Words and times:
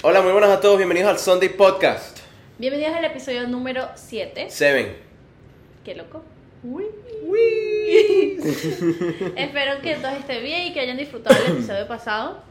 Hola, 0.00 0.22
muy 0.22 0.30
buenas 0.30 0.50
a 0.50 0.60
todos, 0.60 0.76
bienvenidos 0.76 1.10
al 1.10 1.18
Sunday 1.18 1.48
Podcast. 1.48 2.20
Bienvenidos 2.56 2.94
al 2.94 3.04
episodio 3.04 3.48
número 3.48 3.88
7. 3.96 4.48
Seven. 4.48 4.94
Qué 5.84 5.96
loco. 5.96 6.22
Uy. 6.62 6.84
Espero 9.36 9.82
que 9.82 9.96
todos 9.96 10.14
estén 10.14 10.44
bien 10.44 10.68
y 10.68 10.72
que 10.72 10.78
hayan 10.78 10.96
disfrutado 10.96 11.34
del 11.42 11.54
episodio 11.54 11.88
pasado. 11.88 12.44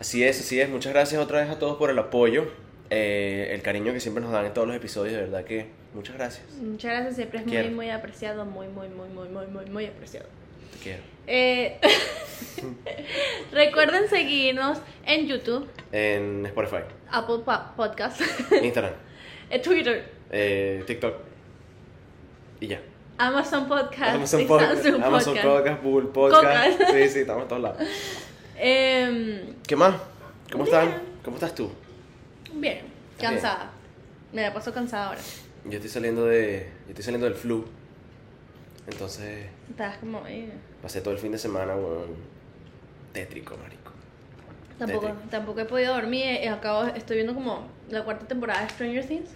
Así 0.00 0.24
es, 0.24 0.40
así 0.40 0.58
es. 0.58 0.70
Muchas 0.70 0.94
gracias 0.94 1.20
otra 1.20 1.42
vez 1.42 1.50
a 1.50 1.58
todos 1.58 1.76
por 1.76 1.90
el 1.90 1.98
apoyo, 1.98 2.50
eh, 2.88 3.50
el 3.52 3.60
cariño 3.60 3.92
que 3.92 4.00
siempre 4.00 4.22
nos 4.24 4.32
dan 4.32 4.46
en 4.46 4.54
todos 4.54 4.66
los 4.66 4.78
episodios, 4.78 5.14
de 5.14 5.20
verdad 5.24 5.44
que 5.44 5.66
muchas 5.92 6.16
gracias. 6.16 6.46
Muchas 6.52 6.90
gracias, 6.90 7.16
siempre 7.16 7.40
es 7.40 7.46
muy, 7.46 7.68
muy 7.68 7.90
apreciado, 7.90 8.46
muy, 8.46 8.68
muy, 8.68 8.88
muy, 8.88 9.10
muy, 9.10 9.28
muy, 9.28 9.46
muy, 9.46 9.66
muy 9.66 9.84
apreciado. 9.84 10.26
Quiero. 10.86 11.02
Eh, 11.26 11.80
recuerden 13.52 14.08
seguirnos 14.08 14.78
en 15.04 15.26
YouTube, 15.26 15.68
En 15.90 16.46
Spotify, 16.46 16.82
Apple 17.10 17.40
Pa- 17.44 17.74
Podcast, 17.74 18.20
Instagram, 18.62 18.92
en 19.50 19.62
Twitter, 19.62 20.12
eh, 20.30 20.84
TikTok 20.86 21.14
y 22.60 22.68
ya. 22.68 22.80
Amazon 23.18 23.66
Podcast, 23.66 24.14
Amazon 24.14 24.46
Samsung 24.46 25.02
Amazon 25.02 25.34
Podcast. 25.34 25.44
Podcast, 25.44 25.82
Google 25.82 26.08
Podcast. 26.10 26.78
Coca. 26.78 26.92
Sí, 26.92 27.08
sí, 27.08 27.18
estamos 27.20 27.42
en 27.42 27.48
todos 27.48 27.62
lados. 27.62 27.78
Em, 28.56 29.54
¿Qué 29.66 29.74
más? 29.74 29.96
¿Cómo 30.52 30.64
Bien. 30.64 30.76
están? 30.76 31.02
¿Cómo 31.24 31.36
estás 31.36 31.54
tú? 31.54 31.70
bien, 32.52 32.82
cansada. 33.18 33.70
Me 34.32 34.42
la 34.42 34.54
paso 34.54 34.72
cansada 34.72 35.08
ahora. 35.08 35.20
Yo 35.64 35.72
estoy 35.72 35.90
saliendo 35.90 36.26
de. 36.26 36.70
Yo 36.84 36.90
estoy 36.90 37.04
saliendo 37.04 37.26
del 37.26 37.34
flu. 37.34 37.64
Entonces, 38.86 39.46
Estás 39.70 39.96
como. 39.98 40.26
eh, 40.26 40.50
pasé 40.82 41.00
todo 41.00 41.12
el 41.14 41.18
fin 41.20 41.32
de 41.32 41.38
semana, 41.38 41.74
weón. 41.74 42.14
Tétrico, 43.12 43.56
marico. 43.56 43.92
Tampoco, 44.78 45.06
Tétrico. 45.06 45.28
tampoco 45.30 45.60
he 45.60 45.64
podido 45.64 45.94
dormir. 45.94 46.24
eh, 46.26 46.48
Acabo, 46.48 46.84
estoy 46.94 47.16
viendo 47.16 47.34
como 47.34 47.66
la 47.90 48.04
cuarta 48.04 48.26
temporada 48.26 48.62
de 48.62 48.68
Stranger 48.70 49.04
Things. 49.06 49.30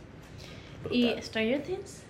Y 0.91 1.05
Brutal. 1.07 1.23
Stranger 1.24 1.63
Things. 1.63 2.02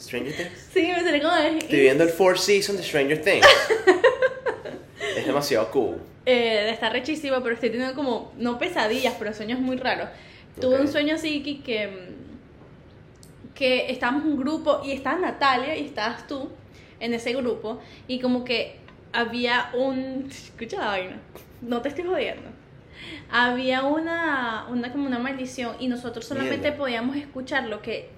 Stranger 0.00 0.36
Things. 0.36 0.68
Sí, 0.72 0.82
me 0.94 1.00
sale 1.02 1.20
como. 1.22 1.34
Estoy 1.36 1.80
viendo 1.80 2.04
el 2.04 2.10
fourth 2.10 2.38
season 2.38 2.76
de 2.76 2.82
Stranger 2.82 3.20
Things. 3.22 3.46
es 5.16 5.26
demasiado 5.26 5.70
cool. 5.70 5.96
Eh, 6.30 6.68
está 6.70 6.90
rechísima, 6.90 7.42
pero 7.42 7.54
estoy 7.54 7.70
teniendo 7.70 7.94
como, 7.94 8.32
no 8.36 8.58
pesadillas, 8.58 9.14
pero 9.18 9.32
sueños 9.32 9.60
muy 9.60 9.78
raros. 9.78 10.10
Tuve 10.60 10.74
Ok. 10.74 10.80
un 10.82 10.88
sueño 10.88 11.14
así 11.14 11.42
que, 11.42 11.62
que, 11.62 11.88
que 13.54 13.90
estábamos 13.90 14.24
un 14.26 14.36
grupo 14.36 14.82
y 14.84 14.92
estaba 14.92 15.18
Natalia 15.18 15.74
y 15.78 15.86
estabas 15.86 16.26
tú 16.26 16.50
en 17.00 17.14
ese 17.14 17.32
grupo 17.34 17.80
y 18.06 18.20
como 18.20 18.44
que 18.44 18.76
había 19.12 19.70
un... 19.74 20.26
Escucha 20.30 20.78
la 20.78 20.86
vaina, 20.86 21.16
no 21.62 21.80
te 21.82 21.88
estoy 21.90 22.04
jodiendo. 22.04 22.48
Había 23.30 23.84
una, 23.84 24.66
una 24.70 24.90
como 24.92 25.06
una 25.06 25.18
maldición 25.18 25.76
y 25.78 25.88
nosotros 25.88 26.24
solamente 26.26 26.58
Mierda. 26.58 26.76
podíamos 26.76 27.16
escuchar 27.16 27.68
lo 27.68 27.80
que 27.82 28.08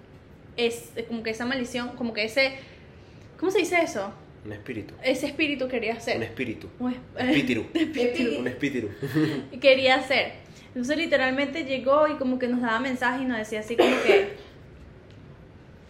es, 0.57 0.91
como 1.09 1.23
que 1.23 1.31
esa 1.31 1.47
maldición, 1.47 1.91
como 1.97 2.13
que 2.13 2.25
ese... 2.25 2.55
¿Cómo 3.39 3.51
se 3.51 3.59
dice 3.59 3.81
eso? 3.83 4.13
Un 4.45 4.53
espíritu. 4.53 4.95
Ese 5.03 5.27
espíritu 5.27 5.69
quería 5.69 5.95
hacer. 5.95 6.17
Un 6.17 6.23
espíritu. 6.23 6.69
Un 6.79 6.93
es- 6.93 6.99
Espíritu. 7.29 7.67
Espíritu. 7.79 8.41
Un 8.41 8.49
espíritu. 8.49 8.89
quería 9.61 9.97
hacer. 9.97 10.33
Entonces 10.69 10.97
literalmente 10.97 11.65
llegó 11.65 12.07
y 12.09 12.15
como 12.15 12.39
que 12.39 12.49
nos 12.49 12.61
daba 12.63 12.79
mensajes 12.81 13.23
y 13.23 13.25
nos 13.27 13.39
decía 13.39 13.61
así 13.61 13.77
como 13.77 13.95
que... 14.07 14.31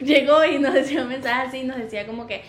llegó 0.01 0.45
y 0.45 0.59
nos 0.59 0.75
decía 0.75 1.03
un 1.03 1.09
mensaje 1.09 1.49
así 1.49 1.59
y 1.59 1.65
nos 1.65 1.77
decía 1.77 2.07
como 2.07 2.27
que, 2.27 2.43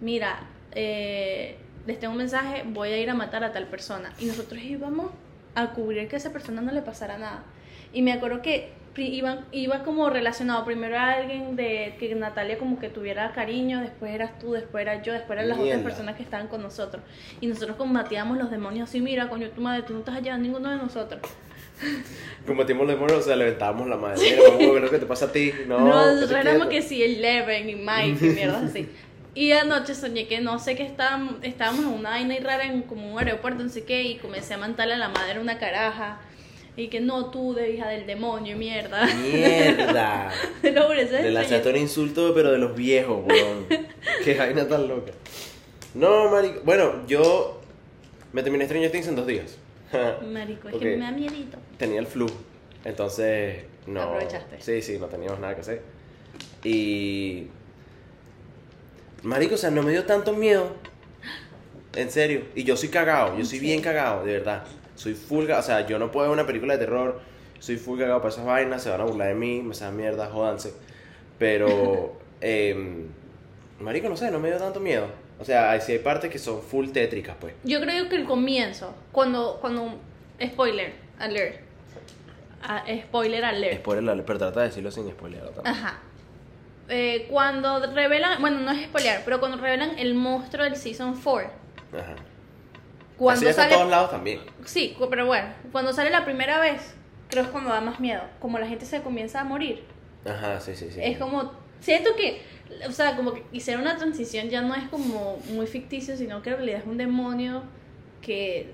mira, 0.00 0.40
eh, 0.72 1.56
les 1.86 1.98
tengo 1.98 2.12
un 2.12 2.18
mensaje, 2.18 2.64
voy 2.66 2.90
a 2.90 2.98
ir 2.98 3.10
a 3.10 3.14
matar 3.14 3.44
a 3.44 3.52
tal 3.52 3.66
persona. 3.66 4.12
Y 4.18 4.26
nosotros 4.26 4.62
íbamos 4.62 5.10
a 5.54 5.70
cubrir 5.70 6.08
que 6.08 6.16
a 6.16 6.18
esa 6.18 6.32
persona 6.32 6.60
no 6.60 6.72
le 6.72 6.82
pasara 6.82 7.18
nada. 7.18 7.44
Y 7.92 8.02
me 8.02 8.12
acuerdo 8.12 8.42
que 8.42 8.72
iba, 8.96 9.44
iba 9.52 9.84
como 9.84 10.10
relacionado, 10.10 10.64
primero 10.64 10.94
era 10.94 11.14
alguien 11.14 11.56
de 11.56 11.94
que 11.98 12.14
Natalia 12.14 12.58
como 12.58 12.78
que 12.78 12.88
tuviera 12.88 13.32
cariño, 13.32 13.80
después 13.80 14.12
eras 14.12 14.38
tú, 14.38 14.52
después 14.52 14.82
era 14.82 15.02
yo, 15.02 15.12
después 15.12 15.36
eran 15.36 15.48
las 15.48 15.58
otras 15.58 15.76
Mierda. 15.76 15.88
personas 15.88 16.16
que 16.16 16.22
estaban 16.22 16.48
con 16.48 16.62
nosotros. 16.62 17.02
Y 17.40 17.46
nosotros 17.46 17.76
combatíamos 17.76 18.36
los 18.38 18.50
demonios 18.50 18.88
así, 18.88 19.00
mira, 19.00 19.28
coño, 19.28 19.50
tu 19.50 19.60
madre, 19.60 19.82
tú 19.82 19.92
no 19.92 20.00
estás 20.00 20.16
allá, 20.16 20.36
ninguno 20.36 20.70
de 20.70 20.76
nosotros. 20.76 21.20
Combatimos 22.46 22.86
los 22.86 22.94
demonios, 22.96 23.20
o 23.20 23.22
sea, 23.22 23.36
levantábamos 23.36 23.88
la 23.88 23.96
madre. 23.96 24.20
Mira, 24.20 24.42
vamos 24.48 24.62
a 24.62 24.72
ver 24.72 24.82
lo 24.82 24.90
que 24.90 24.98
te 24.98 25.06
pasa 25.06 25.26
a 25.26 25.32
ti. 25.32 25.52
No, 25.66 25.78
No, 25.80 26.36
éramos 26.36 26.68
que 26.68 26.82
sí, 26.82 27.02
Eleven 27.02 27.68
y 27.68 27.74
Mike 27.76 28.26
y 28.26 28.30
mierdas 28.30 28.64
así. 28.64 28.88
Y 29.38 29.52
anoche 29.52 29.94
soñé 29.94 30.26
que 30.26 30.40
no 30.40 30.58
sé 30.58 30.74
que 30.74 30.82
estábamos, 30.82 31.36
estábamos 31.42 31.84
en 31.84 31.92
una 31.92 32.10
vaina 32.10 32.34
ahí 32.34 32.40
rara 32.40 32.64
en 32.64 32.82
como 32.82 33.12
un 33.12 33.20
aeropuerto, 33.20 33.62
no 33.62 33.68
sé 33.68 33.84
qué, 33.84 34.02
y 34.02 34.16
comencé 34.16 34.54
a 34.54 34.58
mandarle 34.58 34.94
a 34.94 34.98
la 34.98 35.10
madre 35.10 35.38
una 35.38 35.58
caraja. 35.58 36.20
Y 36.76 36.88
que 36.88 36.98
no, 36.98 37.30
tú 37.30 37.54
de 37.54 37.70
hija 37.70 37.86
del 37.86 38.04
demonio, 38.04 38.56
mierda. 38.56 39.06
Mierda. 39.06 40.32
Te 40.60 40.72
lo 40.72 40.88
juro, 40.88 40.96
Le 40.96 41.30
lanzaste 41.30 41.70
un 41.70 41.76
insulto, 41.76 42.34
pero 42.34 42.50
de 42.50 42.58
los 42.58 42.74
viejos, 42.74 43.24
weón. 43.24 43.66
Qué 44.24 44.34
vaina 44.34 44.66
tan 44.66 44.88
loca. 44.88 45.12
No, 45.94 46.28
marico. 46.32 46.62
Bueno, 46.64 47.06
yo 47.06 47.60
me 48.32 48.42
terminé 48.42 48.64
Stranger 48.64 48.90
Things 48.90 49.06
en 49.06 49.14
dos 49.14 49.26
días. 49.28 49.56
Marico, 50.32 50.68
es 50.68 50.74
que 50.74 50.96
me 50.96 51.04
da 51.04 51.12
miedito. 51.12 51.58
Tenía 51.78 52.00
el 52.00 52.08
flu. 52.08 52.26
Entonces, 52.84 53.66
no. 53.86 54.02
Aprovechaste. 54.02 54.60
Sí, 54.60 54.82
sí, 54.82 54.98
no 54.98 55.06
teníamos 55.06 55.38
nada 55.38 55.54
que 55.54 55.60
hacer. 55.60 55.82
Y. 56.64 57.46
Marico, 59.22 59.54
o 59.54 59.58
sea, 59.58 59.70
no 59.70 59.82
me 59.82 59.90
dio 59.90 60.04
tanto 60.04 60.32
miedo. 60.32 60.72
En 61.94 62.10
serio. 62.10 62.44
Y 62.54 62.64
yo 62.64 62.76
soy 62.76 62.88
cagado. 62.88 63.36
Yo 63.36 63.44
soy 63.44 63.58
bien 63.58 63.80
cagado, 63.80 64.24
de 64.24 64.34
verdad. 64.34 64.64
Soy 64.94 65.14
full. 65.14 65.50
O 65.50 65.62
sea, 65.62 65.86
yo 65.86 65.98
no 65.98 66.10
puedo 66.10 66.28
ver 66.28 66.34
una 66.34 66.46
película 66.46 66.74
de 66.74 66.80
terror. 66.84 67.20
Soy 67.58 67.76
full 67.76 67.98
cagado 67.98 68.20
para 68.20 68.32
esas 68.32 68.44
vainas. 68.44 68.82
Se 68.82 68.90
van 68.90 69.00
a 69.00 69.04
burlar 69.04 69.28
de 69.28 69.34
mí. 69.34 69.62
Me 69.62 69.74
saben 69.74 69.96
mierda, 69.96 70.30
jódanse. 70.30 70.72
Pero. 71.38 72.16
em, 72.40 73.08
marico, 73.80 74.08
no 74.08 74.16
sé, 74.16 74.30
no 74.30 74.38
me 74.38 74.48
dio 74.48 74.58
tanto 74.58 74.80
miedo. 74.80 75.06
O 75.40 75.44
sea, 75.44 75.70
hay, 75.70 75.80
sí 75.80 75.92
hay 75.92 75.98
partes 75.98 76.30
que 76.30 76.38
son 76.38 76.62
full 76.62 76.88
tétricas, 76.90 77.36
pues. 77.40 77.54
Yo 77.64 77.80
creo 77.80 78.08
que 78.08 78.16
el 78.16 78.24
comienzo, 78.24 78.92
cuando, 79.12 79.58
cuando, 79.60 79.94
spoiler, 80.44 80.94
alert. 81.18 81.60
Ah, 82.60 82.84
spoiler 83.06 83.44
alert. 83.44 83.78
Spoiler, 83.78 84.10
alert, 84.10 84.26
pero 84.26 84.38
trata 84.40 84.60
de 84.60 84.66
decirlo 84.66 84.90
sin 84.90 85.08
spoiler. 85.10 85.42
vez. 85.42 85.52
Ajá. 85.64 86.00
Eh, 86.88 87.26
cuando 87.30 87.80
revelan, 87.92 88.40
bueno, 88.40 88.60
no 88.60 88.70
es 88.70 88.84
spoiler, 88.86 89.20
pero 89.24 89.40
cuando 89.40 89.58
revelan 89.58 89.98
el 89.98 90.14
monstruo 90.14 90.64
del 90.64 90.76
Season 90.76 91.18
4. 91.22 91.50
Ajá. 91.92 92.16
Cuando 93.18 93.46
Así 93.48 93.54
sale. 93.56 93.74
todos 93.74 93.90
lados 93.90 94.10
también. 94.10 94.40
Sí, 94.64 94.96
pero 95.10 95.26
bueno, 95.26 95.48
cuando 95.72 95.92
sale 95.92 96.10
la 96.10 96.24
primera 96.24 96.60
vez, 96.60 96.94
creo 97.28 97.42
que 97.42 97.48
es 97.48 97.52
cuando 97.52 97.70
da 97.70 97.80
más 97.80 98.00
miedo. 98.00 98.22
Como 98.40 98.58
la 98.58 98.66
gente 98.66 98.86
se 98.86 99.02
comienza 99.02 99.40
a 99.40 99.44
morir. 99.44 99.82
Ajá, 100.24 100.60
sí, 100.60 100.74
sí, 100.76 100.90
sí. 100.90 101.00
Es 101.02 101.18
como. 101.18 101.52
Siento 101.80 102.14
que. 102.16 102.42
O 102.86 102.92
sea, 102.92 103.16
como 103.16 103.32
que 103.34 103.44
hicieron 103.52 103.82
una 103.82 103.96
transición, 103.96 104.48
ya 104.50 104.60
no 104.62 104.74
es 104.74 104.88
como 104.88 105.38
muy 105.48 105.66
ficticio, 105.66 106.16
sino 106.16 106.42
que 106.42 106.50
en 106.50 106.56
realidad 106.56 106.80
es 106.80 106.86
un 106.86 106.96
demonio 106.98 107.62
que 108.22 108.72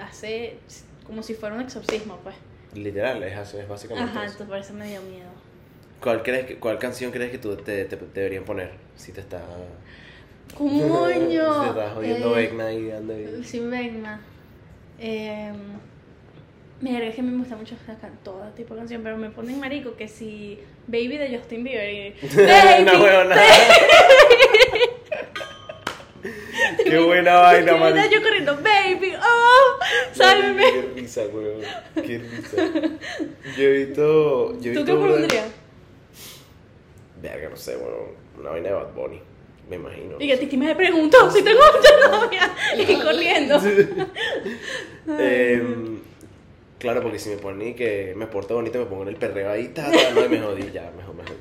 hace 0.00 0.58
como 1.06 1.22
si 1.22 1.34
fuera 1.34 1.54
un 1.54 1.60
exorcismo, 1.60 2.18
pues. 2.22 2.34
Literal, 2.74 3.22
es, 3.22 3.54
es 3.54 3.68
básicamente 3.68 4.10
Ajá, 4.10 4.24
eso. 4.24 4.32
entonces 4.32 4.46
por 4.48 4.58
eso 4.58 4.72
me 4.74 4.88
dio 4.88 5.02
miedo. 5.02 5.28
¿Cuál, 6.02 6.22
crees 6.22 6.56
¿Cuál 6.58 6.78
canción 6.78 7.10
crees 7.12 7.30
que 7.30 7.38
tú 7.38 7.56
te, 7.56 7.84
te- 7.84 7.96
te 7.96 8.20
deberían 8.20 8.44
poner? 8.44 8.70
Si 8.96 9.12
te 9.12 9.20
está... 9.20 9.40
¡Coño! 10.56 10.74
si 10.84 11.60
te 11.62 11.68
está 11.68 11.90
jodiendo 11.94 12.36
Eh, 12.36 12.42
Vecna 12.42 12.72
y 12.72 12.90
ahí. 12.90 13.44
Sin 13.44 13.70
Vecna. 13.70 14.20
Eh, 14.98 15.52
Mira, 16.80 17.06
es 17.06 17.14
que 17.14 17.22
me 17.22 17.38
gusta 17.38 17.54
mucho 17.54 17.76
todo 18.24 18.42
tipo 18.56 18.74
de 18.74 18.80
canción, 18.80 19.02
pero 19.04 19.16
me 19.16 19.30
ponen 19.30 19.60
marico 19.60 19.94
que 19.94 20.08
si 20.08 20.58
Baby 20.88 21.16
de 21.16 21.38
Justin 21.38 21.62
Bieber 21.62 21.88
y 21.88 22.10
Baby, 22.36 22.84
no 22.84 23.00
huevo 23.00 23.24
nada. 23.24 23.40
Qué 26.84 26.98
buena 26.98 27.36
vaina, 27.36 27.76
man. 27.76 27.94
yo 28.10 28.20
corriendo, 28.22 28.56
Baby, 28.56 29.12
oh, 29.16 29.78
sálveme. 30.12 30.62
Qué 30.72 30.90
risa, 30.96 31.22
weón. 31.32 31.60
Qué 31.94 32.18
risa. 32.18 32.56
Yo 33.56 33.62
he 33.62 33.84
visto... 33.84 34.60
Yo 34.60 34.74
¿Tú 34.74 34.84
qué 34.84 34.92
pondrías? 34.94 35.46
Verga, 37.22 37.48
no 37.48 37.56
sé, 37.56 37.76
weón. 37.76 38.10
Una 38.38 38.50
vaina 38.50 38.68
de 38.68 38.74
Bad 38.74 38.92
Bunny. 38.94 39.20
Me 39.70 39.76
imagino. 39.76 40.16
Y 40.18 40.26
que 40.26 40.36
Titi 40.36 40.56
me 40.56 40.74
preguntó 40.74 41.30
si 41.30 41.42
tengo 41.42 41.60
mucha 41.60 42.08
novia 42.10 42.54
y 42.76 43.00
corriendo. 43.00 43.60
Em, 45.18 45.98
claro, 46.78 47.00
porque 47.00 47.18
si 47.18 47.30
me 47.30 47.36
ponen 47.36 47.74
que 47.74 48.12
me 48.16 48.26
porto 48.26 48.54
bonito, 48.54 48.78
me 48.78 48.86
pongo 48.86 49.02
en 49.02 49.08
el 49.10 49.16
perreo 49.16 49.50
ahí, 49.50 49.68
ta, 49.68 49.90
ta, 49.90 50.10
no, 50.10 50.24
y 50.24 50.28
me 50.28 50.40
jodí, 50.40 50.70
ya, 50.72 50.90
mejor, 50.96 51.14
mejor. 51.14 51.36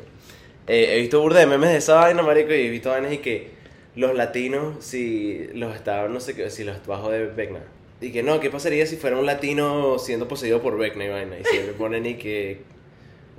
Eh, 0.67 0.95
he 0.95 0.99
visto 1.01 1.19
burda 1.19 1.39
de 1.39 1.47
memes 1.47 1.71
de 1.71 1.77
esa 1.77 1.95
vaina, 1.95 2.21
marico, 2.21 2.53
y 2.53 2.67
he 2.67 2.69
visto 2.69 2.89
vainas 2.89 3.11
y 3.11 3.17
que 3.17 3.49
los 3.95 4.15
latinos, 4.15 4.83
si 4.85 5.47
los 5.53 5.75
estaban, 5.75 6.13
no 6.13 6.19
sé 6.19 6.35
qué, 6.35 6.49
si 6.49 6.63
los 6.63 6.85
bajo 6.85 7.09
de 7.09 7.25
Vecna. 7.25 7.61
Y 7.99 8.11
que 8.11 8.23
no, 8.23 8.39
¿qué 8.39 8.49
pasaría 8.49 8.85
si 8.85 8.95
fuera 8.95 9.17
un 9.17 9.25
latino 9.25 9.99
siendo 9.99 10.27
poseído 10.27 10.61
por 10.61 10.77
Vecna 10.77 11.05
y 11.05 11.09
vaina? 11.09 11.39
Y 11.39 11.43
si 11.43 11.57
me 11.57 11.73
ponen 11.73 12.05
y 12.05 12.15
que 12.15 12.61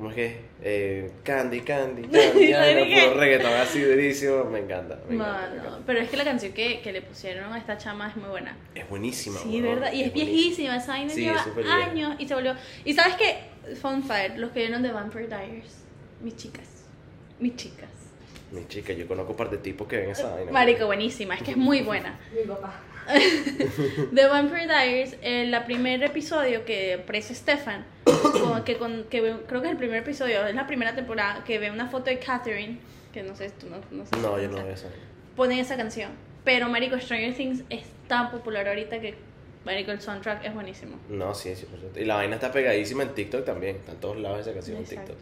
¿Cómo 0.02 0.10
es 0.10 0.16
que? 0.16 0.40
Eh, 0.64 1.12
candy, 1.22 1.60
candy, 1.60 2.02
candy. 2.08 2.52
Reggaetón 3.14 3.52
así 3.52 3.82
durísimo. 3.84 4.42
Me 4.46 4.58
encanta. 4.58 4.98
Me 5.08 5.14
encanta, 5.14 5.48
me 5.48 5.54
Mano, 5.54 5.54
encanta. 5.54 5.78
pero 5.86 6.00
es 6.00 6.10
que 6.10 6.16
la 6.16 6.24
canción 6.24 6.52
que, 6.52 6.80
que 6.80 6.90
le 6.90 7.02
pusieron 7.02 7.52
a 7.52 7.56
esta 7.56 7.78
chama 7.78 8.08
es 8.08 8.16
muy 8.16 8.28
buena. 8.28 8.56
Es 8.74 8.88
buenísima. 8.88 9.38
Sí, 9.38 9.60
¿verdad? 9.60 9.92
Y 9.92 10.02
es, 10.02 10.12
viejísima, 10.12 10.74
esa 10.78 10.88
vaina 10.94 11.12
Sí, 11.14 11.20
lleva 11.20 11.44
vieja. 11.56 11.74
años 11.76 12.16
y 12.18 12.26
se 12.26 12.34
volvió... 12.34 12.56
Y 12.84 12.94
¿sabes 12.94 13.14
qué? 13.14 13.76
Fun 13.76 14.02
fact, 14.02 14.38
los 14.38 14.50
que 14.50 14.58
vieron 14.66 14.82
de 14.82 14.90
Vampire 14.90 15.28
Diaries, 15.28 15.84
mis 16.20 16.34
chicas, 16.34 16.66
mis 17.38 17.54
chicas. 17.54 17.88
Mi 18.50 18.66
chica, 18.66 18.92
yo 18.94 19.06
conozco 19.06 19.30
un 19.30 19.36
par 19.36 19.50
de 19.50 19.58
tipos 19.58 19.86
que 19.86 19.98
ven 19.98 20.10
esa 20.10 20.34
vaina. 20.34 20.50
Marico, 20.50 20.86
buenísima, 20.86 21.36
es 21.36 21.44
que 21.44 21.52
es 21.52 21.56
muy 21.56 21.82
buena. 21.82 22.18
Mi 22.36 22.42
papá. 22.44 22.74
The 24.14 24.26
Vampire 24.26 24.66
Diaries, 24.66 25.16
el 25.22 25.56
primer 25.64 26.02
episodio 26.02 26.64
que 26.64 26.94
aparece 26.94 27.34
Stefan, 27.34 27.84
que, 28.64 28.76
con, 28.76 29.04
que 29.04 29.20
ve- 29.20 29.36
creo 29.46 29.60
que 29.60 29.68
es 29.68 29.72
el 29.72 29.78
primer 29.78 29.98
episodio, 30.02 30.46
es 30.46 30.54
la 30.54 30.66
primera 30.66 30.94
temporada, 30.94 31.42
que 31.44 31.58
ve 31.58 31.70
una 31.70 31.88
foto 31.88 32.06
de 32.10 32.18
Catherine, 32.18 32.78
que 33.12 33.22
no 33.22 33.34
sé, 33.36 33.50
tú 33.50 33.68
no, 33.68 33.76
no 33.90 34.04
sé 34.06 34.10
si 34.14 34.20
No, 34.20 34.40
yo 34.40 34.48
no 34.48 34.56
veo 34.64 34.68
esa. 34.74 34.88
Ponen 35.36 35.58
esa 35.58 35.76
canción. 35.76 36.10
Pero, 36.44 36.68
Marico, 36.68 36.98
Stranger 36.98 37.34
Things 37.34 37.62
es 37.70 37.84
tan 38.08 38.30
popular 38.30 38.66
ahorita 38.68 39.00
que, 39.00 39.14
Marico, 39.64 39.90
el 39.92 40.00
soundtrack 40.00 40.44
es 40.44 40.54
buenísimo. 40.54 40.96
No, 41.08 41.34
sí, 41.34 41.54
sí, 41.54 41.66
por 41.66 41.76
supuesto. 41.76 42.00
Y 42.00 42.04
la 42.04 42.16
vaina 42.16 42.34
está 42.36 42.50
pegadísima 42.50 43.04
en 43.04 43.14
TikTok 43.14 43.44
también. 43.44 43.76
Está 43.76 43.92
en 43.92 43.98
todos 44.00 44.16
lados 44.18 44.40
esa 44.40 44.52
canción 44.52 44.78
en. 44.78 44.84
TikTok. 44.84 45.16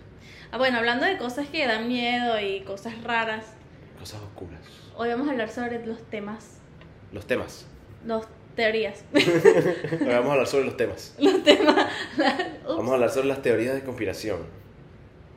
Ah, 0.53 0.59
bueno, 0.59 0.79
hablando 0.79 1.05
de 1.07 1.17
cosas 1.19 1.47
que 1.49 1.67
dan 1.67 1.89
miedo 1.89 2.41
y 2.41 2.61
cosas 2.63 3.03
raras, 3.05 3.53
Cosas 3.99 4.21
oscuras. 4.23 4.61
hoy 4.97 5.11
vamos 5.11 5.29
a 5.29 5.33
hablar 5.33 5.51
sobre 5.51 5.85
los 5.85 6.03
temas, 6.09 6.59
Los 7.13 7.27
temas. 7.27 7.67
Los 8.05 8.27
teorías. 8.57 9.05
Hoy 9.15 10.07
vamos 10.07 10.29
a 10.29 10.33
hablar 10.33 10.47
sobre 10.47 10.65
los 10.67 10.77
temas. 10.77 11.15
los 11.19 11.43
temas. 11.43 11.93
Vamos 12.67 12.91
a 12.91 12.95
hablar 12.95 13.11
sobre 13.11 13.29
las 13.29 13.43
teorías 13.43 13.75
de 13.75 13.83
conspiración. 13.83 14.39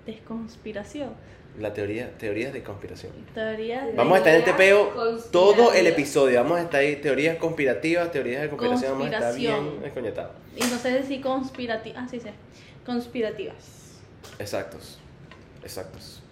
Desconspiración. 0.05 1.11
La 1.59 1.71
teoría, 1.71 2.09
teorías 2.17 2.51
de 2.51 2.63
conspiración. 2.63 3.11
Teorías 3.33 3.85
de... 3.85 3.93
Vamos 3.93 4.15
a 4.15 4.17
estar 4.17 4.33
en 4.33 4.39
este 4.39 4.53
peo 4.53 4.91
todo 5.31 5.71
el 5.71 5.85
episodio. 5.85 6.41
Vamos 6.41 6.57
a 6.57 6.63
estar 6.63 6.79
ahí, 6.79 6.95
teorías 6.95 7.37
conspirativas, 7.37 8.11
teorías 8.11 8.41
de 8.41 8.49
conspiración. 8.49 8.93
Vamos 8.93 9.07
a 9.07 9.17
estar 9.17 9.35
bien 9.35 9.81
desconectados. 9.81 10.31
Y 10.55 10.61
no 10.61 10.77
sé 10.79 10.91
decir 10.91 11.21
conspirativas. 11.21 12.03
Ah, 12.03 12.07
sí, 12.09 12.19
sí. 12.19 12.29
Conspirativas. 12.83 14.01
Exactos. 14.39 14.99
Exactos. 15.63 16.23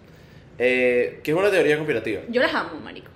Eh, 0.58 1.20
¿Qué 1.22 1.30
es 1.30 1.36
una 1.36 1.50
teoría 1.50 1.76
conspirativa? 1.76 2.22
Yo 2.28 2.42
las 2.42 2.54
amo, 2.54 2.80
marico. 2.80 3.11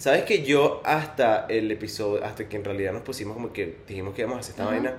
¿Sabes 0.00 0.22
que 0.22 0.42
yo 0.42 0.80
hasta 0.82 1.44
el 1.50 1.70
episodio, 1.70 2.24
hasta 2.24 2.48
que 2.48 2.56
en 2.56 2.64
realidad 2.64 2.94
nos 2.94 3.02
pusimos 3.02 3.34
como 3.34 3.52
que 3.52 3.80
dijimos 3.86 4.14
que 4.14 4.22
íbamos 4.22 4.38
a 4.38 4.40
hacer 4.40 4.52
esta 4.52 4.62
Ajá. 4.62 4.72
vaina, 4.72 4.94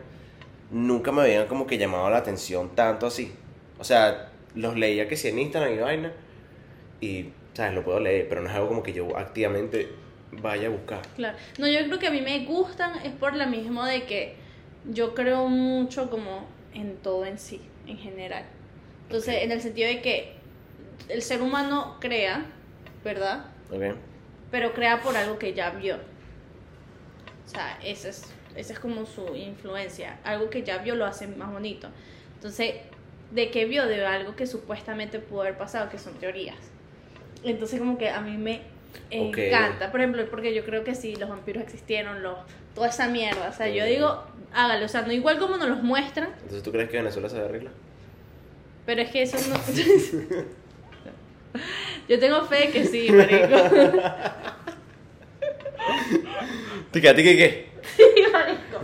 nunca 0.70 1.12
me 1.12 1.24
habían 1.24 1.48
como 1.48 1.66
que 1.66 1.80
llamado 1.80 2.08
la 2.12 2.18
atención 2.18 2.76
tanto 2.76 3.08
así? 3.08 3.34
O 3.80 3.84
sea, 3.84 4.30
los 4.54 4.78
leía 4.78 5.08
que 5.08 5.18
sí 5.18 5.30
en 5.30 5.40
Instagram 5.40 5.74
y 5.74 5.78
vaina, 5.80 6.14
y, 7.02 7.30
¿sabes? 7.56 7.74
Lo 7.74 7.84
puedo 7.84 8.00
leer, 8.00 8.30
pero 8.30 8.42
no 8.42 8.50
es 8.50 8.54
algo 8.54 8.68
como 8.68 8.84
que 8.84 8.94
yo 8.94 9.18
activamente 9.18 9.90
vaya 10.34 10.68
a 10.68 10.70
buscar. 10.70 11.02
Claro. 11.16 11.36
No, 11.58 11.68
yo 11.68 11.80
creo 11.88 11.98
que 11.98 12.06
a 12.06 12.12
mí 12.12 12.22
me 12.22 12.46
gustan 12.46 13.04
es 13.04 13.12
por 13.12 13.36
la 13.36 13.48
misma 13.48 13.90
de 13.90 14.04
que 14.04 14.36
yo 14.88 15.16
creo 15.16 15.48
mucho 15.48 16.12
como 16.12 16.46
en 16.76 16.98
todo 16.98 17.26
en 17.26 17.40
sí, 17.40 17.60
en 17.88 17.98
general. 17.98 18.44
Entonces, 19.08 19.42
en 19.42 19.52
el 19.52 19.62
sentido 19.62 19.88
de 19.88 20.00
que 20.04 20.34
el 21.10 21.24
ser 21.24 21.42
humano 21.42 21.98
crea, 22.00 22.46
¿verdad? 23.04 23.46
¿Ok? 23.72 23.96
Pero 24.52 24.74
crea 24.74 25.02
por 25.02 25.16
algo 25.16 25.40
que 25.40 25.54
ya 25.54 25.70
vio. 25.72 25.96
O 27.46 27.50
sea, 27.50 27.80
esa 27.84 28.10
es, 28.10 28.26
esa 28.56 28.74
es 28.74 28.80
como 28.80 29.06
su 29.06 29.36
influencia. 29.36 30.20
Algo 30.24 30.50
que 30.50 30.64
ya 30.64 30.78
vio 30.80 30.96
lo 30.96 31.06
hace 31.06 31.28
más 31.28 31.52
bonito. 31.52 31.88
Entonces, 32.36 32.76
¿de 33.32 33.50
qué 33.50 33.66
vio? 33.66 33.86
De 33.88 34.06
algo 34.06 34.36
que 34.36 34.46
supuestamente 34.48 35.20
pudo 35.20 35.42
haber 35.42 35.58
pasado, 35.58 35.90
que 35.90 35.98
son 35.98 36.14
teorías. 36.16 36.58
Entonces, 37.44 37.80
como 37.80 37.98
que 37.98 38.10
a 38.10 38.22
mí 38.22 38.38
me 38.38 38.62
Ok. 39.14 39.38
encanta. 39.38 39.90
Por 39.92 40.02
ejemplo, 40.02 40.30
porque 40.30 40.54
yo 40.54 40.66
creo 40.66 40.84
que 40.84 40.96
sí, 40.96 41.16
los 41.16 41.30
vampiros 41.30 41.64
existieron, 41.64 42.22
los, 42.24 42.38
toda 42.76 42.90
esa 42.90 43.08
mierda. 43.08 43.50
O 43.50 43.54
sea, 43.54 43.70
yo 43.70 43.86
digo, 43.86 44.24
hágalo. 44.54 44.86
O 44.86 44.90
sea, 44.90 45.02
no 45.04 45.12
igual 45.14 45.40
como 45.40 45.58
nos 45.58 45.70
los 45.70 45.82
muestran, 45.84 46.30
Entonces, 46.36 46.62
¿tú 46.64 46.72
crees 46.72 46.90
que 46.90 46.98
Venezuela 46.98 47.30
se 47.30 47.40
arregla? 47.40 47.72
pero 48.86 49.02
es 49.04 49.12
que 49.12 49.22
eso 49.22 49.38
no... 49.50 49.56
yo 52.12 52.20
tengo 52.20 52.44
fe 52.46 52.70
que 52.72 52.86
sí, 52.86 53.10
marico. 53.12 53.56
¿Te 56.92 57.02
quedaste 57.02 57.24
que 57.24 57.38
qué? 57.38 57.70
Sí, 57.96 58.04
marico. 58.32 58.80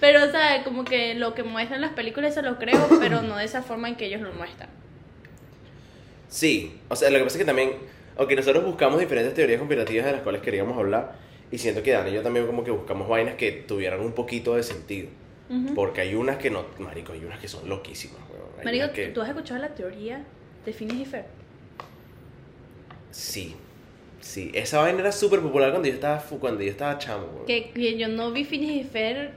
Pero, 0.00 0.24
o 0.24 0.30
sea, 0.30 0.62
como 0.64 0.84
que 0.84 1.14
lo 1.14 1.34
que 1.34 1.42
muestran 1.42 1.80
las 1.80 1.90
películas 1.92 2.32
eso 2.32 2.42
lo 2.42 2.56
creo, 2.58 2.80
pero 3.00 3.22
no 3.22 3.36
de 3.36 3.44
esa 3.44 3.62
forma 3.62 3.88
en 3.88 3.96
que 3.96 4.06
ellos 4.06 4.20
lo 4.20 4.32
muestran. 4.32 4.68
Sí, 6.28 6.78
o 6.88 6.96
sea, 6.96 7.10
lo 7.10 7.18
que 7.18 7.24
pasa 7.24 7.36
es 7.36 7.40
que 7.42 7.46
también, 7.46 7.72
aunque 8.16 8.36
nosotros 8.36 8.64
buscamos 8.64 9.00
diferentes 9.00 9.34
teorías 9.34 9.58
conspirativas 9.58 10.06
de 10.06 10.12
las 10.12 10.20
cuales 10.22 10.40
queríamos 10.42 10.78
hablar, 10.78 11.16
y 11.50 11.58
siento 11.58 11.82
que 11.82 11.90
Dani 11.90 12.10
y 12.10 12.14
yo 12.14 12.22
también 12.22 12.46
como 12.46 12.62
que 12.62 12.70
buscamos 12.70 13.08
vainas 13.08 13.34
que 13.34 13.50
tuvieran 13.50 14.00
un 14.00 14.12
poquito 14.12 14.54
de 14.54 14.62
sentido. 14.62 15.08
Porque 15.74 16.00
hay 16.02 16.14
unas 16.14 16.36
que 16.36 16.48
no, 16.48 16.64
marico, 16.78 17.12
hay 17.12 17.24
unas 17.24 17.40
que 17.40 17.48
son 17.48 17.68
loquísimas, 17.68 18.20
weón. 18.30 18.64
Marico, 18.64 18.92
que- 18.92 19.08
¿tú 19.08 19.20
has 19.20 19.28
escuchado 19.28 19.60
la 19.60 19.70
teoría 19.74 20.22
de 20.64 20.72
Phineas 20.72 21.00
y 21.00 21.04
Fer? 21.04 21.24
Sí, 23.10 23.56
sí. 24.20 24.50
Esa 24.54 24.80
vaina 24.80 25.00
era 25.00 25.12
súper 25.12 25.40
popular 25.40 25.70
cuando 25.70 25.88
yo 25.88 25.94
estaba, 25.94 26.18
cuando 26.40 26.62
yo 26.62 26.70
estaba 26.70 26.98
chamo, 26.98 27.26
weón. 27.34 27.46
Que, 27.46 27.70
que 27.70 27.96
yo 27.98 28.08
no 28.08 28.30
vi 28.32 28.44
Phineas 28.44 28.74
y 28.76 28.84
Fer 28.84 29.32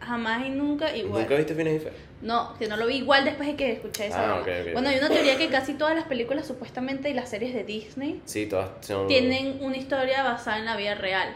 jamás 0.00 0.46
y 0.46 0.50
nunca 0.50 0.94
igual. 0.96 1.22
¿Nunca 1.22 1.34
viste 1.36 1.54
Phineas 1.54 1.76
y 1.76 1.80
Fer? 1.80 1.92
No, 2.20 2.54
que 2.58 2.66
no 2.66 2.76
lo 2.76 2.86
vi 2.86 2.96
igual 2.96 3.24
después 3.24 3.48
de 3.48 3.54
que 3.56 3.72
escuché 3.72 4.06
esa 4.08 4.18
Ah, 4.18 4.40
vaina. 4.40 4.42
ok, 4.42 4.66
ok, 4.66 4.72
Bueno, 4.72 4.88
hay 4.88 4.98
una 4.98 5.08
teoría 5.08 5.38
que 5.38 5.48
casi 5.48 5.74
todas 5.74 5.94
las 5.94 6.04
películas 6.06 6.46
supuestamente 6.46 7.10
y 7.10 7.14
las 7.14 7.30
series 7.30 7.54
de 7.54 7.62
Disney 7.64 8.20
Sí, 8.24 8.46
todas 8.46 8.70
son... 8.80 9.06
tienen 9.06 9.58
una 9.60 9.76
historia 9.76 10.22
basada 10.24 10.58
en 10.58 10.64
la 10.64 10.76
vida 10.76 10.94
real. 10.96 11.32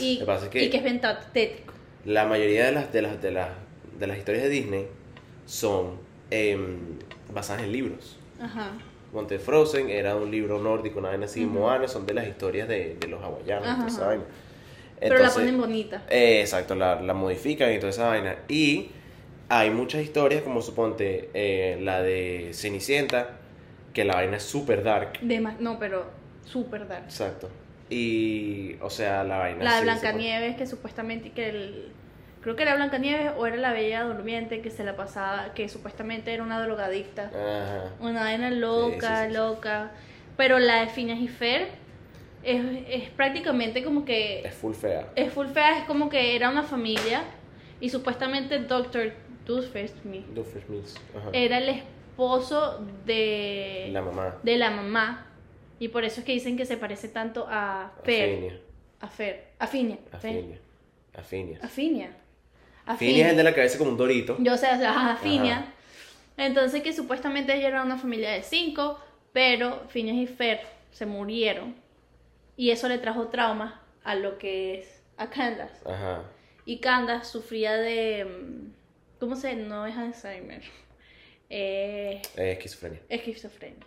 Y, 0.00 0.22
pasa 0.24 0.46
es 0.46 0.50
que- 0.50 0.64
y 0.64 0.70
que 0.70 0.78
es 0.78 0.82
bien 0.82 1.00
patético. 1.00 1.72
La 2.04 2.24
mayoría 2.26 2.64
de 2.66 2.72
las, 2.72 2.92
de 2.92 3.02
las, 3.02 3.22
de 3.22 3.30
las, 3.30 3.50
de 3.98 4.06
las 4.06 4.18
historias 4.18 4.42
de 4.44 4.48
Disney 4.50 4.86
son 5.46 5.98
em, 6.30 6.78
basadas 7.32 7.62
en 7.62 7.72
libros. 7.72 8.16
Ajá. 8.40 8.72
Monte 9.12 9.38
Frozen 9.38 9.90
era 9.90 10.14
un 10.16 10.30
libro 10.30 10.58
nórdico, 10.58 10.98
una 10.98 11.08
vaina 11.08 11.26
así. 11.26 11.44
Ujú. 11.44 11.54
Moana 11.58 11.88
son 11.88 12.06
de 12.06 12.14
las 12.14 12.26
historias 12.28 12.68
de, 12.68 12.96
de 13.00 13.08
los 13.08 13.22
hawaianos, 13.22 13.66
Ajá, 13.66 13.76
toda 13.76 13.88
esa 13.88 14.06
vaina. 14.06 14.24
Pero 15.00 15.18
la 15.18 15.30
ponen 15.30 15.58
bonita. 15.58 16.02
eh, 16.10 16.40
exacto, 16.42 16.74
la, 16.74 17.00
la 17.00 17.14
modifican 17.14 17.72
y 17.72 17.78
toda 17.78 17.90
esa 17.90 18.06
vaina. 18.08 18.36
Y 18.48 18.90
hay 19.48 19.70
muchas 19.70 20.02
historias, 20.02 20.42
como 20.42 20.60
suponte 20.62 21.30
eh, 21.34 21.78
la 21.80 22.02
de 22.02 22.50
Cenicienta, 22.52 23.38
que 23.94 24.04
la 24.04 24.14
vaina 24.14 24.36
es 24.36 24.42
super 24.42 24.82
dark. 24.84 25.18
De 25.20 25.40
no, 25.40 25.78
pero 25.78 26.04
super 26.44 26.86
dark. 26.86 27.04
Exacto. 27.04 27.48
Y, 27.88 28.76
o 28.80 28.90
sea, 28.90 29.24
la 29.24 29.38
vaina. 29.38 29.64
La 29.64 29.76
de 29.76 29.82
Blancanieves, 29.82 30.56
que 30.56 30.66
supuestamente 30.66 31.30
que 31.32 31.48
el... 31.48 31.92
Creo 32.42 32.56
que 32.56 32.62
era 32.62 32.74
Blancanieves 32.74 33.32
o 33.36 33.46
era 33.46 33.56
la 33.56 33.72
Bella 33.72 34.04
Durmiente 34.04 34.62
que 34.62 34.70
se 34.70 34.82
la 34.84 34.96
pasaba, 34.96 35.52
que 35.54 35.68
supuestamente 35.68 36.32
era 36.32 36.42
una 36.42 36.62
drogadicta. 36.62 37.24
Ajá. 37.26 37.90
Una 38.00 38.22
vaina 38.22 38.50
loca, 38.50 39.16
Sí, 39.18 39.22
sí, 39.24 39.28
sí. 39.30 39.36
loca. 39.36 39.90
Pero 40.36 40.58
la 40.58 40.80
de 40.80 40.86
Phineas 40.88 41.18
y 41.20 41.28
Fer 41.28 41.68
es, 42.42 42.64
es 42.88 43.10
prácticamente 43.10 43.84
como 43.84 44.04
que... 44.06 44.40
Es 44.40 44.54
full 44.54 44.72
fea. 44.72 45.10
Es 45.14 45.30
full 45.32 45.48
fea, 45.48 45.78
es 45.80 45.84
como 45.84 46.08
que 46.08 46.34
era 46.34 46.48
una 46.48 46.62
familia 46.62 47.24
y 47.78 47.90
supuestamente 47.90 48.58
Dr. 48.60 49.12
Doofenshmirtz 49.46 50.94
era 51.32 51.58
el 51.58 51.68
esposo 51.68 52.84
de 53.04 53.88
La 53.92 54.02
mamá. 54.02 54.36
de 54.42 54.56
la 54.56 54.70
mamá 54.70 55.26
y 55.78 55.88
por 55.88 56.04
eso 56.04 56.20
es 56.20 56.26
que 56.26 56.32
dicen 56.32 56.56
que 56.56 56.64
se 56.66 56.76
parece 56.76 57.08
tanto 57.08 57.46
a 57.48 57.92
Fer, 58.04 58.62
a 59.00 59.08
Fer, 59.08 59.48
a 59.58 59.66
Finia, 59.66 59.96
Fer, 59.96 60.16
Afinia. 60.16 60.58
Afinia. 61.14 61.58
a 61.62 61.68
Finia, 61.68 62.06
a 62.12 62.19
Afinia 62.92 63.24
es 63.26 63.30
el 63.32 63.36
de 63.36 63.42
la 63.44 63.54
cabeza 63.54 63.78
como 63.78 63.90
un 63.90 63.96
dorito. 63.96 64.36
Yo 64.38 64.56
sé, 64.56 64.66
o 64.72 64.76
sea, 64.78 65.12
a 65.12 65.16
Finia. 65.16 65.58
Ajá. 65.58 65.66
Entonces 66.36 66.82
que 66.82 66.92
supuestamente 66.92 67.54
ella 67.54 67.68
era 67.68 67.82
una 67.82 67.98
familia 67.98 68.30
de 68.30 68.42
cinco, 68.42 68.98
pero 69.32 69.82
Phineas 69.88 70.16
y 70.16 70.26
Fer 70.26 70.60
se 70.92 71.06
murieron 71.06 71.74
y 72.56 72.70
eso 72.70 72.88
le 72.88 72.98
trajo 72.98 73.28
traumas 73.28 73.74
a 74.04 74.14
lo 74.14 74.38
que 74.38 74.78
es 74.80 75.02
a 75.16 75.28
Candace. 75.30 75.74
Ajá. 75.88 76.22
Y 76.64 76.78
Candace 76.78 77.24
sufría 77.30 77.72
de. 77.74 78.24
mm, 78.24 78.72
¿Cómo 79.20 79.36
se.? 79.36 79.54
No 79.54 79.86
es 79.86 79.96
Alzheimer. 79.96 80.62
Eh, 81.52 82.22
Es 82.36 82.38
esquizofrenia. 82.58 83.00
esquizofrenia. 83.08 83.84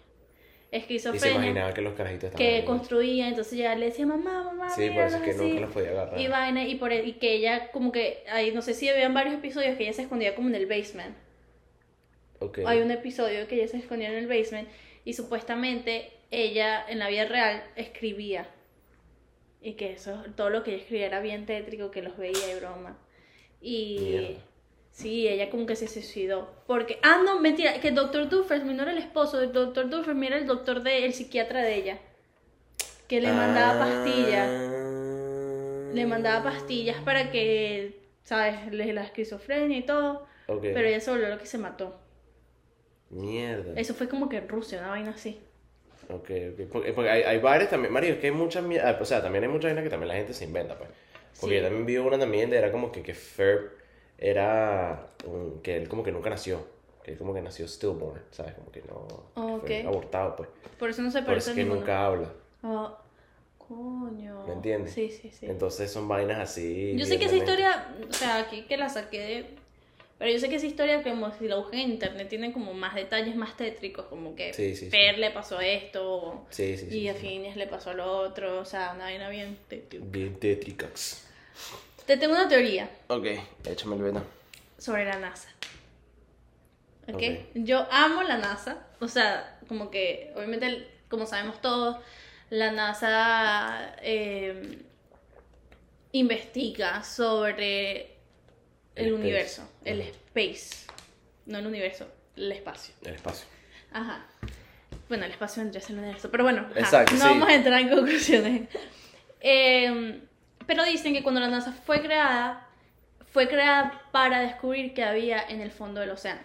Y 0.74 0.76
se 0.76 0.80
Esquizofrenia. 0.80 1.36
imaginaba 1.36 1.74
que 1.74 1.82
los 1.82 1.94
carajitos 1.94 2.32
estaban 2.32 2.48
Que 2.48 2.56
ahí. 2.56 2.66
construía, 2.66 3.28
entonces 3.28 3.54
ella 3.54 3.76
le 3.76 3.86
decía, 3.86 4.08
mamá, 4.08 4.44
mamá. 4.44 4.70
Sí, 4.72 4.90
por 4.90 5.04
eso 5.04 5.18
es 5.18 5.22
que 5.24 5.30
así". 5.32 5.40
nunca 5.40 5.62
los 5.62 5.72
podía 5.72 5.90
agarrar. 5.92 6.20
Y 6.20 6.28
vaina, 6.28 6.68
y, 6.68 6.76
por, 6.76 6.92
e, 6.92 7.06
y 7.06 7.14
que 7.14 7.34
ella, 7.34 7.70
como 7.72 7.92
que. 7.92 8.24
Ahí, 8.32 8.52
no 8.52 8.62
sé 8.64 8.74
si 8.74 8.90
habían 8.90 9.14
varios 9.14 9.36
episodios 9.36 9.78
que 9.78 9.84
ella 9.84 9.94
se 9.94 10.02
escondía 10.02 10.34
como 10.36 10.50
en 10.50 10.56
el 10.56 10.66
basement. 10.66 11.16
Ok. 12.40 12.60
Hay 12.66 12.80
un 12.82 12.90
episodio 12.92 13.48
que 13.48 13.56
ella 13.56 13.68
se 13.68 13.78
escondía 13.78 14.10
en 14.10 14.16
el 14.16 14.28
basement 14.28 14.68
y 15.06 15.14
supuestamente 15.14 16.12
ella 16.32 16.84
en 16.88 16.98
la 17.00 17.08
vida 17.08 17.26
real 17.26 17.64
escribía. 17.76 18.48
Y 19.62 19.74
que 19.74 19.94
eso, 19.94 20.24
todo 20.36 20.50
lo 20.50 20.64
que 20.64 20.72
ella 20.72 20.82
escribía 20.82 21.06
era 21.06 21.22
bien 21.22 21.46
tétrico, 21.46 21.92
que 21.92 22.02
los 22.02 22.18
veía 22.18 22.52
y 22.52 22.60
broma. 22.60 22.98
Y 23.62 23.98
Mierda. 24.02 24.40
Sí, 24.94 25.28
ella 25.28 25.50
como 25.50 25.66
que 25.66 25.76
se 25.76 25.88
suicidó. 25.88 26.50
Porque, 26.68 27.00
ah, 27.02 27.22
no, 27.26 27.40
mentira, 27.40 27.80
que 27.82 27.88
el 27.90 27.96
doctor 27.96 28.30
Duffersmith 28.30 28.76
no 28.76 28.84
era 28.84 28.92
el 28.92 29.00
esposo, 29.00 29.42
el 29.42 29.52
doctor 29.52 29.90
Duffersmith 29.90 30.30
era 30.30 30.38
el 30.38 30.46
doctor 30.46 30.84
de, 30.84 31.04
el 31.06 31.14
psiquiatra 31.14 31.62
de 31.64 31.76
ella. 31.76 31.98
Que 33.08 33.20
le 33.20 33.32
mandaba 33.34 33.80
pastillas. 33.80 34.50
Le 35.94 36.06
mandaba 36.06 36.44
pastillas 36.44 36.98
para 37.04 37.32
que, 37.32 38.00
¿sabes? 38.24 38.72
Le- 38.72 38.94
La 38.94 39.04
esquizofrenia 39.04 39.78
y 39.80 39.82
todo. 39.84 40.28
Ok. 40.48 40.62
Pero 40.62 40.88
ella 40.88 41.00
se 41.00 41.10
volvió 41.12 41.28
lo 41.30 41.40
que 41.40 41.48
se 41.48 41.58
mató. 41.58 42.00
Mierda. 43.10 43.74
Eso 43.80 43.94
fue 43.94 44.08
como 44.08 44.30
que 44.30 44.38
en 44.38 44.48
Rusia, 44.50 44.80
una 44.80 44.90
vaina 44.90 45.12
así. 45.12 45.40
Ok, 46.10 46.30
ok. 46.54 46.68
Porque, 46.72 46.94
porque 46.94 47.10
hay, 47.10 47.24
hay 47.24 47.40
varios 47.40 47.70
también, 47.70 47.92
Mario, 47.94 48.14
es 48.14 48.20
que 48.20 48.28
hay 48.28 48.34
muchas, 48.34 48.64
ah, 48.84 48.98
o 49.00 49.06
sea, 49.06 49.22
también 49.22 49.44
hay 49.44 49.50
muchas 49.50 49.70
vainas 49.70 49.84
que 49.84 49.90
también 49.90 50.08
la 50.10 50.16
gente 50.16 50.34
se 50.34 50.46
inventa, 50.46 50.78
pues. 50.78 50.90
Porque 51.40 51.56
Sí. 51.56 51.62
yo 51.62 51.68
también 51.68 51.86
vi 51.86 51.98
una 51.98 52.20
también 52.20 52.50
de, 52.50 52.58
era 52.58 52.72
como 52.72 52.92
que, 52.92 53.02
que 53.02 53.14
Ferb 53.14 53.72
era, 54.24 55.08
que 55.62 55.76
él 55.78 55.90
como 55.90 56.04
que 56.04 56.12
nunca 56.12 56.30
nació, 56.30 56.66
que 57.04 57.12
él 57.12 57.18
como 57.18 57.34
que 57.34 57.42
nació 57.42 57.68
stillborn, 57.68 58.22
¿sabes? 58.32 58.54
Como 58.54 58.72
que 58.72 58.82
no, 58.84 59.62
que 59.62 59.82
fue 59.82 59.88
abortado, 59.88 60.36
pues. 60.38 60.50
Por 60.80 60.90
eso 60.90 61.02
no 61.02 61.12
se 61.12 61.20
Por 61.20 61.28
parece 61.28 61.52
eso 61.52 61.60
a 61.60 61.62
es 61.62 61.68
que 61.68 61.76
nunca 61.76 62.06
habla, 62.06 62.30
Ah, 62.64 62.98
coño. 63.58 64.46
¿me 64.48 64.54
entiendes? 64.54 64.94
Sí, 64.94 65.10
sí, 65.12 65.30
sí. 65.30 65.46
Entonces 65.46 65.92
son 65.92 66.08
vainas 66.08 66.40
así. 66.40 66.96
Yo 66.98 67.06
sé 67.06 67.20
que 67.20 67.26
esa 67.26 67.36
historia, 67.36 67.96
o 68.10 68.14
sea, 68.14 68.40
aquí 68.40 68.64
que 68.64 68.78
la 68.78 68.90
saqué 68.90 69.20
de... 69.20 69.46
Pero 70.20 70.32
yo 70.32 70.40
sé 70.40 70.48
que 70.48 70.56
esa 70.56 70.68
historia, 70.68 71.04
como 71.04 71.32
si 71.34 71.48
la 71.50 71.58
busqué 71.58 71.82
en 71.82 71.92
internet, 71.92 72.30
tiene 72.30 72.54
como 72.54 72.74
más 72.74 72.96
detalles 72.96 73.36
más 73.36 73.58
tétricos, 73.58 74.06
como 74.06 74.36
que 74.36 74.54
Sí, 74.54 74.74
sí, 74.76 74.86
sí. 74.86 74.92
Per 74.92 75.18
le 75.18 75.32
pasó 75.32 75.60
esto, 75.60 76.46
Sí, 76.50 76.78
sí, 76.78 76.90
sí. 76.90 77.00
y 77.00 77.08
a 77.10 77.14
sí. 77.14 77.20
Phineas 77.20 77.58
le 77.58 77.68
pasó 77.68 77.94
lo 77.94 78.20
otro, 78.20 78.60
o 78.62 78.66
sea, 78.66 78.94
una 78.96 79.06
vaina 79.06 79.28
bien 79.30 79.58
tétrica. 79.68 80.06
Bien 80.08 80.36
tétricas. 80.40 81.28
Te 82.06 82.18
tengo 82.18 82.34
una 82.34 82.48
teoría 82.48 82.90
Ok, 83.08 83.26
échame 83.66 83.96
el 83.96 84.02
vena. 84.04 84.24
sobre 84.78 85.06
la 85.06 85.18
NASA. 85.20 85.50
¿Ok? 87.08 87.16
Ok. 87.16 87.22
Yo 87.56 87.88
amo 87.92 88.24
la 88.24 88.38
NASA, 88.38 88.86
o 89.00 89.08
sea, 89.08 89.60
como 89.68 89.90
que, 89.92 90.32
obviamente, 90.36 90.88
como 91.10 91.26
sabemos 91.26 91.62
todos, 91.62 91.98
la 92.50 92.72
NASA 92.72 93.96
eh, 94.02 94.80
investiga 96.12 97.04
sobre 97.04 98.02
el, 98.02 98.08
El 98.96 99.06
space. 99.08 99.14
universo, 99.16 99.70
el 99.86 100.02
space, 100.02 100.86
no 101.46 101.58
el 101.60 101.68
universo, 101.68 102.08
el 102.36 102.52
espacio. 102.52 102.94
El 103.04 103.16
espacio. 103.16 103.46
Ajá. 103.92 104.26
Bueno, 105.10 105.26
el 105.26 105.32
espacio 105.32 105.62
vendría 105.62 105.82
a 105.82 105.86
ser 105.86 105.96
el 105.96 106.00
universo, 106.04 106.30
pero 106.32 106.44
bueno, 106.44 106.68
Exacto, 106.76 107.14
no 107.14 107.20
sí. 107.20 107.26
vamos 107.26 107.50
a 107.50 107.54
entrar 107.56 107.80
en 107.82 107.90
conclusiones. 107.90 108.70
Eh, 109.42 110.22
pero 110.68 110.84
dicen 110.84 111.14
que 111.14 111.24
cuando 111.24 111.42
la 111.42 111.48
NASA 111.50 111.72
fue 111.74 112.02
creada, 112.02 112.68
fue 113.32 113.48
creada 113.48 114.02
para 114.12 114.42
descubrir 114.42 114.94
qué 114.94 115.04
había 115.04 115.42
en 115.42 115.62
el 115.62 115.72
fondo 115.72 116.02
del 116.02 116.12
océano, 116.12 116.42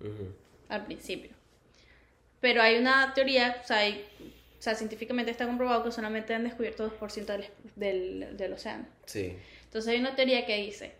Ujú. 0.00 0.34
al 0.68 0.84
principio. 0.84 1.30
Pero 2.40 2.62
hay 2.62 2.76
una 2.78 3.14
teoría, 3.14 3.58
o 3.62 3.66
sea, 3.66 3.78
hay- 3.78 4.04
o 4.58 4.62
sea, 4.62 4.74
científicamente 4.74 5.30
está 5.30 5.46
comprobado 5.46 5.84
que 5.84 5.92
solamente 5.92 6.34
han 6.34 6.44
descubierto 6.44 6.84
2% 6.84 7.32
del, 7.32 7.46
del, 7.76 8.36
del 8.36 8.52
océano. 8.52 8.86
Sí. 9.06 9.36
Entonces 9.64 9.92
hay 9.92 10.00
una 10.00 10.14
teoría 10.14 10.46
que 10.46 10.56
dice 10.56 10.92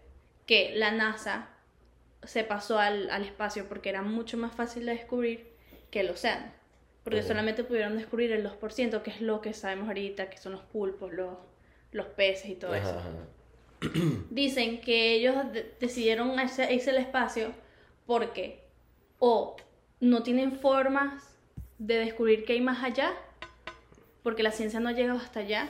que 0.47 0.73
la 0.75 0.91
NASA 0.93 1.49
se 2.25 2.45
pasó 2.45 2.79
al, 2.79 3.11
al 3.11 3.25
espacio 3.25 3.69
porque 3.69 3.89
era 3.89 4.03
mucho 4.03 4.37
más 4.37 4.55
fácil 4.55 4.87
de 4.87 4.93
descubrir 4.93 5.47
que 5.91 6.01
el 6.01 6.11
océano. 6.11 6.47
Porque 7.05 7.19
Ujú. 7.21 7.29
solamente 7.29 7.65
pudieron 7.65 7.97
descubrir 7.97 8.31
el 8.33 8.45
2%, 8.45 9.03
que 9.03 9.11
es 9.11 9.21
lo 9.21 9.41
que 9.41 9.53
sabemos 9.55 9.89
ahorita, 9.89 10.31
que 10.31 10.39
son 10.39 10.53
los 10.53 10.63
pulpos, 10.63 11.13
los, 11.13 11.37
los 11.93 12.07
peces 12.07 12.51
y 12.51 12.55
todo 12.57 12.75
Ajá, 12.75 12.91
eso. 12.91 12.99
ajá. 12.99 13.11
Dicen 14.31 14.81
que 14.81 15.15
ellos 15.15 15.35
de- 15.53 15.75
decidieron 15.81 16.39
irse, 16.41 16.73
irse 16.73 16.91
al 16.91 16.97
espacio 16.99 17.53
porque 18.07 18.61
o 19.19 19.57
no 20.01 20.23
tienen 20.23 20.59
formas 20.59 21.37
de 21.79 21.99
descubrir 21.99 22.45
qué 22.45 22.55
hay 22.55 22.61
más 22.61 22.83
allá, 22.83 23.13
porque 24.23 24.43
la 24.43 24.51
ciencia 24.53 24.81
no 24.81 24.89
ha 24.89 24.93
llegado 24.93 25.19
hasta 25.19 25.41
allá, 25.41 25.69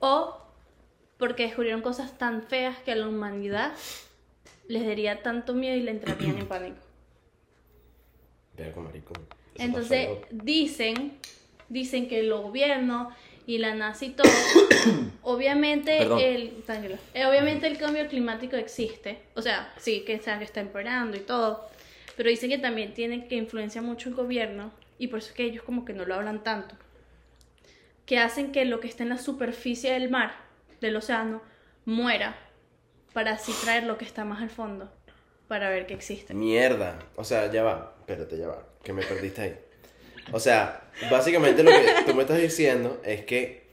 o 0.00 0.36
porque 1.18 1.44
descubrieron 1.44 1.82
cosas 1.82 2.16
tan 2.18 2.42
feas 2.42 2.78
que 2.78 2.92
a 2.92 2.96
la 2.96 3.08
humanidad 3.08 3.72
les 4.68 4.86
daría 4.86 5.22
tanto 5.22 5.54
miedo 5.54 5.76
y 5.76 5.82
le 5.82 5.90
entrarían 5.92 6.38
en 6.38 6.46
pánico. 6.48 6.78
Marico. 8.76 9.12
Entonces 9.56 10.08
dicen, 10.30 11.18
dicen 11.68 12.08
que 12.08 12.20
el 12.20 12.32
gobierno 12.32 13.10
y 13.48 13.56
la 13.56 13.74
NASA 13.74 14.04
y 14.04 14.10
todo, 14.10 14.28
obviamente 15.22 15.96
Perdón. 15.96 16.20
el, 16.20 16.62
tranquilo, 16.66 16.96
eh, 17.14 17.24
obviamente 17.24 17.66
el 17.66 17.78
cambio 17.78 18.06
climático 18.06 18.56
existe, 18.56 19.22
o 19.34 19.40
sea, 19.40 19.72
sí 19.78 20.02
que 20.04 20.12
está, 20.12 20.38
que 20.38 20.44
está 20.44 20.60
empeorando 20.60 21.16
y 21.16 21.20
todo, 21.20 21.66
pero 22.14 22.28
dicen 22.28 22.50
que 22.50 22.58
también 22.58 22.92
tiene 22.92 23.26
que 23.26 23.36
influenciar 23.36 23.82
mucho 23.82 24.10
el 24.10 24.14
gobierno 24.14 24.70
y 24.98 25.06
por 25.06 25.20
eso 25.20 25.28
es 25.28 25.34
que 25.34 25.44
ellos 25.44 25.62
como 25.62 25.86
que 25.86 25.94
no 25.94 26.04
lo 26.04 26.14
hablan 26.14 26.44
tanto, 26.44 26.74
que 28.04 28.18
hacen 28.18 28.52
que 28.52 28.66
lo 28.66 28.80
que 28.80 28.88
está 28.88 29.02
en 29.02 29.08
la 29.08 29.18
superficie 29.18 29.94
del 29.94 30.10
mar, 30.10 30.32
del 30.82 30.96
océano, 30.96 31.40
muera 31.86 32.36
para 33.14 33.32
así 33.32 33.52
traer 33.64 33.84
lo 33.84 33.96
que 33.96 34.04
está 34.04 34.26
más 34.26 34.42
al 34.42 34.50
fondo, 34.50 34.92
para 35.48 35.70
ver 35.70 35.86
que 35.86 35.94
existe. 35.94 36.34
Mierda. 36.34 36.98
O 37.16 37.24
sea, 37.24 37.50
ya 37.50 37.62
va. 37.62 37.94
Espérate, 38.00 38.36
ya 38.36 38.48
va. 38.48 38.68
Que 38.84 38.92
me 38.92 39.02
perdiste 39.02 39.40
ahí. 39.40 39.58
O 40.32 40.40
sea, 40.40 40.82
básicamente 41.10 41.62
lo 41.62 41.70
que 41.70 42.04
tú 42.06 42.14
me 42.14 42.22
estás 42.22 42.38
diciendo 42.38 43.00
es 43.04 43.24
que 43.24 43.68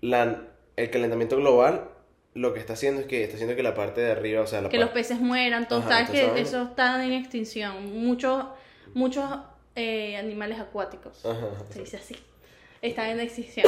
la, 0.00 0.42
el 0.76 0.90
calentamiento 0.90 1.36
global 1.36 1.90
lo 2.36 2.52
que 2.52 2.60
está 2.60 2.74
haciendo 2.74 3.00
es 3.00 3.06
que 3.06 3.24
está 3.24 3.36
haciendo 3.36 3.56
que 3.56 3.62
la 3.62 3.74
parte 3.74 4.02
de 4.02 4.12
arriba, 4.12 4.42
o 4.42 4.46
sea, 4.46 4.60
la 4.60 4.68
que 4.68 4.78
los 4.78 4.90
peces 4.90 5.18
mueran, 5.18 5.66
todo, 5.68 5.80
Ajá, 5.80 6.06
que 6.06 6.38
eso 6.38 6.62
está 6.64 7.04
en 7.04 7.12
extinción. 7.14 7.86
Muchos, 7.98 8.44
muchos 8.92 9.24
eh, 9.74 10.16
animales 10.16 10.60
acuáticos, 10.60 11.24
Ajá, 11.24 11.46
ajá. 11.46 11.64
se 11.70 11.80
dice 11.80 11.96
así, 11.96 12.16
están 12.82 13.08
en 13.10 13.20
extinción. 13.20 13.66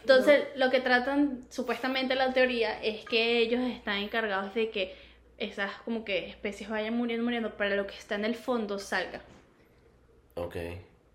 Entonces, 0.00 0.44
lo 0.54 0.70
que 0.70 0.80
tratan, 0.80 1.40
supuestamente 1.50 2.14
la 2.14 2.32
teoría, 2.32 2.80
es 2.80 3.04
que 3.04 3.38
ellos 3.38 3.60
están 3.62 3.96
encargados 3.96 4.54
de 4.54 4.70
que 4.70 4.94
esas 5.36 5.72
como 5.84 6.04
que 6.04 6.28
especies 6.28 6.70
vayan 6.70 6.96
muriendo, 6.96 7.24
muriendo, 7.24 7.56
para 7.56 7.74
lo 7.74 7.88
que 7.88 7.96
está 7.96 8.14
en 8.14 8.24
el 8.24 8.36
fondo 8.36 8.78
salga, 8.78 9.22
Ok, 10.36 10.56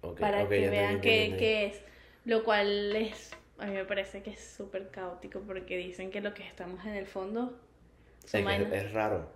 ok. 0.01 0.20
para 0.20 0.44
ok, 0.44 0.50
que 0.50 0.70
vean 0.70 1.01
qué, 1.01 1.36
qué 1.38 1.66
es. 1.68 1.82
Lo 2.25 2.44
cual 2.44 2.96
es, 2.96 3.32
a 3.60 3.68
mí 3.68 3.74
me 3.74 3.86
parece 3.86 4.22
que 4.22 4.32
es 4.32 4.40
súper 4.40 4.90
caótico 4.90 5.42
porque 5.42 5.78
dicen 5.78 6.12
que 6.12 6.22
lo 6.22 6.34
que 6.34 6.44
estamos 6.44 6.84
en 6.86 6.96
el 6.96 7.08
fondo 7.08 7.60
Es, 8.25 8.34
es, 8.36 8.94
raro. 8.94 9.28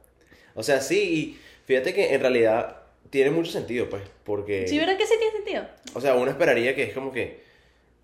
O 0.55 0.63
sea, 0.63 0.81
sí, 0.81 0.99
y 1.01 1.39
fíjate 1.65 1.93
que 1.93 2.13
en 2.13 2.21
realidad 2.21 2.81
tiene 3.09 3.29
mucho 3.29 3.51
sentido, 3.51 3.89
pues, 3.89 4.03
porque... 4.23 4.67
¿Sí, 4.67 4.77
verdad 4.77 4.97
que 4.97 5.05
sí 5.05 5.13
tiene 5.19 5.33
sentido? 5.33 5.67
O 5.93 6.01
sea, 6.01 6.15
uno 6.15 6.31
esperaría 6.31 6.75
que 6.75 6.83
es 6.83 6.93
como 6.93 7.11
que, 7.11 7.43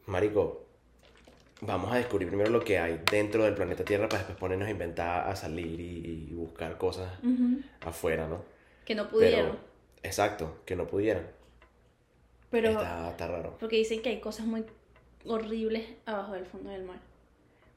marico, 0.06 0.66
vamos 1.62 1.92
a 1.92 1.98
descubrir 1.98 2.28
primero 2.28 2.50
lo 2.52 2.64
que 2.64 2.78
hay 2.78 3.02
dentro 3.10 3.44
del 3.44 3.56
planeta 3.56 3.84
Tierra 3.84 4.08
para 4.08 4.20
después 4.20 4.38
ponernos 4.38 4.68
a 4.68 4.72
inventar, 4.72 5.30
a 5.30 5.36
salir 5.36 5.80
y, 5.80 6.28
y 6.30 6.34
buscar 6.34 6.78
cosas 6.78 7.12
Ujú. 7.24 7.62
afuera, 7.82 8.28
¿no? 8.28 8.44
Que 8.86 8.94
no 8.96 9.10
pudieron. 9.10 9.52
Pero, 9.52 9.60
exacto, 10.04 10.62
que 10.66 10.76
no 10.76 10.88
pudieran. 10.88 11.41
Pero, 12.52 12.70
Está, 12.70 13.10
está 13.12 13.28
raro. 13.28 13.56
porque 13.60 13.78
dicen 13.78 14.02
que 14.02 14.10
hay 14.10 14.20
cosas 14.20 14.46
muy 14.46 14.66
horribles 15.26 15.88
abajo 16.06 16.34
del 16.34 16.46
fondo 16.46 16.70
del 16.70 16.84
mar. 16.84 17.00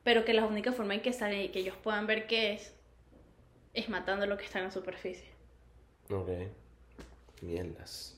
Pero 0.03 0.25
que 0.25 0.35
la 0.35 0.45
única 0.45 0.73
forma 0.73 0.95
en 0.95 1.01
que 1.03 1.13
salen 1.13 1.41
y 1.43 1.49
que 1.49 1.61
ellos 1.61 1.77
puedan 1.83 2.07
ver 2.07 2.27
qué 2.27 2.53
es, 2.55 2.75
es 3.73 3.89
matando 3.89 4.27
lo 4.27 4.37
que 4.37 4.45
está 4.45 4.59
en 4.59 4.65
la 4.67 4.71
superficie. 4.71 5.29
Ok. 6.11 6.29
Mierdas. 7.41 8.17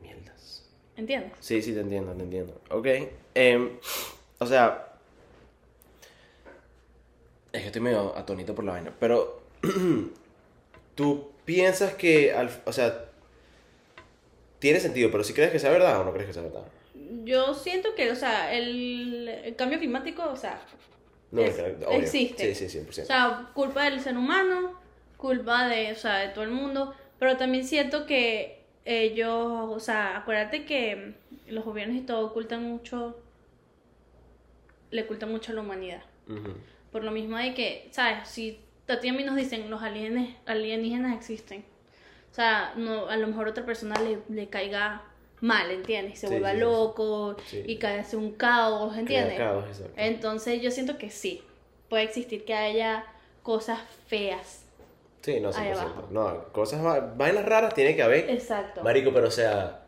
Mierdas. 0.00 0.68
¿Entiendes? 0.96 1.32
Sí, 1.40 1.62
sí, 1.62 1.72
te 1.72 1.80
entiendo, 1.80 2.12
te 2.14 2.22
entiendo. 2.22 2.60
Ok. 2.70 2.86
em, 3.34 3.78
o 4.38 4.46
sea. 4.46 4.88
Es 7.52 7.60
que 7.60 7.66
estoy 7.66 7.82
medio 7.82 8.16
atonito 8.16 8.54
por 8.54 8.64
la 8.64 8.72
vaina. 8.72 8.92
Pero. 8.98 9.42
¿Tú 10.94 11.30
piensas 11.44 11.94
que. 11.94 12.32
al- 12.32 12.62
o 12.64 12.72
sea. 12.72 13.08
Tiene 14.62 14.80
sentido, 14.80 15.10
pero 15.10 15.24
si 15.24 15.34
crees 15.34 15.50
que 15.50 15.58
sea 15.58 15.70
verdad 15.70 16.00
o 16.00 16.04
no 16.04 16.12
crees 16.12 16.28
que 16.28 16.32
sea 16.32 16.42
verdad? 16.42 16.64
Yo 17.24 17.52
siento 17.52 17.94
que, 17.94 18.10
o 18.10 18.16
sea, 18.16 18.54
el, 18.54 19.28
el 19.28 19.56
cambio 19.56 19.78
climático, 19.78 20.24
o 20.24 20.36
sea, 20.36 20.60
No, 21.30 21.42
Es- 21.42 21.58
existe. 21.90 22.54
Sí, 22.54 22.68
sí, 22.68 22.78
100%. 22.78 23.02
O 23.02 23.06
sea, 23.06 23.50
culpa 23.54 23.84
del 23.84 24.00
ser 24.00 24.16
humano, 24.16 24.78
culpa 25.16 25.68
de, 25.68 25.92
o 25.92 25.96
sea, 25.96 26.16
de 26.18 26.28
todo 26.30 26.44
el 26.44 26.50
mundo, 26.50 26.94
pero 27.18 27.36
también 27.36 27.64
siento 27.66 28.06
que 28.06 28.62
ellos, 28.84 29.30
o 29.70 29.80
sea, 29.80 30.16
acuérdate 30.18 30.64
que 30.64 31.14
los 31.48 31.64
gobiernos 31.64 31.96
y 31.96 32.00
todo 32.02 32.26
ocultan 32.26 32.62
mucho, 32.64 33.16
le 34.90 35.02
ocultan 35.02 35.30
mucho 35.30 35.52
a 35.52 35.54
la 35.54 35.60
humanidad. 35.62 36.02
Por 36.90 37.04
lo 37.04 37.10
mismo 37.10 37.36
de 37.36 37.54
que, 37.54 37.88
¿sabes? 37.90 38.28
Si 38.28 38.58
a 38.88 39.00
ti 39.00 39.08
a 39.08 39.12
mí 39.12 39.24
nos 39.24 39.36
dicen 39.36 39.70
los 39.70 39.82
alienes, 39.82 40.36
alienígenas 40.46 41.16
existen, 41.16 41.64
o 42.32 42.34
sea, 42.34 42.72
no, 42.76 43.08
a 43.08 43.16
lo 43.16 43.26
mejor 43.28 43.46
otra 43.48 43.64
persona 43.64 43.94
le, 44.00 44.18
le 44.34 44.48
caiga 44.48 45.02
mal, 45.40 45.70
¿entiendes? 45.70 46.14
Y 46.14 46.16
se 46.16 46.26
Sí, 46.28 46.32
vuelva 46.32 46.52
sí, 46.52 46.58
loco 46.58 47.36
Sí. 47.46 47.62
y 47.66 47.76
cae 47.76 48.00
hace 48.00 48.16
un 48.16 48.32
caos, 48.32 48.96
¿entiendes? 48.96 49.34
Crea 49.34 49.48
caos, 49.50 49.64
exacto. 49.68 49.92
Entonces 49.96 50.60
yo 50.62 50.70
siento 50.70 50.98
que 50.98 51.10
sí, 51.10 51.42
puede 51.88 52.04
existir 52.04 52.44
que 52.44 52.54
haya 52.54 53.04
cosas 53.42 53.78
feas 54.08 54.60
Sí, 55.20 55.38
no, 55.40 55.52
100%. 55.52 55.56
Ahí 55.56 55.70
abajo. 55.70 56.08
No, 56.10 56.44
cosas, 56.52 56.84
va- 56.84 57.12
vainas 57.16 57.44
raras 57.44 57.74
tiene 57.74 57.94
que 57.94 58.02
haber. 58.02 58.28
Exacto. 58.28 58.82
Marico, 58.82 59.12
pero 59.12 59.28
o 59.28 59.30
sea, 59.30 59.82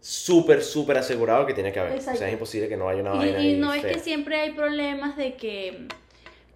súper, 0.00 0.62
súper 0.62 0.98
asegurado 0.98 1.44
que 1.46 1.54
tiene 1.54 1.72
que 1.72 1.80
haber. 1.80 1.92
O 1.92 1.96
Exacto. 1.96 2.18
sea, 2.18 2.28
es 2.28 2.34
imposible 2.34 2.68
que 2.68 2.76
no 2.76 2.88
haya 2.88 3.00
una 3.00 3.14
Y, 3.14 3.18
vaina 3.18 3.40
y 3.42 3.46
ahí 3.54 3.56
no 3.56 3.72
es 3.72 3.84
que 3.84 3.98
siempre 3.98 4.36
hay 4.40 4.52
problemas 4.52 5.16
de 5.16 5.34
que, 5.34 5.88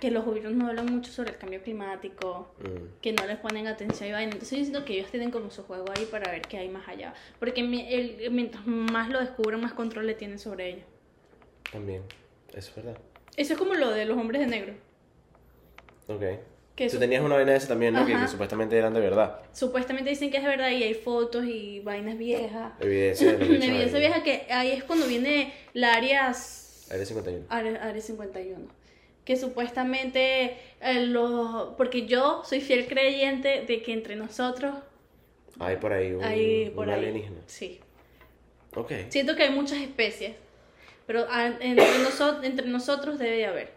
que 0.01 0.11
los 0.11 0.25
gobiernos 0.25 0.55
no 0.55 0.67
hablan 0.69 0.87
mucho 0.87 1.13
sobre 1.13 1.31
el 1.33 1.37
cambio 1.37 1.63
climático, 1.63 2.55
Mm, 2.61 3.01
que 3.03 3.13
no 3.13 3.27
les 3.27 3.37
ponen 3.39 3.67
atención 3.67 4.09
y 4.09 4.13
vaina. 4.13 4.33
Entonces 4.33 4.59
yo 4.59 4.65
siento 4.65 4.85
que 4.85 4.95
ellos 4.95 5.11
tienen 5.11 5.31
como 5.31 5.51
su 5.51 5.63
juego 5.65 5.85
ahí 5.97 6.07
para 6.07 6.31
ver 6.33 6.43
qué 6.43 6.57
hay 6.59 6.69
más 6.69 6.89
allá. 6.89 7.13
Porque 7.39 7.61
el- 7.61 8.31
mientras 8.31 8.67
más 8.67 9.11
lo 9.11 9.21
descubren, 9.21 9.61
más 9.61 9.75
control 9.75 10.07
le 10.07 10.15
tienen 10.15 10.39
sobre 10.39 10.71
ellos. 10.71 10.85
también, 11.71 12.03
eso 12.55 12.71
es 12.71 12.75
verdad. 12.77 12.97
Eso 13.37 13.53
es 13.53 13.59
como 13.59 13.75
lo 13.75 13.91
de 13.91 14.05
los 14.07 14.19
hombres 14.19 14.41
de 14.41 14.47
negro. 14.49 14.75
Ok. 16.09 16.23
Que 16.75 16.89
Tú 16.89 16.99
tenías 16.99 17.23
una 17.23 17.35
vaina 17.37 17.53
de 17.53 17.59
esa 17.59 17.69
también, 17.69 17.93
¿no? 17.95 18.07
Que, 18.07 18.15
que 18.17 18.27
supuestamente 18.29 18.77
eran 18.77 18.95
de 18.95 19.01
verdad. 19.01 19.41
Supuestamente 19.53 20.09
dicen 20.11 20.31
que 20.31 20.39
es 20.39 20.43
de 20.43 20.49
verdad 20.49 20.71
y 20.71 20.83
hay 20.83 20.95
fotos 20.95 21.45
y 21.45 21.81
vainas 21.81 22.17
viejas. 22.17 22.73
Evidencia 22.81 23.33
evidencia 23.41 23.99
vieja 23.99 24.23
que 24.23 24.47
ahí 24.51 24.73
es 24.73 24.83
cuando 24.85 25.07
viene 25.07 25.53
la 25.75 25.95
área 25.95 26.33
Área 26.91 27.05
51. 27.07 27.45
Área, 27.51 27.85
Área 27.85 28.01
51. 28.03 28.67
Que 29.31 29.37
supuestamente 29.37 30.57
eh, 30.81 31.07
los... 31.07 31.75
Porque 31.77 32.05
yo 32.07 32.43
soy 32.45 32.61
fiel 32.61 32.89
creyente 32.89 33.63
de 33.65 33.81
que 33.81 33.93
entre 33.93 34.17
nosotros 34.17 34.75
Hay 35.61 35.77
por 35.77 35.93
ahí 35.93 36.11
un, 36.11 36.25
hay 36.25 36.71
por 36.71 36.89
un 36.89 36.93
ahí... 36.95 36.99
alienígena. 36.99 37.37
Sí. 37.47 37.79
Ok. 38.75 38.91
Siento 39.09 39.37
que 39.37 39.45
hay 39.45 39.51
muchas 39.51 39.79
especies. 39.79 40.33
Pero 41.07 41.29
entre, 41.61 41.87
noso- 42.03 42.43
entre 42.43 42.67
nosotros 42.67 43.21
debe 43.21 43.37
de 43.37 43.47
haber. 43.47 43.69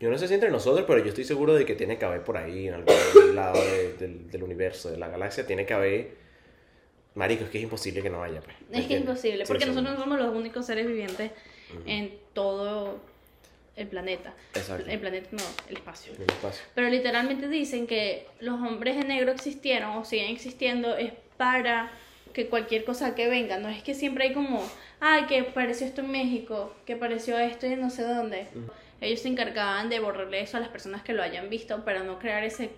Yo 0.00 0.08
no 0.08 0.16
sé 0.16 0.26
si 0.26 0.32
entre 0.32 0.50
nosotros, 0.50 0.86
pero 0.88 1.00
yo 1.00 1.10
estoy 1.10 1.24
seguro 1.24 1.52
de 1.54 1.66
que 1.66 1.74
tiene 1.74 1.98
que 1.98 2.06
haber 2.06 2.22
por 2.22 2.38
ahí, 2.38 2.68
en 2.68 2.72
algún 2.72 2.94
lado 3.34 3.60
de- 3.62 3.92
del, 3.98 4.30
del 4.30 4.42
universo, 4.42 4.90
de 4.90 4.96
la 4.96 5.08
galaxia, 5.08 5.46
tiene 5.46 5.66
que 5.66 5.74
haber. 5.74 6.16
Marico, 7.14 7.44
es 7.44 7.50
que 7.50 7.58
es 7.58 7.64
imposible 7.64 8.00
que 8.00 8.08
no 8.08 8.22
haya. 8.22 8.40
Pues, 8.40 8.56
¿me 8.70 8.78
Es 8.80 8.86
que 8.86 8.94
es 8.94 9.00
imposible. 9.02 9.44
Porque 9.46 9.64
sí. 9.64 9.68
nosotros 9.70 9.96
no 9.98 10.00
somos 10.02 10.18
los 10.18 10.34
únicos 10.34 10.64
seres 10.64 10.86
vivientes 10.86 11.30
en 11.84 12.14
todo 12.32 13.12
el 13.76 13.88
planeta. 13.88 14.32
Exacto. 14.54 14.88
El 14.88 14.98
planeta 15.00 15.28
no, 15.32 15.42
el 15.68 15.76
espacio. 15.76 16.12
El 16.14 16.22
espacio. 16.22 16.64
Pero 16.74 16.88
literalmente 16.88 17.48
dicen 17.48 17.86
que 17.86 18.26
los 18.40 18.54
hombres 18.60 18.96
de 18.96 19.04
negro 19.04 19.32
existieron 19.32 19.90
o 19.96 20.04
siguen 20.04 20.30
existiendo 20.32 20.96
es 20.96 21.12
para 21.36 21.90
que 22.32 22.48
cualquier 22.48 22.84
cosa 22.84 23.14
que 23.14 23.28
venga, 23.28 23.58
no 23.58 23.68
es 23.68 23.82
que 23.82 23.94
siempre 23.94 24.24
hay 24.28 24.32
como, 24.34 24.62
ay, 25.00 25.24
que 25.26 25.40
apareció 25.40 25.86
esto 25.86 26.00
en 26.00 26.10
México, 26.10 26.74
que 26.84 26.94
apareció 26.94 27.38
esto 27.38 27.66
en 27.66 27.80
no 27.80 27.90
sé 27.90 28.02
dónde. 28.02 28.46
Ellos 29.00 29.20
se 29.20 29.28
encargaban 29.28 29.88
de 29.88 30.00
borrarle 30.00 30.40
eso 30.40 30.56
a 30.56 30.60
las 30.60 30.68
personas 30.68 31.02
que 31.02 31.12
lo 31.12 31.22
hayan 31.22 31.48
visto 31.50 31.84
para 31.84 32.02
no 32.02 32.18
crear 32.18 32.42
ese 32.44 32.70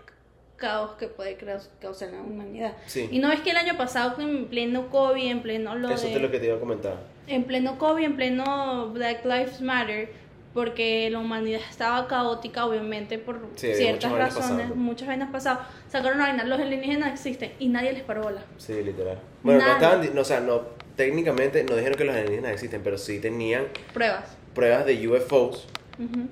caos 0.57 0.93
que 0.93 1.07
puede 1.09 1.37
causar 1.81 2.11
la 2.13 2.21
humanidad. 2.23 2.73
Sí. 2.87 3.09
Y 3.11 3.19
no 3.19 3.31
es 3.31 3.41
que 3.41 3.51
el 3.51 3.59
año 3.59 3.77
pasado 3.77 4.21
en 4.23 4.47
pleno 4.47 4.89
COVID, 4.91 5.31
en 5.31 5.43
pleno 5.43 5.75
lo 5.75 5.91
Eso 5.91 6.07
de- 6.07 6.15
es 6.15 6.23
lo 6.23 6.31
que 6.31 6.39
te 6.39 6.47
iba 6.47 6.57
a 6.57 6.61
comentar. 6.61 6.97
en 7.27 7.45
pleno 7.45 7.79
COVID, 7.79 8.05
en 8.05 8.17
pleno 8.17 8.89
Black 8.93 9.25
Lives 9.25 9.61
Matter, 9.61 10.11
porque 10.57 11.11
la 11.11 11.19
humanidad 11.19 11.61
estaba 11.69 12.09
caótica, 12.09 12.65
obviamente, 12.65 13.19
por 13.19 13.39
Sí, 13.57 13.75
ciertas 13.75 14.11
muchas 14.11 14.35
razones, 14.35 14.75
muchas 14.75 15.07
vainas 15.07 15.31
pasadas. 15.31 15.69
Sacaron 15.89 16.17
una 16.17 16.29
vaina, 16.29 16.45
los 16.45 16.59
alienígenas 16.59 17.13
existen 17.13 17.53
y 17.59 17.69
nadie 17.69 17.93
les 17.93 18.03
paró 18.03 18.23
bola. 18.23 18.43
Sí, 18.57 18.73
literal. 18.83 19.19
Bueno, 19.43 19.61
no 19.61 19.73
estaban. 19.75 20.15
No, 20.15 20.23
o 20.23 20.25
sea, 20.25 20.41
no. 20.41 20.63
Técnicamente 20.97 21.63
no 21.63 21.77
dijeron 21.77 21.99
que 21.99 22.05
los 22.05 22.17
alienígenas 22.17 22.53
existen, 22.53 22.81
pero 22.83 22.97
sí 22.97 23.19
tenían 23.21 23.67
Pruebas. 23.93 24.35
pruebas 24.55 24.87
de 24.87 25.07
UFOs. 25.07 25.69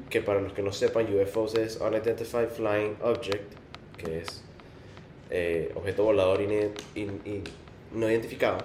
Que 0.08 0.22
para 0.22 0.40
los 0.40 0.54
que 0.54 0.62
no 0.62 0.72
sepan, 0.72 1.06
UFOs 1.14 1.54
es 1.56 1.76
Unidentified 1.80 2.48
Flying 2.48 2.96
Object, 3.02 3.52
que 3.98 4.20
es 4.20 4.42
eh, 5.30 5.70
objeto 5.74 6.04
volador 6.04 6.40
in- 6.40 6.72
in- 6.94 7.44
no 7.92 8.08
identificado. 8.10 8.58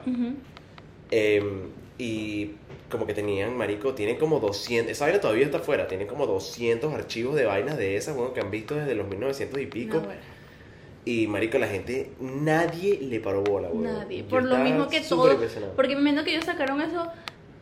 Em, 1.12 1.64
y 1.98 2.52
como 2.90 3.06
que 3.06 3.14
tenían, 3.14 3.56
marico, 3.56 3.94
tienen 3.94 4.18
como 4.18 4.40
200, 4.40 4.92
esa 4.92 5.06
vaina 5.06 5.20
todavía 5.22 5.46
está 5.46 5.60
afuera, 5.60 5.88
tienen 5.88 6.08
como 6.08 6.26
200 6.26 6.94
archivos 6.94 7.36
de 7.36 7.46
vainas 7.46 7.78
de 7.78 7.96
esas, 7.98 8.16
bueno, 8.16 8.34
que 8.34 8.40
han 8.42 8.50
visto 8.52 8.76
desde 8.76 8.96
los 8.96 9.08
1900 9.08 9.60
y 9.62 9.66
pico. 9.68 9.98
No, 9.98 10.04
bueno, 10.04 10.22
Y 11.06 11.28
marico, 11.28 11.58
la 11.60 11.68
gente, 11.68 12.12
nadie 12.20 13.00
le 13.02 13.20
paró 13.20 13.44
bola, 13.44 13.70
weón. 13.70 13.84
nadie. 13.84 14.24
Yo 14.24 14.28
Por 14.28 14.44
lo 14.44 14.58
mismo 14.58 14.88
que 14.90 15.02
todo. 15.02 15.38
Porque 15.76 15.96
me 15.96 16.02
imagino 16.02 16.24
que 16.24 16.32
ellos 16.32 16.46
sacaron 16.46 16.82
eso 16.82 17.08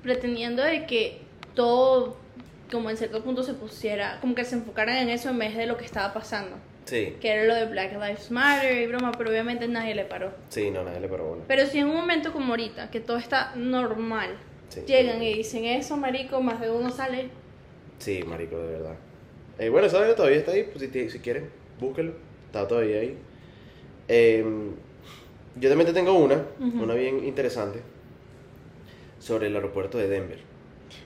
pretendiendo 0.04 0.64
de 0.64 0.86
que 0.86 1.20
todo, 1.56 2.16
como 2.72 2.90
en 2.90 2.98
cierto 2.98 3.24
punto 3.24 3.44
se 3.44 3.54
pusiera, 3.54 4.20
como 4.22 4.34
que 4.36 4.46
se 4.46 4.56
enfocaran 4.56 4.98
en 4.98 5.10
eso 5.10 5.30
en 5.30 5.40
vez 5.40 5.56
de 5.56 5.66
lo 5.66 5.78
que 5.78 5.86
estaba 5.86 6.14
pasando. 6.14 6.56
Sí, 6.86 7.18
Que 7.20 7.32
era 7.34 7.44
lo 7.44 7.54
de 7.54 7.66
Black 7.66 7.92
Lives 7.94 8.32
Matter 8.32 8.82
y 8.82 8.88
broma, 8.88 9.12
pero 9.18 9.30
obviamente 9.30 9.68
nadie 9.68 9.94
le 9.94 10.06
paró. 10.06 10.32
sí, 10.48 10.72
no, 10.72 10.84
nadie 10.86 11.02
le 11.02 11.10
paró 11.10 11.26
bola. 11.26 11.42
Pero 11.46 11.66
si 11.66 11.80
en 11.80 11.88
un 11.90 11.96
momento 11.98 12.32
como 12.32 12.54
ahorita, 12.54 12.90
que 12.92 13.02
todo 13.02 13.18
está 13.18 13.52
normal, 13.56 14.38
Sí. 14.70 14.82
llegan 14.86 15.22
y 15.24 15.34
dicen 15.34 15.66
eso, 15.66 15.96
marico, 15.98 16.42
más 16.42 16.60
de 16.60 16.70
uno 16.72 16.90
sale. 16.92 17.30
Sí, 18.00 18.22
marico, 18.28 18.58
de 18.58 18.68
verdad. 18.74 18.96
Eh, 19.60 19.70
bueno, 19.70 19.88
esa 19.88 20.00
vaina 20.00 20.16
todavía 20.16 20.38
está 20.38 20.52
ahí, 20.52 20.64
pues 20.72 20.90
si, 20.92 21.10
si 21.10 21.20
quieren, 21.20 21.50
búsquenlo. 21.80 22.14
Está 22.48 22.68
todavía 22.68 23.00
ahí. 23.00 23.18
Em, 24.08 24.72
yo 25.60 25.70
también 25.70 25.88
te 25.88 25.94
tengo 25.94 26.14
una, 26.14 26.46
Ujú. 26.60 26.84
una 26.84 26.94
bien 26.94 27.26
interesante, 27.26 27.80
sobre 29.20 29.48
el 29.48 29.56
aeropuerto 29.56 29.98
de 29.98 30.08
Denver. 30.08 30.40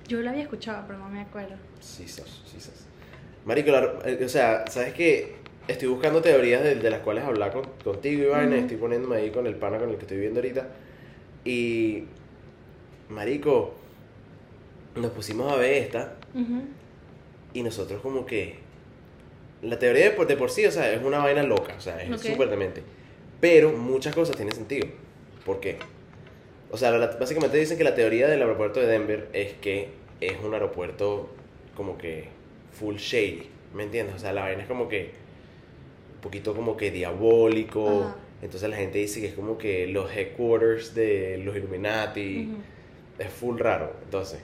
Yo 0.08 0.22
lo 0.22 0.30
había 0.30 0.44
escuchado, 0.44 0.84
pero 0.88 1.00
no 1.00 1.10
me 1.10 1.22
acuerdo. 1.22 1.56
Sí, 1.80 2.08
sos, 2.08 2.44
sí, 2.46 2.60
sos. 2.60 2.86
Marico, 3.46 3.72
la- 3.72 3.94
eh, 4.06 4.24
o 4.24 4.30
sea, 4.30 4.66
¿sabes 4.70 4.94
qué? 4.94 5.36
Estoy 5.68 5.88
buscando 5.88 6.22
teorías 6.22 6.64
de, 6.64 6.76
de 6.76 6.90
las 6.90 7.00
cuales 7.00 7.24
hablar 7.24 7.54
con- 7.54 7.70
contigo, 7.84 8.24
Iván. 8.24 8.50
Ujú. 8.50 8.56
Estoy 8.58 8.78
poniéndome 8.78 9.16
ahí 9.18 9.30
con 9.32 9.48
el 9.48 9.56
pana 9.56 9.78
con 9.80 9.90
el 9.90 9.96
que 9.96 10.02
estoy 10.02 10.18
viviendo 10.18 10.40
ahorita. 10.40 10.68
Y, 11.46 12.04
Marico, 13.12 13.74
nos 14.96 15.12
pusimos 15.12 15.52
a 15.52 15.56
ver 15.56 15.74
esta 15.84 16.16
y 17.54 17.64
nosotros 17.64 18.02
como 18.02 18.26
que... 18.26 18.56
La 19.62 19.78
teoría 19.78 20.06
de 20.06 20.12
por, 20.12 20.26
de 20.26 20.36
por 20.38 20.50
sí, 20.50 20.66
o 20.66 20.72
sea, 20.72 20.92
es 20.92 21.04
una 21.04 21.20
vaina 21.20 21.44
loca, 21.44 21.76
o 21.78 21.82
sea, 21.82 22.02
es 22.02 22.10
súper 22.32 22.50
demente. 22.50 22.82
Pero 23.40 23.72
muchas 23.72 24.16
cosas 24.16 24.36
tienen 24.36 24.56
sentido. 24.56 24.88
¿Por 25.46 25.60
qué? 25.60 25.78
O 26.72 26.78
sea, 26.78 26.90
la- 26.92 27.08
básicamente 27.20 27.58
dicen 27.58 27.78
que 27.78 27.84
la 27.84 27.94
teoría 27.94 28.28
del 28.28 28.42
aeropuerto 28.42 28.80
de 28.80 28.88
Denver 28.88 29.30
es 29.34 29.54
que 29.54 29.90
es 30.20 30.34
un 30.44 30.54
aeropuerto 30.56 31.30
como 31.76 31.98
que 31.98 32.30
full 32.72 32.96
shady, 32.96 33.50
¿me 33.76 33.84
entiendes? 33.84 34.16
O 34.16 34.20
sea, 34.20 34.34
la 34.34 34.42
vaina 34.42 34.64
es 34.64 34.68
como 34.68 34.88
que 34.90 35.12
un 36.16 36.22
poquito 36.22 36.56
como 36.56 36.76
que 36.76 36.90
diabólico. 36.90 38.02
Ajá. 38.06 38.16
Entonces 38.42 38.68
la 38.68 38.78
gente 38.78 38.98
dice 38.98 39.22
que 39.22 39.28
es 39.28 39.34
como 39.36 39.60
que 39.60 39.86
los 39.86 40.12
headquarters 40.12 40.96
de 40.96 41.40
los 41.46 41.56
Illuminati. 41.56 42.50
Es 43.22 43.30
full 43.32 43.60
raro. 43.60 43.92
Entonces, 44.04 44.40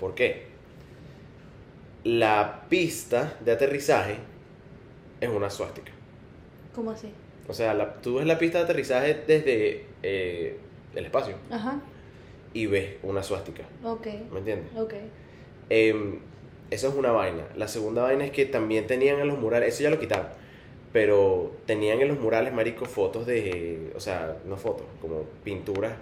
¿por 0.00 0.14
qué? 0.14 0.44
La 2.04 2.62
pista 2.68 3.36
de 3.44 3.52
aterrizaje 3.52 4.16
es 5.20 5.28
una 5.28 5.50
suástica. 5.50 5.92
¿Cómo 6.74 6.90
así? 6.90 7.08
O 7.48 7.52
sea, 7.52 7.74
la- 7.74 7.94
tú 8.00 8.16
ves 8.16 8.26
la 8.26 8.38
pista 8.38 8.58
de 8.58 8.64
aterrizaje 8.64 9.22
desde 9.26 9.84
eh, 10.02 10.56
el 10.94 11.04
espacio 11.04 11.34
Ajá. 11.50 11.80
y 12.54 12.66
ves 12.66 12.96
una 13.02 13.22
suástica. 13.22 13.64
Ok. 13.84 14.06
¿Me 14.32 14.38
entiendes? 14.38 14.66
Ok. 14.76 14.94
Em, 15.68 16.18
eso 16.70 16.88
es 16.88 16.94
una 16.94 17.12
vaina. 17.12 17.44
La 17.56 17.68
segunda 17.68 18.02
vaina 18.02 18.24
es 18.24 18.30
que 18.30 18.46
también 18.46 18.86
tenían 18.86 19.20
en 19.20 19.28
los 19.28 19.38
murales, 19.38 19.74
eso 19.74 19.82
ya 19.84 19.90
lo 19.90 20.00
quitaron, 20.00 20.26
pero 20.92 21.52
tenían 21.66 22.00
en 22.00 22.08
los 22.08 22.18
murales, 22.18 22.52
marico, 22.52 22.84
fotos 22.86 23.26
de, 23.26 23.92
o 23.94 24.00
sea, 24.00 24.38
no 24.46 24.56
fotos, 24.56 24.86
como 25.00 25.24
pinturas 25.44 25.92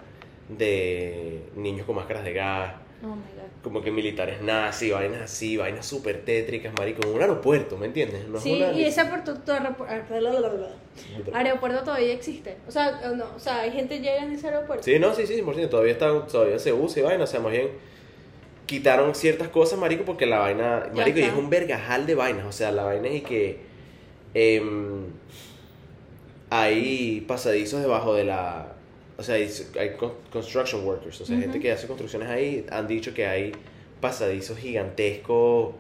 de 0.58 1.42
niños 1.56 1.86
con 1.86 1.96
máscaras 1.96 2.24
de 2.24 2.32
gas, 2.32 2.74
Oh 3.02 3.06
my 3.06 3.14
god. 3.14 3.62
como 3.62 3.80
que 3.80 3.90
militares 3.90 4.42
nazis, 4.42 4.92
vainas 4.92 5.22
así, 5.22 5.56
vainas 5.56 5.86
súper 5.86 6.22
tétricas, 6.24 6.72
marico, 6.78 7.00
en 7.06 7.14
un 7.14 7.20
aeropuerto, 7.22 7.76
¿me 7.78 7.86
entiendes? 7.86 8.28
No 8.28 8.36
es 8.38 8.42
Sí, 8.42 8.56
una- 8.56 8.72
y 8.72 8.84
ese 8.84 9.00
aeropuerto, 9.00 9.38
ah, 9.48 9.74
aeropuerto 11.32 11.82
todavía 11.84 12.12
existe. 12.12 12.56
O 12.68 12.70
sea, 12.70 13.00
o 13.10 13.16
no, 13.16 13.24
o 13.36 13.38
sea, 13.38 13.60
hay 13.60 13.70
gente 13.72 13.96
que 13.96 14.02
llega 14.02 14.22
en 14.24 14.32
ese 14.32 14.48
aeropuerto. 14.48 14.84
Sí, 14.84 14.98
no, 14.98 15.14
sí, 15.14 15.26
sí, 15.26 15.34
100%, 15.42 15.68
todavía, 15.70 15.92
está, 15.92 16.26
todavía 16.26 16.58
se 16.58 16.72
usa 16.72 17.00
y 17.00 17.04
vaina, 17.04 17.24
o 17.24 17.26
sea, 17.26 17.40
más 17.40 17.52
bien 17.52 17.68
quitaron 18.66 19.14
ciertas 19.14 19.48
cosas, 19.48 19.78
marico, 19.78 20.04
porque 20.04 20.26
la 20.26 20.38
vaina, 20.40 20.88
marico, 20.94 21.18
y 21.18 21.22
es 21.22 21.32
un 21.34 21.48
vergajal 21.50 22.06
de 22.06 22.14
vainas, 22.14 22.44
o 22.46 22.52
sea, 22.52 22.70
la 22.70 22.84
vaina 22.84 23.08
es 23.08 23.22
que 23.22 23.58
em, 24.34 25.06
hay 26.50 27.24
pasadizos 27.26 27.80
debajo 27.80 28.14
de 28.14 28.24
la, 28.24 28.74
o 29.20 29.22
sea, 29.22 29.36
hay, 29.36 29.48
hay 29.78 29.90
con- 29.96 30.14
construction 30.32 30.84
workers, 30.84 31.20
o 31.20 31.24
sea, 31.26 31.38
gente 31.38 31.60
que 31.60 31.70
hace 31.72 31.86
construcciones 31.86 32.28
ahí, 32.28 32.66
han 32.70 32.86
dicho 32.88 33.14
que 33.14 33.26
hay 33.26 33.52
pasadizos 34.00 34.58
gigantescos 34.58 35.74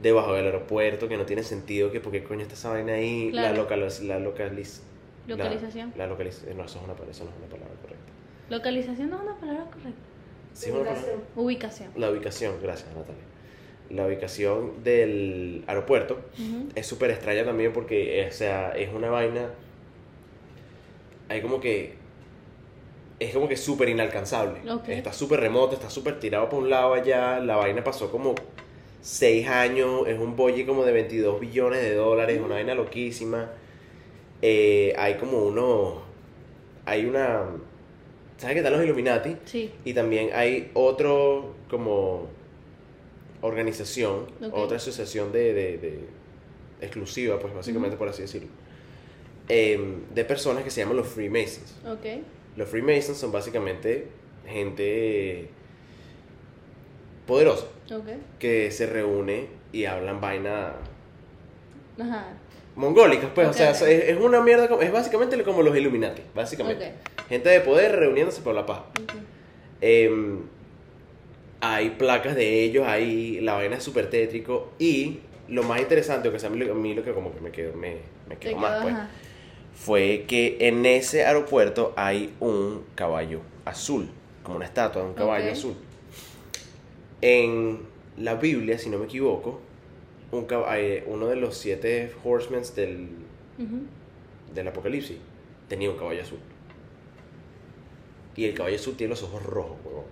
debajo 0.00 0.32
del 0.34 0.46
aeropuerto 0.46 1.08
que 1.08 1.16
no 1.16 1.26
tiene 1.26 1.42
sentido, 1.42 1.90
que 1.92 2.00
porque 2.00 2.22
coño 2.24 2.42
está 2.42 2.54
esa 2.54 2.70
vaina 2.70 2.94
ahí, 2.94 3.30
la 3.32 3.52
localiz, 3.52 4.00
la 4.00 4.18
localiz, 4.18 4.82
la- 5.26 5.36
Localización. 5.36 5.92
La, 5.96 6.06
localiz, 6.06 6.44
no, 6.56 6.64
eso, 6.64 6.78
es 6.78 6.84
una, 6.84 6.92
eso 7.10 7.24
no 7.24 7.30
es 7.30 7.36
una 7.36 7.48
palabra 7.48 7.74
correcta. 7.82 8.12
Localización 8.50 9.10
no 9.10 9.16
es 9.16 9.22
una 9.22 9.36
palabra 9.40 9.64
correcta. 9.64 10.00
Sí, 10.52 10.70
palabra- 10.70 10.94
Ubicación. 11.36 11.90
La 11.96 12.10
ubicación, 12.10 12.54
gracias 12.62 12.88
Natalia. 12.94 13.22
La 13.90 14.06
ubicación 14.06 14.82
del 14.84 15.64
aeropuerto 15.66 16.20
es 16.74 16.86
súper 16.86 17.10
extraña 17.10 17.44
también 17.44 17.72
porque, 17.72 18.22
eh, 18.22 18.28
o 18.28 18.32
sea, 18.32 18.70
es 18.70 18.92
una 18.94 19.10
vaina 19.10 19.48
hay 21.28 21.40
como 21.42 21.60
que 21.60 21.94
es 23.20 23.32
como 23.34 23.48
que 23.48 23.56
súper 23.56 23.88
inalcanzable. 23.88 24.60
Ok. 24.70 24.88
Está 24.88 25.12
súper 25.12 25.40
remoto, 25.40 25.74
está 25.74 25.88
súper 25.90 26.18
tirado 26.20 26.48
por 26.48 26.62
un 26.62 26.70
lado 26.70 26.94
allá. 26.94 27.38
La 27.40 27.56
vaina 27.56 27.82
pasó 27.84 28.10
como 28.10 28.34
6 29.00 29.46
años. 29.48 30.06
Es 30.06 30.18
un 30.18 30.34
bolle 30.36 30.66
como 30.66 30.84
de 30.84 30.92
22 30.92 31.40
billones 31.40 31.80
de 31.82 31.94
dólares. 31.94 32.40
Una 32.44 32.54
vaina 32.56 32.74
loquísima. 32.74 33.50
Eh, 34.42 34.92
hay 34.98 35.14
como 35.14 35.38
uno. 35.44 36.02
Hay 36.86 37.06
una. 37.06 37.44
¿Sabes 38.36 38.54
qué 38.54 38.58
están 38.60 38.72
los 38.74 38.82
Illuminati? 38.84 39.36
Sí. 39.44 39.70
Y 39.84 39.94
también 39.94 40.30
hay 40.34 40.70
otro 40.74 41.54
como 41.70 42.26
organización, 43.42 44.26
otra 44.52 44.76
asociación 44.78 45.30
de, 45.32 45.52
de- 45.54 45.78
de- 45.78 46.00
exclusiva, 46.80 47.38
pues 47.38 47.54
básicamente 47.54 47.96
por 47.96 48.08
así 48.08 48.22
decirlo, 48.22 48.48
em, 49.48 50.02
de 50.14 50.24
personas 50.24 50.64
que 50.64 50.70
se 50.70 50.80
llaman 50.80 50.96
los 50.96 51.06
Freemasons. 51.08 51.76
Los 52.56 52.68
Freemasons 52.68 53.18
son 53.18 53.32
básicamente 53.32 54.08
gente 54.46 55.48
poderosa 57.26 57.66
que 58.38 58.70
se 58.70 58.86
reúne 58.86 59.46
y 59.72 59.86
hablan 59.86 60.20
vaina 60.20 60.72
Ajá. 61.98 62.26
mongólicas, 62.76 63.30
pues, 63.34 63.48
o 63.48 63.52
sea, 63.52 63.70
es, 63.70 63.82
es 63.82 64.20
una 64.20 64.40
mierda, 64.40 64.68
es 64.80 64.92
básicamente 64.92 65.42
como 65.42 65.62
los 65.62 65.76
Illuminati, 65.76 66.22
básicamente. 66.34 66.92
Gente 67.28 67.48
de 67.48 67.60
poder 67.60 67.96
reuniéndose 67.96 68.42
por 68.42 68.54
la 68.54 68.66
paz. 68.66 68.80
Em, 69.80 70.40
hay 71.60 71.90
placas 71.90 72.36
de 72.36 72.62
ellos, 72.62 72.86
hay, 72.86 73.40
la 73.40 73.54
vaina 73.54 73.76
es 73.76 73.82
súper 73.82 74.10
tétrico 74.10 74.72
y 74.78 75.20
lo 75.48 75.62
más 75.62 75.80
interesante, 75.80 76.28
o 76.28 76.32
que 76.32 76.38
sea, 76.38 76.48
a 76.48 76.52
mí, 76.52 76.58
lo- 76.58 76.72
a 76.72 76.74
mí 76.76 76.94
lo 76.94 77.02
que 77.02 77.12
como 77.12 77.34
que 77.34 77.40
me 77.40 77.50
quedó, 77.50 77.74
me, 77.74 77.96
me 78.28 78.36
Te 78.36 78.48
quedó 78.50 78.56
más, 78.58 78.82
pues, 78.82 78.94
ajá. 78.94 79.08
Fue 79.74 80.24
que 80.26 80.56
en 80.60 80.86
ese 80.86 81.26
aeropuerto 81.26 81.92
hay 81.96 82.34
un 82.40 82.84
caballo 82.94 83.40
azul, 83.64 84.08
como 84.42 84.56
una 84.56 84.66
estatua 84.66 85.02
de 85.02 85.08
un 85.08 85.14
caballo 85.14 85.50
azul. 85.50 85.74
En 87.20 87.80
la 88.16 88.34
Biblia, 88.34 88.78
si 88.78 88.88
no 88.88 88.98
me 88.98 89.06
equivoco, 89.06 89.60
un 90.30 90.46
eh, 90.50 91.04
uno 91.06 91.26
de 91.26 91.36
los 91.36 91.56
siete 91.56 92.12
horsemen 92.24 92.62
del, 92.74 93.08
del 94.54 94.68
apocalipsis 94.68 95.18
tenía 95.68 95.90
un 95.90 95.96
caballo 95.96 96.22
azul. 96.22 96.38
Y 98.36 98.44
el 98.46 98.54
caballo 98.54 98.76
azul 98.76 98.96
tiene 98.96 99.10
los 99.10 99.22
ojos 99.22 99.42
rojos, 99.44 99.76
huevón. 99.84 100.04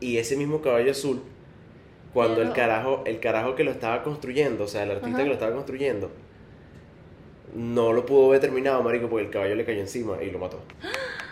Y 0.00 0.16
ese 0.16 0.36
mismo 0.36 0.62
caballo 0.62 0.90
azul, 0.90 1.22
cuando 2.12 2.42
el 2.42 2.52
carajo, 2.52 3.02
el 3.06 3.20
carajo 3.20 3.54
que 3.54 3.64
lo 3.64 3.70
estaba 3.70 4.02
construyendo, 4.02 4.64
o 4.64 4.68
sea, 4.68 4.82
el 4.82 4.90
artista 4.90 5.18
que 5.22 5.28
lo 5.28 5.34
estaba 5.34 5.54
construyendo, 5.54 6.10
no 7.54 7.92
lo 7.92 8.04
pudo 8.06 8.30
ver 8.30 8.40
terminado, 8.40 8.82
marico, 8.82 9.08
porque 9.08 9.26
el 9.26 9.30
caballo 9.30 9.54
le 9.54 9.64
cayó 9.64 9.80
encima 9.80 10.22
y 10.22 10.30
lo 10.30 10.38
mató. 10.38 10.60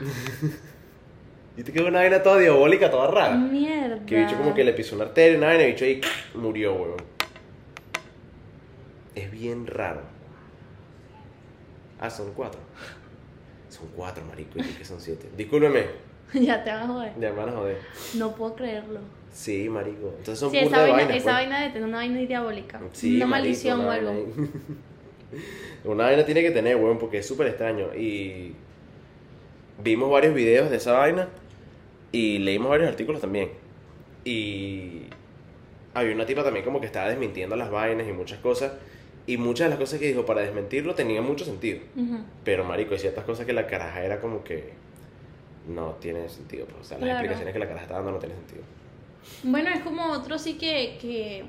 Viste 1.57 1.73
que 1.73 1.81
es 1.81 1.85
una 1.85 1.99
vaina 1.99 2.23
toda 2.23 2.39
diabólica, 2.39 2.91
toda 2.91 3.11
rara. 3.11 3.37
Mierda. 3.37 3.99
Que 4.07 4.21
bicho 4.25 4.37
como 4.37 4.55
que 4.55 4.65
le 4.65 4.73
pisó 4.73 4.95
una 4.95 5.05
arteria, 5.05 5.37
una 5.39 5.49
vaina, 5.49 5.65
y 5.65 5.73
bicho 5.73 5.85
ahí 5.85 6.01
murió, 6.35 6.75
huevón. 6.75 7.03
Es 9.15 9.31
bien 9.31 9.67
raro. 9.67 10.03
Ah, 11.99 12.09
son 12.09 12.33
cuatro. 12.35 12.61
Son 13.69 13.87
cuatro, 13.95 14.25
marico, 14.25 14.59
y 14.59 14.63
que 14.63 14.85
son 14.85 15.01
siete. 15.01 15.29
Discúlpeme, 15.37 15.85
ya 16.35 16.63
te 16.65 16.71
vas 16.71 16.85
a 16.85 16.87
joder. 16.87 17.13
ya 17.21 17.31
me 17.31 17.37
van 17.37 17.49
a 17.51 17.53
joder. 17.53 17.79
No 18.17 18.35
puedo 18.35 18.55
creerlo. 18.55 19.01
Sí, 19.33 19.69
marico. 19.69 20.09
Entonces 20.19 20.39
son 20.39 20.51
Sí, 20.51 20.59
esa 20.59 20.77
de 20.79 20.83
vaina, 20.91 20.97
vainas, 20.97 21.17
esa 21.17 21.25
pues. 21.25 21.35
vaina 21.35 21.61
de 21.63 21.69
tener 21.71 21.85
una 21.89 21.99
vaina 21.99 22.19
diabólica. 22.21 22.81
Sí, 22.93 23.17
una 23.17 23.27
marico, 23.27 23.47
maldición 23.47 23.81
o 23.81 23.91
algo. 23.91 24.13
Una 25.85 26.05
vaina 26.05 26.25
tiene 26.25 26.43
que 26.43 26.51
tener, 26.51 26.77
weón, 26.77 26.99
porque 26.99 27.19
es 27.19 27.27
súper 27.27 27.47
extraño. 27.49 27.95
Y 27.95 28.55
vimos 29.83 30.11
varios 30.11 30.35
videos 30.35 30.71
de 30.71 30.77
esa 30.77 30.93
vaina 30.93 31.29
y 32.13 32.39
leímos 32.39 32.69
varios 32.71 32.89
artículos 32.89 33.21
también. 33.21 33.51
Y 34.25 35.03
había 35.95 36.15
una 36.15 36.27
tipa 36.27 36.45
también 36.45 36.65
como 36.65 36.81
que 36.81 36.87
estaba 36.87 37.09
desmintiendo 37.09 37.57
las 37.57 37.71
vainas 37.71 38.07
y 38.09 38.13
muchas 38.13 38.39
cosas. 38.41 38.73
Y 39.27 39.37
muchas 39.37 39.67
de 39.67 39.71
las 39.71 39.79
cosas 39.79 40.01
que 40.01 40.07
dijo 40.09 40.25
para 40.27 40.41
desmentirlo 40.41 40.95
tenían 40.95 41.25
mucho 41.25 41.45
sentido. 41.45 41.79
Ujú. 41.97 42.19
Pero, 42.45 42.65
marico, 42.65 42.95
hay 42.95 43.01
ciertas 43.01 43.25
cosas 43.25 43.47
que 43.47 43.53
la 43.53 43.67
caraja 43.67 44.03
era 44.05 44.21
como 44.21 44.43
que 44.43 44.73
no 45.69 45.91
tiene 46.01 46.29
sentido. 46.29 46.67
Pues. 46.67 46.81
O 46.81 46.85
sea, 46.85 46.99
las 46.99 47.05
Claro. 47.05 47.19
explicaciones 47.19 47.53
que 47.53 47.59
la 47.61 47.67
caraja 47.67 47.85
está 47.85 47.95
dando 47.97 48.11
no 48.13 48.19
tienen 48.19 48.39
sentido. 48.39 48.63
Bueno, 49.45 49.69
es 49.71 49.81
como 49.81 50.07
otro 50.13 50.39
sí 50.39 50.55
que, 50.55 50.97
que, 51.01 51.45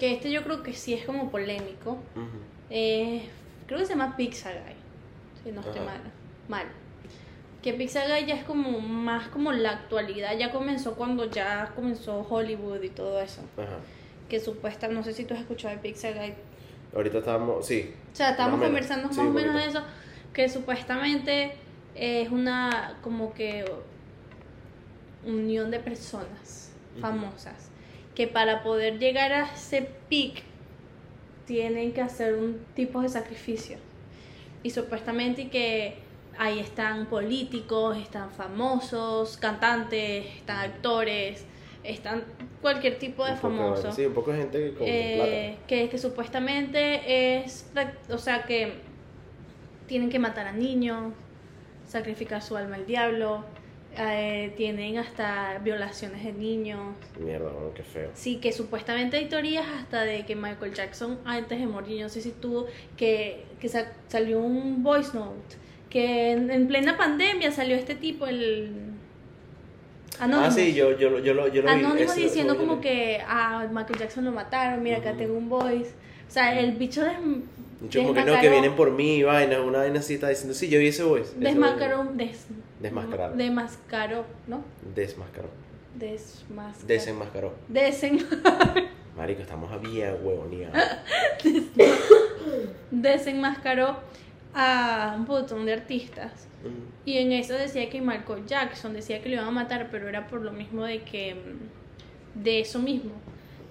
que 0.00 0.12
este 0.14 0.30
yo 0.32 0.42
creo 0.42 0.62
que 0.62 0.72
sí 0.72 0.94
es 0.94 1.04
como 1.04 1.30
polémico. 1.30 1.92
Ujú. 2.16 2.55
Eh, 2.70 3.28
creo 3.66 3.78
que 3.80 3.86
se 3.86 3.92
llama 3.94 4.16
Pizza 4.16 4.50
Guy. 4.52 4.74
Si 5.44 5.52
no 5.52 5.60
estoy 5.60 5.78
Ajá. 5.80 5.84
mal. 5.84 6.00
Mal. 6.48 6.66
Que 7.62 7.72
Pizza 7.74 8.02
Guy 8.08 8.26
ya 8.26 8.34
es 8.34 8.44
como 8.44 8.80
más 8.80 9.28
como 9.28 9.52
la 9.52 9.70
actualidad. 9.70 10.36
Ya 10.38 10.52
comenzó 10.52 10.94
cuando 10.94 11.24
ya 11.30 11.72
comenzó 11.74 12.20
Hollywood 12.28 12.82
y 12.82 12.90
todo 12.90 13.20
eso. 13.20 13.42
Ajá. 13.56 13.78
Que 14.28 14.40
supuesta, 14.40 14.88
no 14.88 15.02
sé 15.04 15.12
si 15.12 15.24
tú 15.24 15.34
has 15.34 15.40
escuchado 15.40 15.74
de 15.74 15.80
Pizza 15.80 16.10
Guy. 16.12 16.34
Ahorita 16.94 17.18
estábamos, 17.18 17.66
sí. 17.66 17.92
O 18.12 18.16
sea, 18.16 18.30
Más 18.32 18.46
menos. 18.48 18.60
conversando 18.60 19.08
más 19.08 19.18
o 19.18 19.24
menos 19.24 19.54
de 19.54 19.66
eso. 19.66 19.82
Que 20.32 20.48
supuestamente 20.48 21.52
es 21.94 22.30
una 22.30 22.98
como 23.02 23.32
que 23.34 23.64
unión 25.24 25.70
de 25.70 25.78
personas 25.80 26.72
famosas. 27.00 27.70
Que 28.14 28.26
para 28.26 28.62
poder 28.62 28.98
llegar 28.98 29.32
a 29.32 29.52
ese 29.52 29.88
peak 30.08 30.42
tienen 31.46 31.92
que 31.92 32.02
hacer 32.02 32.34
un 32.34 32.60
tipo 32.74 33.00
de 33.00 33.08
sacrificio. 33.08 33.78
Y 34.62 34.70
supuestamente 34.70 35.48
que 35.48 35.98
ahí 36.38 36.58
están 36.58 37.06
políticos, 37.06 37.96
están 37.96 38.30
famosos, 38.30 39.36
cantantes, 39.36 40.26
están 40.36 40.58
actores, 40.58 41.44
están 41.84 42.24
cualquier 42.60 42.98
tipo 42.98 43.24
de 43.24 43.32
Un 43.32 43.38
poco 43.38 43.56
famoso. 43.56 43.92
Sí, 43.92 44.06
un 44.06 44.14
poco 44.14 44.32
de 44.32 44.38
gente 44.38 44.74
con, 44.74 44.86
Eh, 44.86 45.56
que, 45.66 45.88
que 45.88 45.98
supuestamente 45.98 47.36
es, 47.36 47.70
o 48.10 48.18
sea, 48.18 48.42
que 48.42 48.74
tienen 49.86 50.10
que 50.10 50.18
matar 50.18 50.48
a 50.48 50.52
niños, 50.52 51.12
sacrificar 51.86 52.42
su 52.42 52.56
alma 52.56 52.76
al 52.76 52.86
diablo, 52.86 53.44
eh, 53.98 54.52
tienen 54.56 54.98
hasta 54.98 55.58
violaciones 55.58 56.22
de 56.24 56.32
niños. 56.32 56.94
Mierda, 57.18 57.50
bueno, 57.50 57.72
qué 57.74 57.82
feo. 57.82 58.10
Sí, 58.14 58.36
que 58.36 58.52
supuestamente 58.52 59.16
hay 59.16 59.26
teorías 59.26 59.66
hasta 59.78 60.02
de 60.04 60.24
que 60.26 60.36
Michael 60.36 60.74
Jackson 60.74 61.18
antes 61.24 61.58
de 61.58 61.66
morir, 61.66 61.96
yo 61.98 62.02
no 62.04 62.08
sé 62.08 62.20
si 62.20 62.30
tuvo, 62.32 62.66
que, 62.96 63.44
que 63.60 63.68
sa- 63.68 63.92
salió 64.08 64.38
un 64.40 64.82
voice 64.82 65.10
note, 65.14 65.56
que 65.90 66.32
en, 66.32 66.50
en 66.50 66.66
plena 66.68 66.96
pandemia 66.96 67.50
salió 67.52 67.76
este 67.76 67.94
tipo, 67.94 68.26
el... 68.26 68.72
Anonymous. 70.18 70.48
Ah, 70.48 70.50
sí, 70.56 70.72
yo, 70.72 70.96
yo, 70.98 71.10
lo- 71.10 71.18
yo, 71.18 71.34
lo- 71.34 71.48
yo 71.48 71.62
lo 71.62 71.68
vi. 71.68 71.74
Anónimo 71.84 72.12
diciendo 72.14 72.54
yo 72.54 72.60
como 72.60 72.80
que 72.80 73.20
a 73.26 73.68
Michael 73.70 73.98
Jackson 73.98 74.24
lo 74.24 74.32
mataron, 74.32 74.82
mira 74.82 74.98
acá 74.98 75.12
tengo 75.14 75.34
un 75.36 75.48
voice. 75.48 75.90
O 76.28 76.30
sea, 76.30 76.58
el 76.58 76.72
bicho 76.72 77.02
des, 77.02 77.12
Yo 77.90 78.02
como 78.02 78.14
que 78.14 78.20
no, 78.20 78.26
desmascaró- 78.26 78.40
que 78.40 78.50
vienen 78.50 78.74
por 78.76 78.90
mí, 78.90 79.22
vaina, 79.22 79.60
una 79.62 79.78
vaina 79.78 80.00
así 80.00 80.14
está 80.14 80.28
diciendo, 80.28 80.54
sí, 80.54 80.68
yo 80.68 80.78
vi 80.78 80.88
ese 80.88 81.02
voice. 81.04 81.32
Desmascaró, 81.38 82.04
des, 82.14 82.46
Desmascarado. 82.80 83.36
Desmascaró, 83.36 84.24
¿no? 84.46 84.62
Desmascaró. 84.94 85.48
Desmascaró. 85.94 86.86
Desenmascaró. 86.86 87.54
Desen, 87.68 88.26
Marico, 89.16 89.40
estamos 89.40 89.72
a 89.72 89.78
vía 89.78 90.14
huevonía. 90.22 90.70
desenmascaró 92.90 93.96
a 94.54 95.14
un 95.18 95.24
montón 95.26 95.66
de 95.66 95.72
artistas. 95.74 96.46
Mm, 96.64 97.08
Y 97.08 97.18
en 97.18 97.32
eso 97.32 97.54
decía 97.54 97.88
que 97.88 98.00
Michael 98.00 98.46
Jackson 98.46 98.92
decía 98.92 99.22
que 99.22 99.28
lo 99.28 99.36
iban 99.36 99.48
a 99.48 99.50
matar, 99.52 99.88
pero 99.90 100.08
era 100.08 100.26
por 100.26 100.40
lo 100.42 100.52
mismo 100.52 100.84
de 100.84 101.02
que. 101.02 101.34
mm, 101.34 102.42
de 102.42 102.60
eso 102.60 102.78
mismo. 102.78 103.12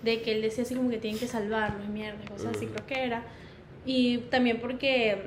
De 0.05 0.21
que 0.21 0.31
él 0.31 0.41
decía 0.41 0.63
así 0.63 0.73
como 0.73 0.89
que 0.89 0.99
tienen 0.99 1.19
que 1.19 1.27
salvarlo 1.27 1.83
y 1.83 1.87
mierda, 1.89 2.23
cosas 2.29 2.55
así, 2.55 2.67
creo 2.67 2.87
que 2.87 3.03
era. 3.03 3.23
Y 3.85 4.19
también 4.29 4.61
porque 4.61 5.17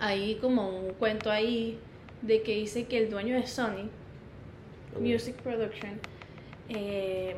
hay 0.00 0.34
como 0.36 0.68
un 0.68 0.94
cuento 0.94 1.30
ahí 1.30 1.78
de 2.22 2.42
que 2.42 2.56
dice 2.56 2.86
que 2.86 2.98
el 2.98 3.08
dueño 3.08 3.36
de 3.36 3.46
Sony. 3.46 3.88
Music 4.98 5.36
Production, 5.36 5.98
eh, 6.68 7.34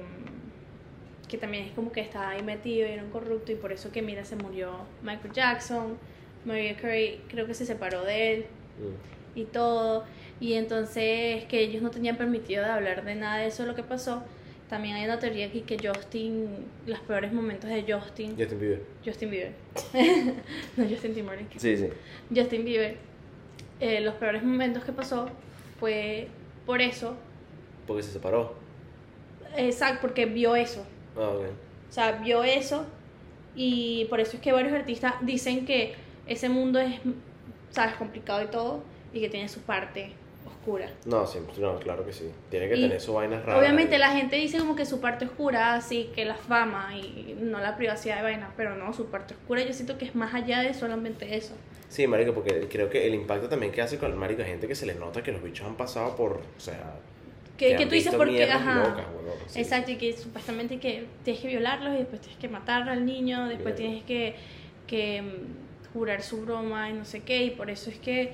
que 1.29 1.39
también 1.39 1.67
es 1.67 1.73
como 1.73 1.93
que 1.93 2.01
estaba 2.01 2.31
ahí 2.31 2.43
metido 2.43 2.89
y 2.89 2.91
era 2.91 3.05
un 3.05 3.11
corrupto, 3.11 3.53
y 3.53 3.55
por 3.55 3.71
eso 3.71 3.93
que, 3.93 4.03
mira, 4.03 4.25
se 4.25 4.35
murió 4.35 4.73
Michael 5.03 5.33
Jackson. 5.33 5.99
Mariah 6.45 6.77
Carey 6.77 7.21
creo 7.29 7.47
que 7.47 7.55
se 7.55 7.65
separó 7.65 8.03
de 8.03 8.35
él 8.35 8.47
Mm, 8.79 9.39
y 9.39 9.45
todo. 9.45 10.05
Y 10.41 10.55
entonces 10.55 11.45
que 11.45 11.61
ellos 11.61 11.83
no 11.83 11.91
tenían 11.91 12.17
permitido 12.17 12.65
de 12.65 12.71
hablar 12.71 13.05
de 13.05 13.15
nada 13.15 13.39
de 13.39 13.47
eso 13.47 13.67
lo 13.67 13.75
que 13.75 13.83
pasó. 13.83 14.23
También 14.69 14.97
hay 14.97 15.05
una 15.05 15.19
teoría 15.19 15.47
aquí 15.47 15.61
que 15.61 15.77
Justin, 15.87 16.49
los 16.87 16.99
peores 17.01 17.33
momentos 17.33 17.69
de 17.69 17.83
Justin, 17.83 18.35
Justin 18.37 18.59
Bieber. 18.61 18.83
Justin 19.05 19.31
Bieber, 19.31 19.53
no 20.77 20.89
Justin 20.89 21.15
Timberlake, 21.15 21.59
Sí, 21.61 21.77
sí. 21.77 21.89
Justin 22.35 22.65
Bieber, 22.65 22.97
eh, 23.81 24.01
los 24.01 24.15
peores 24.15 24.43
momentos 24.43 24.83
que 24.85 24.93
pasó 24.93 25.29
fue 25.79 26.29
por 26.65 26.81
eso, 26.81 27.15
Porque 27.87 28.03
se 28.03 28.13
separó. 28.13 28.55
exacto, 29.57 29.99
porque 30.01 30.25
vio 30.27 30.57
eso. 30.57 30.85
Ah, 31.17 31.29
ok. 31.29 31.45
O 31.91 31.93
sea, 31.93 32.13
vio 32.13 32.43
eso 32.43 32.87
y 33.55 34.07
por 34.07 34.19
eso 34.21 34.37
es 34.37 34.43
que 34.43 34.51
varios 34.51 34.73
artistas 34.73 35.15
dicen 35.21 35.67
que 35.67 35.95
ese 36.27 36.49
mundo 36.49 36.81
es 36.81 36.99
sabes, 37.71 37.97
complicado 37.97 38.43
y 38.43 38.47
todo, 38.47 38.83
y 39.13 39.21
que 39.21 39.29
tiene 39.29 39.49
su 39.49 39.61
parte 39.61 40.13
oscura. 40.47 40.91
No, 41.05 41.27
siempre, 41.27 41.55
no, 41.59 41.79
claro 41.79 42.05
que 42.05 42.13
sí. 42.13 42.31
Tiene 42.51 42.69
que 42.69 42.77
Y 42.77 42.83
tener 42.83 43.01
sus 43.01 43.15
vainas 43.15 43.45
raras. 43.45 43.61
Obviamente 43.61 43.99
la 43.99 44.11
gente 44.11 44.37
dice 44.37 44.59
como 44.59 44.77
que 44.77 44.87
su 44.87 45.01
parte 45.01 45.25
oscura, 45.25 45.75
así 45.75 46.11
que 46.15 46.25
la 46.25 46.37
fama 46.37 46.97
y 46.97 47.37
no 47.41 47.61
la 47.61 47.77
privacidad 47.77 48.17
de 48.17 48.23
vaina, 48.23 48.53
pero 48.57 48.77
no, 48.77 48.93
su 48.93 49.07
parte 49.07 49.35
oscura 49.35 49.63
yo 49.63 49.73
siento 49.73 49.99
que 49.99 50.05
es 50.05 50.15
más 50.15 50.35
allá 50.35 50.61
de 50.61 50.75
solamente 50.75 51.37
eso. 51.37 51.55
Sí, 51.89 52.07
marico, 52.07 52.35
porque 52.35 52.67
creo 52.69 52.91
que 52.91 53.07
el 53.07 53.15
impacto 53.15 53.49
también 53.49 53.71
que 53.71 53.81
hace 53.81 53.99
con 53.99 54.11
el 54.11 54.17
marico, 54.17 54.43
hay 54.43 54.49
gente 54.49 54.67
que 54.67 54.75
se 54.75 54.85
le 54.85 54.95
nota 54.95 55.23
que 55.23 55.31
los 55.31 55.43
bichos 55.43 55.67
han 55.67 55.77
pasado 55.77 56.17
por, 56.17 56.41
o 56.57 56.61
sea... 56.61 56.97
Que, 57.57 57.77
tú 57.87 57.95
dices 57.95 58.13
porque, 58.13 58.51
ajá. 58.51 58.89
locas, 58.89 59.07
sí. 59.47 59.61
Exacto, 59.61 59.93
y 59.93 59.97
que 59.97 60.13
supuestamente 60.13 60.81
que 60.81 61.07
tienes 61.23 61.41
que 61.41 61.47
violarlos 61.47 61.95
y 61.95 61.99
después 61.99 62.21
tienes 62.21 62.41
que 62.41 62.49
matar 62.49 62.89
al 62.89 63.07
niño, 63.07 63.47
después 63.47 63.77
tienes 63.77 64.03
que, 64.03 64.35
que 64.89 65.23
mm, 65.23 65.93
jurar 65.93 66.23
su 66.23 66.41
broma 66.41 66.91
y 66.91 66.95
no 66.95 67.05
sé 67.05 67.23
qué, 67.23 67.45
y 67.45 67.51
por 67.51 67.71
eso 67.71 67.91
es 67.91 67.99
que, 68.01 68.33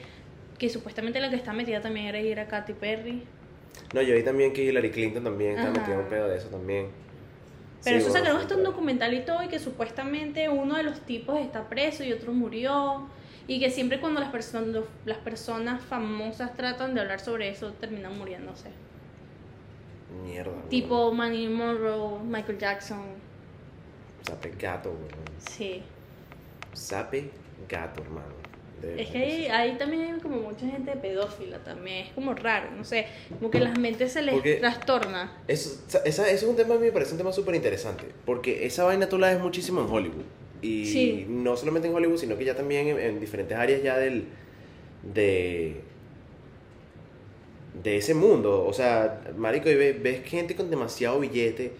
que 0.61 0.69
supuestamente 0.69 1.19
la 1.21 1.31
que 1.31 1.37
está 1.37 1.55
metida 1.55 1.81
también 1.81 2.07
era 2.07 2.21
ir 2.21 2.39
a 2.39 2.47
Katy 2.47 2.75
Perry. 2.75 3.25
No, 3.95 4.03
yo 4.03 4.15
vi 4.15 4.23
también 4.23 4.53
que 4.53 4.63
Hillary 4.63 4.91
Clinton 4.91 5.25
también 5.25 5.59
está 5.59 5.71
metida 5.71 5.95
en 5.95 6.01
un 6.01 6.07
pedo 6.07 6.29
de 6.29 6.37
eso 6.37 6.49
también. 6.49 6.89
Pero 7.83 7.97
Sí, 7.97 8.03
eso 8.03 8.11
bueno, 8.11 8.19
sacaron 8.19 8.43
hasta 8.43 8.57
un 8.57 8.63
documental 8.63 9.15
y 9.15 9.25
todo, 9.25 9.43
y 9.43 9.49
que 9.49 9.59
supuestamente 9.59 10.51
uno 10.51 10.77
de 10.77 10.83
los 10.83 11.01
tipos 11.01 11.41
está 11.41 11.67
preso 11.71 12.05
y 12.05 12.13
otro 12.13 12.35
murió. 12.35 13.09
Y 13.49 13.59
que 13.59 13.71
siempre 13.71 14.01
cuando 14.01 14.21
las, 14.21 14.29
personas 14.31 14.85
las 15.07 15.17
personas 15.17 15.83
famosas 15.83 16.55
tratan 16.55 16.95
de 16.95 17.01
hablar 17.01 17.21
sobre 17.21 17.49
eso, 17.49 17.73
terminan 17.73 18.19
muriéndose. 18.19 18.69
Mierda. 20.23 20.53
Tipo 20.69 21.11
Marilyn 21.11 21.55
Monroe, 21.55 22.23
Michael 22.23 22.59
Jackson. 22.59 23.07
Sape 24.27 24.53
gato, 24.59 24.91
huevón. 24.91 25.25
Sí. 25.39 25.83
Sape 26.75 27.31
gato, 27.67 28.03
hermano. 28.03 28.40
De 28.81 29.03
Es 29.03 29.11
que 29.11 29.31
sí. 29.31 29.47
ahí 29.49 29.77
también 29.77 30.03
hay 30.15 30.21
como 30.21 30.37
mucha 30.39 30.67
gente 30.67 30.93
pedófila 30.93 31.59
también. 31.65 32.07
Es 32.07 32.13
como 32.15 32.33
raro, 32.35 32.71
no 32.71 32.83
sé. 32.85 33.07
Como 33.39 33.51
que 33.51 33.61
las 33.61 33.79
mentes 33.79 34.13
se 34.13 34.23
les 34.23 34.35
Porque- 34.35 34.55
trastorna. 34.57 35.37
Eso, 35.49 35.83
esa- 35.91 36.05
eso 36.07 36.25
es 36.27 36.43
un 36.45 36.57
tema, 36.57 36.75
a 36.75 36.79
mí 36.79 36.87
me 36.87 36.93
parece 36.93 37.13
un 37.13 37.19
tema 37.19 37.33
súper 37.33 37.55
interesante. 37.55 38.05
Porque 38.25 38.65
esa 38.67 38.85
vaina 38.85 39.09
tú 39.09 39.19
la 39.19 39.29
ves 39.31 39.41
muchísimo 39.41 39.81
en 39.83 39.87
Hollywood. 39.91 40.25
Y 40.63 40.87
Sí. 40.87 41.27
no 41.29 41.57
solamente 41.57 41.89
en 41.89 41.95
Hollywood, 41.95 42.19
sino 42.19 42.37
que 42.39 42.45
ya 42.45 42.55
también 42.55 42.89
en, 42.89 42.99
en 42.99 43.21
diferentes 43.21 43.57
áreas 43.57 43.83
ya 43.83 43.97
del. 43.99 44.25
de. 45.03 45.81
de 47.83 47.97
ese 47.97 48.15
mundo. 48.15 48.65
O 48.67 48.73
sea, 48.73 49.23
Marico, 49.37 49.71
y 49.71 49.75
ve- 49.75 49.93
ves 49.93 50.23
gente 50.25 50.55
con 50.57 50.71
demasiado 50.71 51.21
billete. 51.21 51.73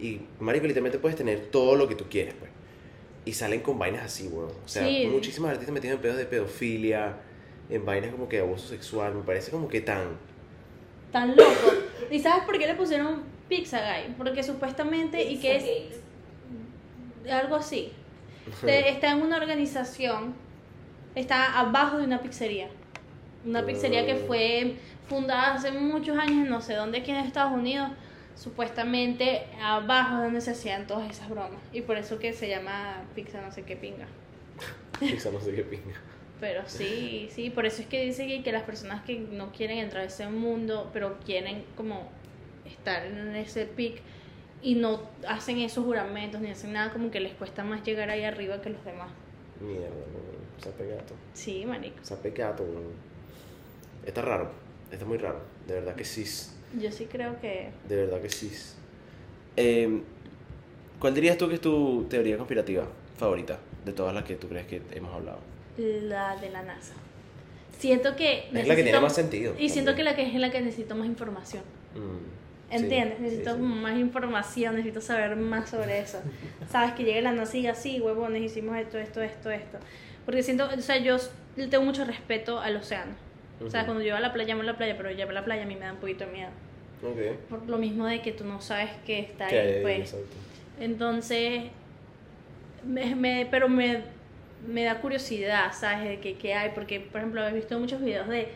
Y, 0.00 0.20
Marico, 0.40 0.66
literalmente 0.66 0.98
puedes 0.98 1.16
tener 1.16 1.46
todo 1.50 1.76
lo 1.76 1.86
que 1.88 1.94
tú 1.94 2.06
quieres, 2.10 2.34
pues. 2.38 2.50
Y 3.24 3.32
salen 3.32 3.60
con 3.60 3.78
vainas 3.78 4.04
así, 4.04 4.28
weón. 4.28 4.50
O 4.64 4.68
sea, 4.68 4.86
Sí. 4.86 5.06
muchísimos 5.10 5.50
artistas 5.50 5.72
metidos 5.72 5.96
en 5.96 6.02
pedos 6.02 6.16
de 6.18 6.26
pedofilia, 6.26 7.16
en 7.70 7.84
vainas 7.84 8.10
como 8.12 8.28
que 8.28 8.36
de 8.36 8.42
abuso 8.42 8.68
sexual. 8.68 9.14
Me 9.14 9.22
parece 9.22 9.50
como 9.50 9.68
que 9.68 9.80
tan. 9.80 10.08
Tan 11.12 11.30
loco. 11.36 11.72
¿Y 12.10 12.18
sabes 12.20 12.44
por 12.44 12.58
qué 12.58 12.66
le 12.66 12.74
pusieron 12.74 13.22
Pizza 13.48 13.78
Guy? 13.80 14.14
Porque 14.18 14.42
supuestamente, 14.42 15.22
y 15.24 15.38
que 15.38 15.56
es 15.56 17.30
algo 17.32 17.56
así. 17.56 17.92
Está 18.66 19.12
en 19.12 19.22
una 19.22 19.36
organización, 19.38 20.34
está 21.14 21.58
abajo 21.58 21.96
de 21.98 22.04
una 22.04 22.20
pizzería. 22.20 22.68
Una 23.46 23.64
pizzería 23.64 24.04
que 24.04 24.14
Oh. 24.14 24.26
fue 24.26 24.74
fundada 25.08 25.54
hace 25.54 25.70
muchos 25.72 26.18
años, 26.18 26.48
no 26.48 26.60
sé 26.60 26.74
dónde, 26.74 26.98
aquí 26.98 27.10
en 27.10 27.18
Estados 27.18 27.52
Unidos. 27.54 27.90
Supuestamente 28.36 29.46
abajo 29.60 30.16
es 30.16 30.22
donde 30.22 30.40
se 30.40 30.50
hacían 30.50 30.86
todas 30.86 31.10
esas 31.10 31.28
bromas. 31.28 31.60
Y 31.72 31.82
por 31.82 31.96
eso 31.96 32.18
que 32.18 32.32
se 32.32 32.48
llama 32.48 33.02
pizza 33.14 33.40
no 33.40 33.52
sé 33.52 33.62
qué 33.62 33.76
pinga. 33.76 34.06
Esa 35.00 35.30
no 35.30 35.40
sé 35.40 35.54
qué 35.54 35.62
pinga. 35.62 35.94
Pero 36.40 36.62
sí, 36.66 37.28
sí, 37.32 37.50
por 37.50 37.64
eso 37.64 37.82
es 37.82 37.88
que 37.88 38.04
dice 38.04 38.26
que, 38.26 38.42
que 38.42 38.52
las 38.52 38.64
personas 38.64 39.04
que 39.04 39.18
no 39.18 39.52
quieren 39.52 39.78
entrar 39.78 40.02
a 40.02 40.06
ese 40.06 40.28
mundo, 40.28 40.90
pero 40.92 41.18
quieren 41.24 41.64
como 41.76 42.08
estar 42.66 43.06
en 43.06 43.34
ese 43.36 43.66
pic 43.66 44.02
y 44.60 44.74
no 44.74 45.02
hacen 45.28 45.58
esos 45.58 45.84
juramentos 45.84 46.40
ni 46.40 46.50
hacen 46.50 46.72
nada, 46.72 46.92
como 46.92 47.10
que 47.10 47.20
les 47.20 47.34
cuesta 47.34 47.62
más 47.64 47.84
llegar 47.84 48.10
ahí 48.10 48.24
arriba 48.24 48.60
que 48.60 48.70
los 48.70 48.84
demás. 48.84 49.10
Mierda, 49.60 49.88
weón. 49.88 50.44
Sape 50.58 50.86
gato. 50.86 51.14
Sí, 51.34 51.64
marico. 51.66 51.96
Sape 52.02 52.30
gato, 52.30 52.62
weón. 52.64 52.92
Está 54.04 54.22
raro. 54.22 54.50
Está 54.90 55.04
muy 55.04 55.18
raro. 55.18 55.40
De 55.66 55.74
verdad 55.74 55.94
que 55.94 56.04
sí. 56.04 56.24
Yo 56.80 56.90
sí 56.90 57.06
creo 57.06 57.40
que 57.40 57.70
De 57.88 57.96
verdad 57.96 58.20
que 58.20 58.30
sí. 58.30 58.50
Eh, 59.56 60.00
¿Cuál 60.98 61.14
dirías 61.14 61.36
tú 61.38 61.48
que 61.48 61.54
es 61.56 61.60
tu 61.60 62.04
teoría 62.08 62.36
conspirativa 62.36 62.86
favorita 63.16 63.58
de 63.84 63.92
todas 63.92 64.14
las 64.14 64.24
que 64.24 64.36
tú 64.36 64.48
crees 64.48 64.66
que 64.66 64.80
hemos 64.92 65.12
hablado? 65.14 65.38
la 65.76 66.36
de 66.36 66.50
la 66.50 66.62
NASA. 66.62 66.94
Siento 67.78 68.14
que... 68.14 68.46
Es 68.52 68.52
la 68.68 68.76
que 68.76 68.82
tiene 68.82 68.92
necesito- 68.92 69.00
más 69.02 69.14
sentido. 69.14 69.54
Y 69.58 69.68
siento 69.68 69.90
también. 69.90 69.96
que 69.96 70.10
la 70.12 70.16
que 70.16 70.22
es 70.28 70.34
en 70.34 70.40
la 70.40 70.50
que 70.50 70.60
necesito 70.60 70.94
más 70.94 71.06
información. 71.06 71.62
Mm, 71.94 72.70
sí, 72.70 72.76
¿Entiendes? 72.76 73.16
sí, 73.18 73.22
necesito 73.24 73.56
sí. 73.56 73.60
más 73.62 73.98
información, 73.98 74.76
necesito 74.76 75.00
saber 75.00 75.36
más 75.36 75.68
sobre 75.70 75.98
eso. 75.98 76.20
Sabes 76.70 76.92
que 76.94 77.02
llegue 77.04 77.20
la 77.22 77.32
NASA 77.32 77.56
y 77.56 77.60
diga, 77.62 77.74
sí, 77.74 78.00
huevones, 78.00 78.42
hicimos 78.42 78.76
esto, 78.78 78.98
esto, 78.98 79.20
esto, 79.20 79.50
esto. 79.50 79.78
Porque 80.24 80.42
siento, 80.42 80.68
o 80.72 80.80
sea, 80.80 80.98
yo 80.98 81.16
le 81.56 81.66
tengo 81.66 81.84
mucho 81.84 82.04
respeto 82.04 82.60
al 82.60 82.76
océano. 82.76 83.12
O 83.64 83.70
sea, 83.70 83.84
cuando 83.84 84.02
yo 84.02 84.10
voy 84.14 84.18
a 84.18 84.20
la 84.20 84.32
playa, 84.32 84.54
amo 84.54 84.62
la 84.62 84.76
playa, 84.76 84.96
pero 84.96 85.10
ya 85.10 85.24
a 85.24 85.32
la 85.32 85.44
playa 85.44 85.62
a 85.62 85.66
mí 85.66 85.74
me 85.74 85.84
da 85.86 85.92
un 85.92 85.98
poquito 85.98 86.24
de 86.26 86.32
miedo. 86.32 86.50
Ok. 87.02 87.38
Por 87.48 87.68
lo 87.68 87.78
mismo 87.78 88.06
de 88.06 88.20
que 88.22 88.32
tú 88.32 88.44
no 88.44 88.60
sabes 88.60 88.90
qué 89.06 89.20
está 89.20 89.46
¿Qué 89.48 89.58
hay 89.60 89.68
ahí, 89.74 89.82
pues. 89.82 89.98
Exacto. 90.12 90.36
Entonces, 90.80 91.64
me, 92.86 93.14
me- 93.14 93.46
pero 93.50 93.68
me, 93.68 94.02
me 94.66 94.84
da 94.84 95.00
curiosidad, 95.00 95.72
¿sabes? 95.72 96.04
De 96.08 96.20
que, 96.20 96.34
qué 96.36 96.54
hay, 96.54 96.70
porque, 96.74 97.00
por 97.00 97.20
ejemplo, 97.20 97.46
he 97.46 97.52
visto 97.52 97.78
muchos 97.78 98.00
videos 98.00 98.28
de 98.28 98.48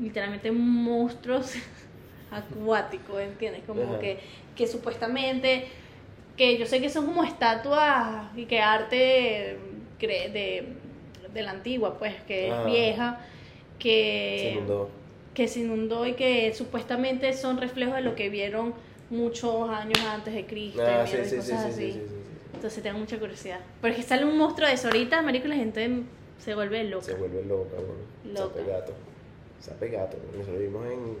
literalmente 0.00 0.50
monstruos 0.52 1.54
acuáticos, 2.30 3.20
¿entiendes? 3.20 3.62
Como 3.66 3.82
Ajá. 3.82 3.98
que, 3.98 4.18
que 4.56 4.66
supuestamente, 4.66 5.66
que 6.36 6.56
yo 6.58 6.66
sé 6.66 6.80
que 6.80 6.88
son 6.88 7.06
como 7.06 7.24
estatuas 7.24 8.26
y 8.36 8.44
que 8.46 8.60
arte 8.60 9.56
cre- 10.00 10.30
de, 10.32 10.74
de 11.32 11.42
la 11.42 11.50
antigua, 11.50 11.98
pues, 11.98 12.14
que 12.26 12.48
es 12.48 12.64
vieja, 12.66 13.20
que 13.80 14.38
Se 14.40 14.50
inundó. 14.58 14.88
que 15.34 15.48
se 15.48 15.60
inundó 15.60 16.06
y 16.06 16.12
que 16.14 16.54
supuestamente 16.54 17.32
son 17.32 17.58
reflejos 17.58 17.96
de 17.96 18.02
lo 18.02 18.14
que 18.14 18.28
vieron 18.28 18.74
muchos 19.10 19.68
años 19.70 19.98
antes 20.08 20.32
de 20.34 20.46
Cristo 20.46 20.80
Ah, 20.86 21.04
y 21.04 21.08
sí, 21.10 21.16
sí, 21.24 21.36
cosas 21.36 21.44
sí, 21.46 21.52
así. 21.52 21.74
sí, 21.74 21.92
sí, 21.92 21.98
sí, 21.98 22.06
sí. 22.08 22.14
Entonces 22.54 22.82
tengo 22.82 22.98
mucha 22.98 23.18
curiosidad. 23.18 23.58
Pero 23.80 23.92
es 23.94 24.00
que 24.00 24.06
sale 24.06 24.24
un 24.24 24.36
monstruo 24.38 24.68
de 24.68 24.74
eso 24.74 24.86
ahorita, 24.88 25.22
marico, 25.22 25.48
la 25.48 25.56
gente 25.56 26.02
se 26.38 26.54
vuelve 26.54 26.84
loca. 26.84 27.06
Se 27.06 27.14
vuelve 27.14 27.42
loca, 27.44 27.74
weón. 27.76 28.34
Loca. 28.34 28.54
Sape 28.60 28.70
gato. 28.70 28.92
Sape 29.60 29.88
gato. 29.88 30.16
Nosotros 30.32 30.58
vivimos 30.58 30.86
en 30.86 31.16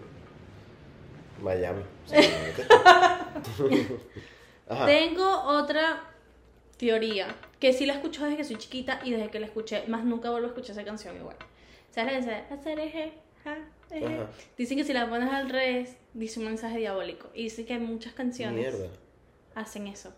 Miami. 1.42 1.82
seguramente. 2.06 2.64
Ajá. 4.68 4.86
Tengo 4.86 5.42
otra 5.46 6.02
teoría, 6.76 7.34
que 7.58 7.72
sí 7.72 7.86
la 7.86 7.94
escucho 7.94 8.22
desde 8.24 8.36
que 8.36 8.44
soy 8.44 8.56
chiquita 8.56 9.00
y 9.04 9.10
desde 9.10 9.28
que 9.30 9.40
la 9.40 9.46
escuché, 9.46 9.84
más 9.88 10.04
nunca 10.04 10.30
vuelvo 10.30 10.46
a 10.46 10.50
escuchar 10.50 10.72
esa 10.72 10.84
canción 10.84 11.16
igual. 11.16 11.36
¿Sabes 11.90 12.12
la 12.26 12.32
que 12.36 12.42
dice? 12.44 12.54
Hacer 12.54 12.78
eje, 12.80 13.12
ja, 13.44 13.58
eje"? 13.90 14.06
Ajá. 14.06 14.30
Dicen 14.56 14.78
que 14.78 14.84
si 14.84 14.92
la 14.92 15.08
pones 15.08 15.30
al 15.32 15.48
revés, 15.50 15.96
dice 16.14 16.38
un 16.40 16.46
mensaje 16.46 16.78
diabólico. 16.78 17.28
Y 17.34 17.44
dice 17.44 17.64
que 17.64 17.78
muchas 17.78 18.12
canciones 18.12 18.56
Mierda. 18.74 18.88
hacen 19.54 19.86
eso. 19.88 20.12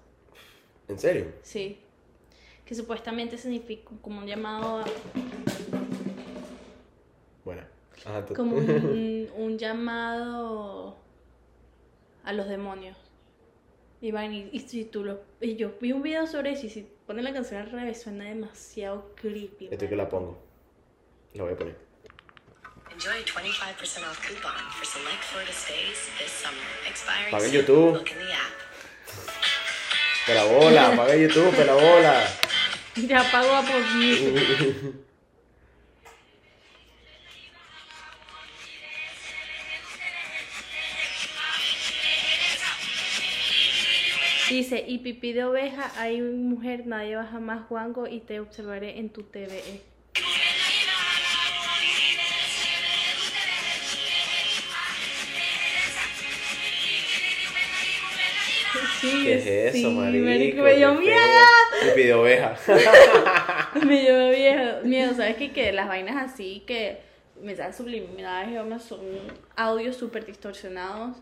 ¿En 0.88 0.98
serio? 0.98 1.32
Sí. 1.42 1.78
Que 2.66 2.74
supuestamente 2.74 3.38
significa 3.38 3.90
como 4.02 4.18
un 4.20 4.26
llamado 4.26 4.78
a, 4.80 4.85
Bueno. 7.44 7.62
Ajá, 8.04 8.24
tú- 8.26 8.35
como 8.35 8.56
un, 8.56 9.28
un 9.37 9.58
llamado 9.58 10.96
a 12.24 12.32
los 12.32 12.48
demonios. 12.48 12.96
Y 14.00 14.11
van 14.11 14.32
y, 14.35 14.48
y 14.52 14.61
si 14.61 14.85
tú 14.85 15.04
lo 15.04 15.20
y 15.40 15.54
yo 15.54 15.72
vi 15.80 15.92
un 15.92 16.02
video 16.02 16.26
sobre 16.26 16.52
eso 16.52 16.66
y 16.66 16.70
si 16.70 16.88
ponen 17.06 17.22
la 17.24 17.32
canción 17.32 17.62
al 17.62 17.70
revés 17.70 18.02
suena 18.02 18.24
demasiado 18.24 19.12
creepy. 19.14 19.68
Estoy 19.70 19.88
que 19.88 19.94
la 19.96 20.08
pongo. 20.08 20.38
La 21.34 21.44
voy 21.44 21.52
a 21.52 21.56
poner. 21.56 21.76
Enjoy 22.92 23.10
a 23.10 23.24
25% 23.24 24.04
off 24.04 24.20
coupon 24.20 24.70
for 24.70 24.84
select 24.84 25.24
Florida 25.24 25.52
stays 25.52 26.10
this 26.18 26.30
summer. 26.30 26.60
Expiring 26.86 27.30
Paga. 27.30 27.48
YouTube. 27.48 27.92
Look 27.94 28.10
in 28.10 28.18
the 28.18 28.32
app. 28.32 28.52
Pela 30.26 30.44
bola, 30.44 30.92
apaga 30.92 31.16
YouTube, 31.16 31.56
pela 31.56 31.74
bola. 31.74 32.22
Ya 33.08 33.24
pago 33.32 33.48
a 33.54 33.62
por 33.62 33.80
Music. 33.96 34.94
Dice, 44.50 44.84
y 44.86 44.98
pipí 44.98 45.32
de 45.32 45.44
oveja, 45.44 45.90
hay 45.96 46.20
mujer, 46.20 46.86
nadie 46.86 47.16
baja 47.16 47.40
más 47.40 47.66
guango 47.70 48.06
y 48.06 48.20
te 48.20 48.38
observaré 48.38 48.98
en 48.98 49.08
tu 49.08 49.22
E". 49.22 49.24
TVE. 49.24 49.91
Sí, 59.02 59.24
¿Qué 59.24 59.34
es 59.34 59.46
eso, 59.74 59.88
sí, 59.90 59.94
marico? 59.96 60.24
marico, 60.26 60.62
me 60.62 60.74
dio 60.76 60.94
miedo. 60.94 61.18
Y 61.86 61.94
pidió 61.94 62.22
oveja. 62.22 62.56
me 63.86 64.00
dio 64.00 64.28
miedo, 64.30 64.82
miedo, 64.84 65.14
¿sabes 65.14 65.36
qué? 65.36 65.52
Que 65.52 65.72
las 65.72 65.88
vainas 65.88 66.32
así, 66.32 66.62
que 66.66 67.00
mensajes 67.42 67.76
subliminales 67.76 68.48
digamos, 68.50 68.82
son 68.84 69.00
audios 69.56 69.96
súper 69.96 70.24
distorsionados 70.24 71.16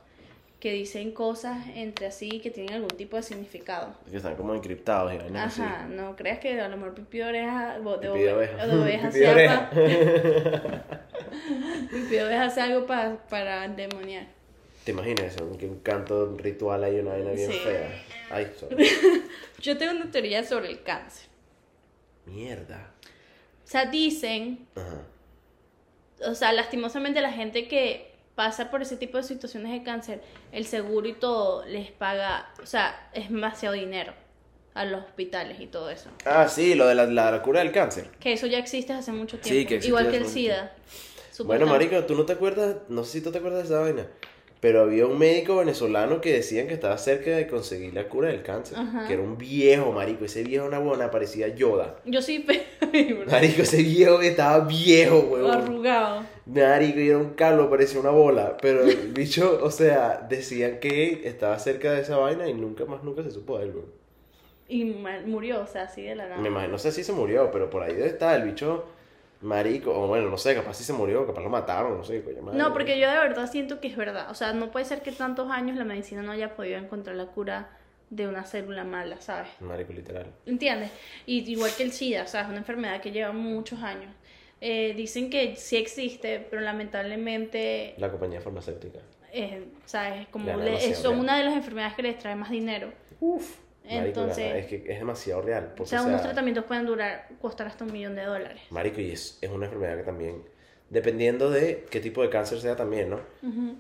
que 0.61 0.73
dicen 0.73 1.13
cosas 1.13 1.57
entre 1.75 2.07
así 2.09 2.39
que 2.41 2.51
tienen 2.51 2.75
algún 2.75 2.91
tipo 2.91 3.17
de 3.17 3.23
significado. 3.23 3.95
Que 4.11 4.19
están 4.19 4.37
como 4.37 4.55
encriptados 4.55 5.15
y 5.15 5.17
vainas 5.17 5.55
así. 5.55 5.63
Ajá, 5.63 5.87
no 5.89 6.15
creas 6.17 6.39
que 6.39 6.61
a 6.61 6.69
lo 6.69 6.77
mejor 6.77 6.93
pipi 6.95 7.23
oreja, 7.23 7.79
de, 7.79 7.81
Pipí 7.81 8.01
de 8.03 8.11
ove- 8.11 8.35
oveja. 8.37 8.67
de 8.67 8.77
oveja 8.77 9.11
sea 9.11 9.33
oreja. 9.33 9.71
pa- 9.71 9.77
pipi 11.91 12.19
oveja 12.19 12.45
hace 12.45 12.61
algo 12.61 12.85
pa- 12.87 13.17
para 13.31 13.65
endemoniar. 13.65 14.27
¿Te 14.85 14.93
imaginas 14.93 15.35
eso? 15.35 15.57
Que 15.59 15.67
un 15.67 15.81
canto 15.81 16.37
ritual 16.37 16.85
ahí, 16.85 16.99
una 17.01 17.13
vaina 17.13 17.33
bien 17.33 17.51
Sí. 17.53 17.59
fea. 17.59 18.03
Ay. 18.31 18.51
Yo 19.61 19.77
tengo 19.77 19.93
una 19.93 20.11
teoría 20.11 20.45
sobre 20.45 20.69
el 20.71 20.83
cáncer. 20.83 21.29
Mierda. 22.27 22.93
O 23.65 23.67
sea, 23.71 23.87
dicen, 23.87 24.67
Ajá. 24.75 25.03
o 26.31 26.35
sea, 26.35 26.53
lastimosamente 26.53 27.21
la 27.21 27.33
gente 27.33 27.69
que 27.69 28.11
pasa 28.35 28.71
por 28.71 28.81
ese 28.83 28.97
tipo 28.97 29.17
de 29.19 29.23
situaciones 29.23 29.71
de 29.73 29.83
cáncer, 29.83 30.23
el 30.53 30.65
seguro 30.67 31.07
y 31.09 31.13
todo 31.13 31.65
les 31.67 31.91
paga, 31.93 32.53
o 32.63 32.67
sea, 32.67 33.11
es 33.13 33.29
demasiado 33.29 33.75
dinero 33.75 34.15
a 34.73 34.85
los 34.85 35.05
hospitales 35.05 35.61
y 35.61 35.67
todo 35.67 35.91
eso. 35.91 36.09
Ah, 36.25 36.49
sí, 36.49 36.75
lo 36.75 36.87
de 36.87 36.95
la, 36.95 37.07
la 37.07 37.43
cura 37.43 37.61
del 37.61 37.71
cáncer. 37.73 38.09
Que 38.19 38.33
eso 38.33 38.47
ya 38.47 38.59
existe 38.59 38.93
hace 38.93 39.13
mucho 39.13 39.37
Sí, 39.37 39.43
tiempo. 39.51 39.69
que 39.69 39.75
existe 39.77 39.89
Igual 39.89 40.11
que 40.11 40.17
el 40.17 40.27
SIDA. 40.27 40.73
Bueno, 41.45 41.67
marico, 41.67 42.05
tú 42.05 42.15
no 42.15 42.25
te 42.25 42.33
acuerdas, 42.35 42.77
no 42.89 43.03
sé 43.05 43.13
si 43.19 43.21
tú 43.25 43.31
te 43.33 43.39
acuerdas 43.39 43.69
de 43.69 43.75
esa 43.75 43.81
vaina, 43.83 44.07
pero 44.61 44.83
había 44.83 45.07
un 45.07 45.19
médico 45.19 45.57
venezolano 45.57 46.21
que 46.21 46.33
decían 46.35 46.69
que 46.69 46.75
estaba 46.75 46.99
cerca 46.99 47.31
de 47.31 47.47
conseguir 47.47 47.95
la 47.95 48.09
cura 48.09 48.29
del 48.29 48.43
cáncer, 48.43 48.79
Ajá. 48.79 49.07
que 49.07 49.15
era 49.15 49.23
un 49.23 49.39
viejo, 49.39 49.91
marico, 49.93 50.27
ese 50.27 50.43
viejo 50.45 50.69
nabona 50.69 51.11
parecía 51.11 51.49
Yoda. 51.49 51.97
Yo 52.05 52.21
sí, 52.21 52.45
Marico, 53.31 53.63
ese 53.63 53.83
viejo 53.83 54.21
estaba 54.21 54.65
viejo, 54.67 55.21
huevón. 55.21 55.51
arrugado. 55.51 56.25
Marico, 56.47 57.01
y 57.01 57.09
era 57.09 57.19
un 57.19 57.31
calvo, 57.35 57.71
parecía 57.71 58.01
una 58.01 58.11
bola, 58.11 58.57
pero 58.61 58.83
el 58.83 58.97
bicho, 59.15 59.61
o 59.63 59.71
sea, 59.71 60.27
decían 60.29 60.79
que 60.79 61.23
estaba 61.25 61.59
cerca 61.59 61.93
de 61.93 62.03
esa 62.03 62.17
vaina 62.19 62.49
y 62.49 62.55
nunca 62.55 62.85
más, 62.85 63.03
nunca 63.03 63.23
se 63.23 63.31
supo 63.31 63.59
de 63.59 63.65
él, 63.65 63.71
weón. 63.75 64.01
Y 64.69 64.85
murió, 65.27 65.63
o 65.63 65.67
sea, 65.67 65.83
así 65.85 66.03
de 66.03 66.15
la 66.15 66.29
nada. 66.29 66.41
Me 66.41 66.49
imagino, 66.49 66.73
no 66.73 66.79
sé 66.79 66.93
si 66.93 67.03
se 67.03 67.13
murió, 67.13 67.51
pero 67.51 67.69
por 67.71 67.83
ahí 67.83 67.93
debe 67.95 68.09
estar 68.09 68.39
el 68.41 68.47
bicho, 68.47 68.85
marico, 69.43 69.91
o 69.99 70.07
bueno, 70.07 70.29
no 70.29 70.37
sé, 70.39 70.55
capaz 70.55 70.75
si 70.75 70.85
se 70.85 70.93
murió, 70.93 71.27
capaz 71.27 71.41
lo 71.43 71.49
mataron, 71.51 71.97
no 71.99 72.05
sé, 72.05 72.23
coño 72.23 72.43
madre. 72.43 72.59
No, 72.59 72.73
porque 72.73 72.99
yo 72.99 73.09
de 73.11 73.17
verdad 73.17 73.51
siento 73.51 73.81
que 73.81 73.89
es 73.89 73.97
verdad. 73.97 74.31
O 74.31 74.35
sea, 74.35 74.53
no 74.53 74.71
puede 74.71 74.85
ser 74.85 75.03
que 75.03 75.13
tantos 75.13 75.51
años 75.51 75.77
la 75.77 75.85
medicina 75.85 76.23
no 76.23 76.33
haya 76.33 76.55
podido 76.55 76.79
encontrar 76.79 77.17
la 77.17 77.27
cura 77.27 77.71
de 78.11 78.27
una 78.27 78.45
célula 78.45 78.85
mala, 78.85 79.21
¿sabes? 79.21 79.49
Marico, 79.61 79.93
literal. 79.93 80.27
¿Entiendes? 80.47 80.91
Y 81.27 81.49
igual 81.51 81.71
que 81.77 81.85
el 81.85 81.93
SIDA, 81.93 82.25
o 82.25 82.27
sea, 82.27 82.43
es 82.43 82.49
una 82.49 82.59
enfermedad 82.59 83.01
que 83.01 83.13
lleva 83.13 83.33
muchos 83.33 83.83
años. 83.83 84.13
Eh, 84.61 84.93
dicen 84.95 85.31
que 85.31 85.57
sí 85.57 85.77
existe, 85.77 86.47
pero 86.51 86.61
lamentablemente, 86.61 87.95
La 87.99 88.11
compañía 88.11 88.41
farmacéutica. 88.41 88.99
eh, 89.33 89.65
¿sabes? 89.87 90.27
Como 90.29 90.45
le- 90.59 90.95
son 90.97 91.19
una 91.21 91.39
de 91.39 91.45
las 91.45 91.55
enfermedades 91.55 91.95
que 91.95 92.03
les 92.03 92.19
trae 92.19 92.35
más 92.35 92.51
dinero. 92.51 92.93
Uf. 93.21 93.57
Marico, 93.99 94.21
Entonces- 94.21 94.51
la- 94.51 94.59
es 94.59 94.67
que 94.67 94.77
es 94.87 94.99
demasiado 94.99 95.43
real. 95.43 95.71
O 95.73 95.77
Porque, 95.77 95.91
sea, 95.91 96.03
unos 96.03 96.23
tratamientos 96.23 96.65
pueden 96.65 96.87
durar, 96.87 97.29
costar 97.41 97.67
hasta 97.67 97.85
un 97.85 97.93
millón 97.93 98.15
de 98.15 98.25
dólares. 98.25 98.61
Marico, 98.71 99.01
y 99.01 99.11
es, 99.11 99.39
es 99.41 99.51
una 99.51 99.67
enfermedad 99.67 99.97
que 99.97 100.03
también, 100.05 100.43
dependiendo 100.89 101.51
de 101.51 101.85
qué 101.89 102.01
tipo 102.01 102.21
de 102.23 102.31
cáncer 102.31 102.59
sea 102.61 102.75
también, 102.77 103.11
¿no? 103.11 103.21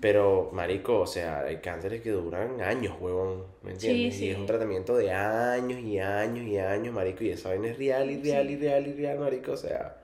Pero, 0.01 0.51
marico, 0.53 1.01
o 1.01 1.07
sea, 1.07 1.41
hay 1.41 1.57
cánceres 1.57 2.01
que 2.03 2.11
duran 2.11 2.61
años, 2.61 2.95
huevón, 3.01 3.45
¿me 3.63 3.73
entiendes? 3.73 4.15
Sí, 4.15 4.25
Y 4.25 4.27
sí. 4.27 4.31
es 4.31 4.37
un 4.39 4.47
tratamiento 4.47 4.97
de 4.97 5.11
años 5.13 5.81
y 5.81 5.99
años 5.99 6.47
y 6.47 6.59
años, 6.59 6.95
marico, 6.95 7.25
y 7.25 7.31
esa 7.31 7.49
vaina 7.49 7.69
es 7.69 7.79
real 7.79 8.11
y 8.11 8.23
real 8.23 8.47
Sí. 8.47 8.53
y 8.53 8.57
real 8.57 8.87
y 8.87 8.93
real, 8.93 9.19
marico, 9.19 9.53
o 9.53 9.57
sea, 9.57 9.97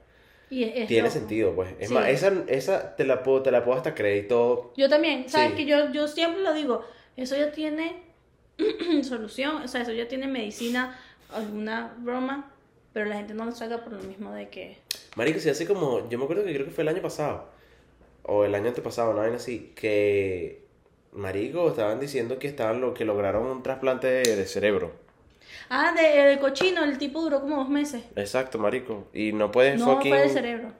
Y 0.50 0.64
es, 0.64 0.72
es 0.76 0.86
tiene 0.88 1.08
loco. 1.08 1.14
sentido, 1.18 1.54
pues. 1.54 1.74
Es 1.78 1.88
Sí. 1.88 1.94
más, 1.94 2.08
esa, 2.08 2.32
esa 2.48 2.96
te 2.96 3.04
la 3.04 3.22
puedo, 3.22 3.42
te 3.42 3.50
la 3.52 3.64
puedo 3.64 3.76
hasta 3.78 3.94
y 4.14 4.22
todo. 4.24 4.72
Yo 4.76 4.88
también, 4.88 5.28
¿sabes? 5.28 5.50
Sí. 5.50 5.56
Que 5.58 5.64
yo, 5.66 5.90
yo 5.92 6.08
siempre 6.08 6.42
lo 6.42 6.54
digo, 6.54 6.84
eso 7.16 7.36
ya 7.36 7.50
tiene 7.52 8.02
solución, 9.02 9.56
o 9.62 9.68
sea, 9.68 9.82
eso 9.82 9.92
ya 9.92 10.08
tiene 10.08 10.26
medicina, 10.26 10.98
alguna 11.32 11.94
broma, 11.98 12.50
pero 12.92 13.06
la 13.06 13.16
gente 13.16 13.34
no 13.34 13.44
lo 13.44 13.52
saca 13.52 13.82
por 13.84 13.92
lo 13.92 14.02
mismo 14.02 14.32
de 14.32 14.48
que... 14.48 14.78
Marico, 15.16 15.38
si 15.40 15.48
hace 15.50 15.66
como, 15.66 16.08
yo 16.08 16.18
me 16.18 16.24
acuerdo 16.24 16.44
que 16.44 16.52
creo 16.54 16.64
que 16.66 16.72
fue 16.72 16.82
el 16.82 16.88
año 16.88 17.02
pasado, 17.02 17.48
o 18.22 18.44
el 18.44 18.54
año 18.54 18.68
antepasado, 18.68 19.10
una 19.12 19.22
vaina 19.22 19.36
así, 19.36 19.72
que, 19.76 20.64
marico, 21.12 21.68
estaban 21.68 22.00
diciendo 22.00 22.38
que 22.38 22.48
estaban 22.48 22.80
lo 22.80 22.94
que 22.94 23.04
lograron 23.04 23.46
un 23.46 23.62
trasplante 23.62 24.06
de, 24.08 24.36
de 24.36 24.46
cerebro. 24.46 24.92
Ah, 25.68 25.92
de, 25.92 26.02
del 26.02 26.38
cochino, 26.38 26.84
el 26.84 26.98
tipo 26.98 27.20
duró 27.20 27.40
como 27.40 27.56
dos 27.56 27.68
meses. 27.68 28.04
Exacto, 28.16 28.58
marico. 28.58 29.08
Y 29.12 29.32
no 29.32 29.50
puedes 29.50 29.78
No, 29.78 29.94
fucking... 29.94 30.10
fue 30.12 30.20
del 30.20 30.30
cerebro. 30.30 30.72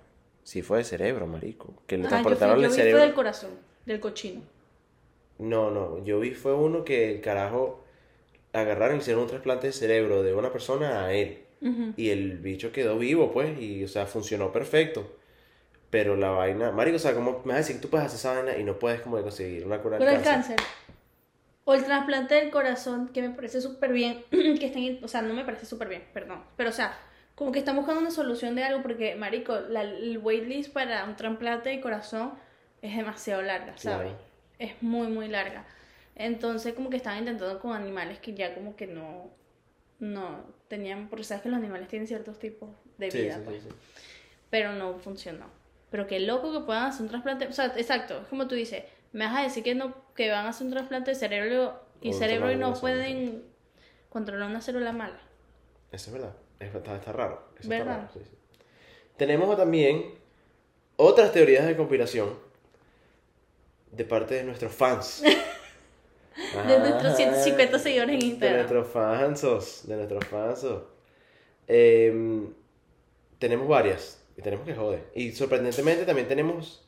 Sí, 0.45 0.63
fue 0.63 0.79
de 0.79 0.85
cerebro, 0.85 1.27
marico. 1.27 1.75
Que 1.87 1.97
le 1.99 2.07
Ah, 2.07 2.23
yo, 2.23 2.25
fui, 2.25 2.37
transportaron 2.37 2.59
yo 2.61 2.65
el 2.67 2.71
vi 2.71 2.77
cerebro. 2.77 2.99
fue 2.99 3.07
del 3.07 3.15
corazón, 3.15 3.51
del 3.85 4.01
cochino. 4.01 4.43
No, 5.39 5.71
no, 5.71 6.03
yo 6.05 6.21
vi 6.21 6.33
fue 6.33 6.55
uno 6.55 6.85
que 6.85 7.13
el 7.13 7.21
carajo 7.21 7.85
agarraron 8.53 8.97
y 8.97 9.01
hicieron 9.01 9.23
un 9.25 9.29
trasplante 9.29 9.67
de 9.69 9.73
cerebro 9.73 10.23
de 10.23 10.35
una 10.35 10.53
persona 10.53 11.05
a 11.05 11.13
él. 11.13 11.43
Y 11.97 12.11
el 12.11 12.39
bicho 12.39 12.71
quedó 12.71 12.97
vivo, 12.97 13.33
pues, 13.33 13.61
y, 13.61 13.83
o 13.83 13.89
sea, 13.89 14.07
funcionó 14.07 14.53
perfecto. 14.53 15.17
Pero 15.91 16.15
la 16.15 16.31
vaina, 16.31 16.71
marico, 16.71 16.97
o 16.97 17.01
sea, 17.01 17.13
¿cómo 17.13 17.43
me 17.45 17.49
vas 17.49 17.55
a 17.55 17.59
decir 17.59 17.77
que 17.77 17.83
tú 17.83 17.89
puedes 17.89 18.07
hacer 18.07 18.19
esa 18.19 18.35
vaina 18.35 18.57
y 18.57 18.63
no 18.63 18.79
puedes 18.79 19.01
como 19.01 19.21
conseguir 19.21 19.67
una 19.67 19.81
cura 19.81 19.99
del 19.99 20.07
cáncer? 20.07 20.57
cáncer. 20.57 20.57
O 21.65 21.75
el 21.75 21.85
trasplante 21.85 22.37
del 22.37 22.51
corazón, 22.51 23.09
que 23.09 23.23
me 23.23 23.31
parece 23.31 23.61
súper 23.61 23.93
bien, 23.93 24.25
que 24.31 24.67
estén, 24.67 25.03
o 25.03 25.09
sea, 25.09 25.23
no 25.23 25.35
me 25.35 25.45
parece 25.45 25.67
súper 25.67 25.89
bien, 25.89 26.05
perdón, 26.13 26.45
pero 26.57 26.71
o 26.71 26.73
sea, 26.73 26.97
como 27.35 27.51
que 27.51 27.59
están 27.59 27.77
buscando 27.77 28.01
una 28.01 28.13
solución 28.13 28.55
de 28.55 28.63
algo, 28.65 28.83
porque, 28.83 29.17
marico, 29.17 29.59
la, 29.69 29.83
el 29.83 30.19
waitlist 30.19 30.73
para 30.73 31.05
un 31.05 31.17
trasplante 31.17 31.71
de 31.71 31.81
corazón 31.81 32.35
es 32.83 32.97
demasiado 32.97 33.43
larga, 33.43 33.77
¿sabes? 33.79 34.13
Claro. 34.13 34.19
Es 34.59 34.83
muy, 34.83 35.09
muy 35.09 35.29
larga. 35.29 35.67
Entonces, 36.15 36.75
como 36.75 36.91
que 36.91 36.97
estaban 36.97 37.19
intentando 37.21 37.59
con 37.61 37.73
animales 37.75 38.19
que 38.21 38.35
ya 38.35 38.55
como 38.55 38.75
que 38.77 38.87
no, 38.87 39.31
no 40.01 40.45
tenían, 40.69 41.09
porque 41.09 41.25
sabes 41.25 41.43
que 41.45 41.49
los 41.51 41.59
animales 41.59 41.89
tienen 41.89 42.09
ciertos 42.09 42.39
tipos 42.39 42.71
de 42.99 43.11
Sí, 43.11 43.19
vida, 43.19 43.43
sí, 43.43 43.43
pues 43.45 43.63
sí, 43.63 43.69
pero 44.51 44.73
no 44.73 44.99
funcionó. 44.99 45.47
Pero 45.91 46.07
qué 46.07 46.21
loco 46.21 46.53
que 46.53 46.61
puedan 46.67 46.85
hacer 46.87 47.03
un 47.03 47.09
trasplante. 47.09 47.47
O 47.47 47.53
sea, 47.53 47.67
exacto, 47.77 48.21
es 48.23 48.29
como 48.29 48.49
tú 48.49 48.55
dices, 48.55 48.85
me 49.13 49.25
vas 49.27 49.37
a 49.39 49.43
decir 49.43 49.63
que 49.63 49.75
no 49.75 49.95
que 50.15 50.31
van 50.31 50.47
a 50.47 50.51
hacer 50.51 50.67
un 50.67 50.73
trasplante 50.73 51.11
de 51.13 51.15
cerebro 51.17 51.81
y 52.01 52.13
O 52.13 52.13
cerebro 52.13 52.51
y 52.53 52.57
no 52.57 52.75
de 52.75 52.81
pueden 52.81 53.45
controlar 54.11 54.49
una 54.51 54.61
célula 54.63 54.93
mala. 54.93 55.21
Eso 55.91 56.11
es 56.11 56.13
verdad. 56.13 56.37
Es- 56.59 56.75
está, 56.75 56.97
está 56.97 57.13
raro. 57.13 57.49
Eso 57.59 57.71
está 57.71 57.85
¿Verdad? 57.85 57.85
raro, 57.85 58.09
sí, 58.13 58.21
sí. 58.25 58.37
Tenemos 59.17 59.57
también 59.57 60.15
otras 60.97 61.33
teorías 61.33 61.67
de 61.67 61.77
conspiración 61.77 62.39
de 63.97 64.05
parte 64.05 64.35
de 64.35 64.45
nuestros 64.45 64.73
fans. 64.73 65.23
De 66.37 66.79
nuestros 66.79 67.17
150 67.17 67.79
seguidores 67.79 68.15
en 68.15 68.21
De 68.21 68.27
Instagram. 68.27 68.57
nuestros 68.59 68.89
fansos. 68.89 69.89
De 69.89 69.97
nuestros 69.97 70.27
fansos. 70.27 70.83
Em, 71.67 72.53
tenemos 73.39 73.67
varias. 73.67 74.23
Y 74.37 74.43
tenemos 74.43 74.67
que 74.67 74.75
joder. 74.75 75.05
Y 75.15 75.33
sorprendentemente 75.33 76.05
también 76.05 76.29
tenemos 76.29 76.87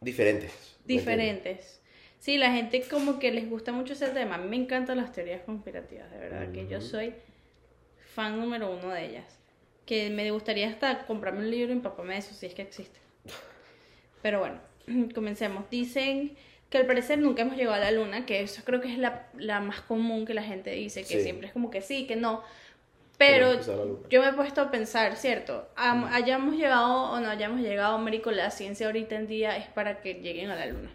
diferentes. 0.00 0.52
Diferentes. 0.86 1.82
Sí, 2.18 2.38
la 2.38 2.50
gente 2.50 2.82
como 2.88 3.18
que 3.18 3.30
les 3.30 3.48
gusta 3.48 3.72
mucho 3.72 3.92
ese 3.92 4.08
tema. 4.08 4.36
A 4.36 4.38
mí 4.38 4.48
me 4.48 4.56
encantan 4.56 4.96
las 4.96 5.12
teorías 5.12 5.42
conspirativas, 5.42 6.10
de 6.10 6.18
verdad, 6.18 6.50
que 6.50 6.66
yo 6.66 6.80
soy 6.80 7.14
fan 8.14 8.40
número 8.40 8.70
uno 8.70 8.88
de 8.88 9.04
ellas. 9.04 9.38
Que 9.84 10.08
me 10.08 10.30
gustaría 10.30 10.68
hasta 10.70 11.06
comprarme 11.06 11.40
un 11.40 11.50
libro 11.50 11.72
y 11.72 11.76
empaparme 11.76 12.14
de 12.14 12.20
eso, 12.20 12.34
si 12.34 12.46
es 12.46 12.54
que 12.54 12.62
existe. 12.62 12.98
Pero 14.22 14.40
bueno, 14.40 14.60
comencemos. 15.14 15.68
Dicen 15.70 16.36
que 16.70 16.78
al 16.78 16.86
parecer 16.86 17.18
nunca 17.18 17.42
hemos 17.42 17.56
llegado 17.56 17.74
a 17.76 17.78
la 17.78 17.90
luna, 17.92 18.26
que 18.26 18.42
eso 18.42 18.62
creo 18.64 18.80
que 18.80 18.92
es 18.92 18.98
la, 18.98 19.28
la 19.38 19.60
más 19.60 19.80
común 19.80 20.26
que 20.26 20.34
la 20.34 20.42
gente 20.42 20.70
dice, 20.70 21.00
que 21.02 21.14
Sí. 21.18 21.20
siempre 21.22 21.46
es 21.48 21.52
como 21.52 21.70
que 21.70 21.80
sí, 21.80 22.06
que 22.06 22.16
no. 22.16 22.42
Pero 23.16 23.58
yo 24.08 24.22
me 24.22 24.28
he 24.28 24.32
puesto 24.32 24.60
a 24.60 24.70
pensar, 24.70 25.16
¿cierto? 25.16 25.68
Am- 25.74 26.04
hayamos 26.12 26.54
llegado 26.54 27.10
o 27.10 27.18
no 27.20 27.28
hayamos 27.28 27.60
llegado, 27.60 27.96
Américo, 27.96 28.30
la 28.30 28.50
ciencia 28.52 28.86
ahorita 28.86 29.16
en 29.16 29.26
día 29.26 29.56
es 29.56 29.66
para 29.66 30.00
que 30.00 30.14
lleguen 30.14 30.50
a 30.50 30.56
la 30.56 30.66
luna. 30.66 30.90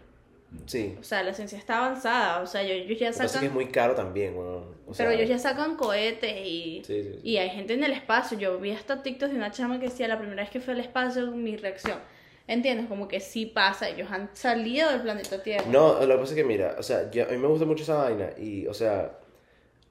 Sí. 0.66 0.94
O 0.98 1.02
sea, 1.02 1.22
la 1.24 1.34
ciencia 1.34 1.58
está 1.58 1.78
avanzada, 1.84 2.40
o 2.40 2.46
sea, 2.46 2.62
ellos, 2.62 2.98
ya 2.98 3.08
pasa 3.08 3.24
es 3.24 3.32
que 3.32 3.34
sacan... 3.34 3.48
es 3.48 3.52
muy 3.52 3.66
caro 3.66 3.94
también, 3.94 4.36
weón. 4.36 4.64
O 4.86 4.94
sea, 4.94 5.04
Pero 5.04 5.18
ellos 5.18 5.28
ya 5.28 5.38
sacan 5.38 5.76
cohetes 5.76 6.32
y, 6.46 6.82
Sí, 6.86 7.02
sí, 7.02 7.20
y 7.24 7.36
hay 7.38 7.50
gente 7.50 7.74
en 7.74 7.82
el 7.84 7.92
espacio. 7.92 8.38
Yo 8.38 8.58
vi 8.58 8.70
hasta 8.70 9.02
TikTok 9.02 9.30
de 9.30 9.36
una 9.36 9.50
chama 9.50 9.78
que 9.80 9.86
decía 9.88 10.06
la 10.08 10.16
primera 10.18 10.42
vez 10.42 10.50
que 10.50 10.60
fue 10.60 10.72
al 10.74 10.80
espacio, 10.80 11.26
mi 11.32 11.56
reacción. 11.56 11.98
¿Entiendes? 12.46 12.86
Como 12.86 13.08
que 13.08 13.20
sí 13.20 13.46
pasa, 13.46 13.88
ellos 13.88 14.08
han 14.10 14.28
salido 14.34 14.90
del 14.90 15.00
planeta 15.02 15.42
Tierra. 15.42 15.64
No, 15.70 15.98
lo 16.00 16.14
que 16.14 16.20
pasa 16.20 16.32
es 16.32 16.36
que 16.36 16.44
mira, 16.44 16.76
o 16.78 16.82
sea, 16.82 17.10
yo- 17.10 17.24
a 17.24 17.28
mí 17.28 17.38
me 17.38 17.48
gusta 17.48 17.64
mucho 17.64 17.82
esa 17.84 17.96
vaina 17.96 18.30
y, 18.36 18.66
o 18.66 18.74
sea, 18.74 19.18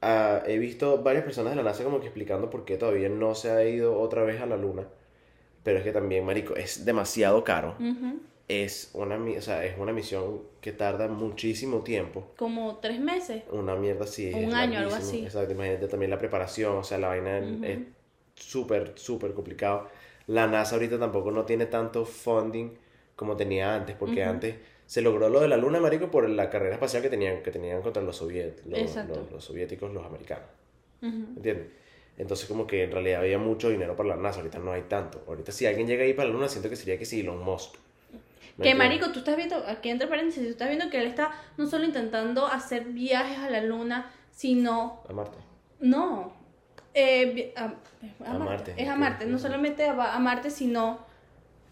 ah, 0.02 0.44
he 0.46 0.58
visto 0.60 1.02
varias 1.04 1.24
personas 1.24 1.52
de 1.54 1.58
la 1.58 1.64
NASA 1.64 1.84
como 1.84 2.00
que 2.00 2.08
explicando 2.08 2.50
por 2.50 2.66
qué 2.66 2.78
todavía 2.78 3.10
no 3.10 3.36
se 3.36 3.52
ha 3.52 3.64
ido 3.66 4.00
otra 4.00 4.24
vez 4.24 4.42
a 4.42 4.46
la 4.46 4.58
luna. 4.58 4.86
Pero 5.64 5.80
es 5.80 5.84
que 5.86 5.92
también, 5.92 6.26
marico, 6.26 6.56
es 6.56 6.86
demasiado 6.86 7.44
caro. 7.44 7.76
Ujú. 7.80 8.20
es 8.50 8.92
una, 8.94 9.18
o 9.18 9.42
sea, 9.42 9.66
es 9.66 9.78
una 9.80 9.94
misión 9.94 10.42
que 10.62 10.74
tarda 10.74 11.08
muchísimo 11.08 11.80
tiempo. 11.82 12.28
Como 12.38 12.78
tres 12.78 13.00
meses. 13.00 13.44
Una 13.52 13.76
mierda 13.76 14.04
así. 14.04 14.32
Un 14.34 14.54
año, 14.54 14.80
algo 14.80 14.96
así. 14.96 15.20
Exacto, 15.20 15.54
imagínate 15.54 15.88
también 15.88 16.12
la 16.12 16.18
preparación, 16.20 16.78
o 16.78 16.84
sea, 16.84 16.98
la 16.98 17.08
vaina 17.10 17.40
Ujú. 17.40 17.66
es 17.66 17.80
súper, 18.36 18.94
súper 18.96 19.34
complicado. 19.34 19.88
La 20.28 20.48
NASA 20.48 20.76
ahorita 20.76 21.00
tampoco 21.00 21.32
no 21.32 21.44
tiene 21.46 21.66
tanto 21.66 22.06
funding 22.06 22.72
como 23.16 23.36
tenía 23.36 23.76
antes, 23.76 23.96
porque 23.96 24.24
antes 24.24 24.56
se 24.86 25.02
logró 25.02 25.30
lo 25.30 25.40
de 25.40 25.48
la 25.48 25.58
Luna, 25.58 25.80
marico, 25.80 26.10
por 26.10 26.28
la 26.30 26.50
carrera 26.50 26.76
espacial 26.76 27.02
que 27.04 27.10
tenían, 27.10 27.42
que 27.44 27.52
tenían 27.52 27.82
contra 27.82 28.02
los, 28.02 28.18
soviet, 28.18 28.64
los, 28.66 28.80
Exacto. 28.80 29.16
los- 29.20 29.32
los 29.32 29.44
soviéticos, 29.44 29.94
los 29.94 30.06
americanos. 30.06 30.48
Ujú. 31.02 31.16
¿Entiendes? 31.38 31.68
Entonces 32.18 32.48
como 32.48 32.68
que 32.68 32.84
en 32.84 32.92
realidad 32.92 33.22
había 33.22 33.38
mucho 33.40 33.70
dinero 33.70 33.96
para 33.96 34.10
la 34.10 34.16
NASA, 34.18 34.40
ahorita 34.40 34.60
no 34.60 34.72
hay 34.72 34.84
tanto. 34.84 35.24
Ahorita 35.28 35.52
si 35.52 35.66
alguien 35.66 35.88
llega 35.88 36.04
ahí 36.04 36.14
para 36.14 36.28
la 36.30 36.34
Luna, 36.36 36.48
siento 36.50 36.70
que 36.70 36.76
sería 36.76 36.98
que 36.98 37.06
sí, 37.06 37.22
Elon 37.22 37.44
Musk. 37.44 37.76
¿Me 38.58 38.66
Que 38.66 38.76
marico, 38.76 39.12
tú 39.12 39.20
estás 39.20 39.36
viendo, 39.36 39.58
aquí 39.68 39.90
entre 39.90 40.08
paréntesis, 40.08 40.44
tú 40.44 40.50
estás 40.50 40.68
viendo 40.70 40.90
que 40.92 41.00
él 41.02 41.08
está 41.08 41.32
no 41.58 41.66
solo 41.66 41.86
intentando 41.86 42.46
hacer 42.46 42.84
viajes 42.86 43.40
a 43.40 43.50
la 43.50 43.62
luna, 43.64 44.12
sino, 44.32 45.02
A 45.10 45.14
Marte. 45.14 45.38
no, 45.80 46.34
eh, 46.94 47.54
a, 47.56 47.74
Marte, 48.38 48.74
es 48.78 48.88
a. 48.90 48.96
Marte, 48.96 49.26
no 49.26 49.40
solamente 49.40 49.86
a, 49.86 50.16
a 50.16 50.20
Marte, 50.20 50.50
sino 50.50 51.00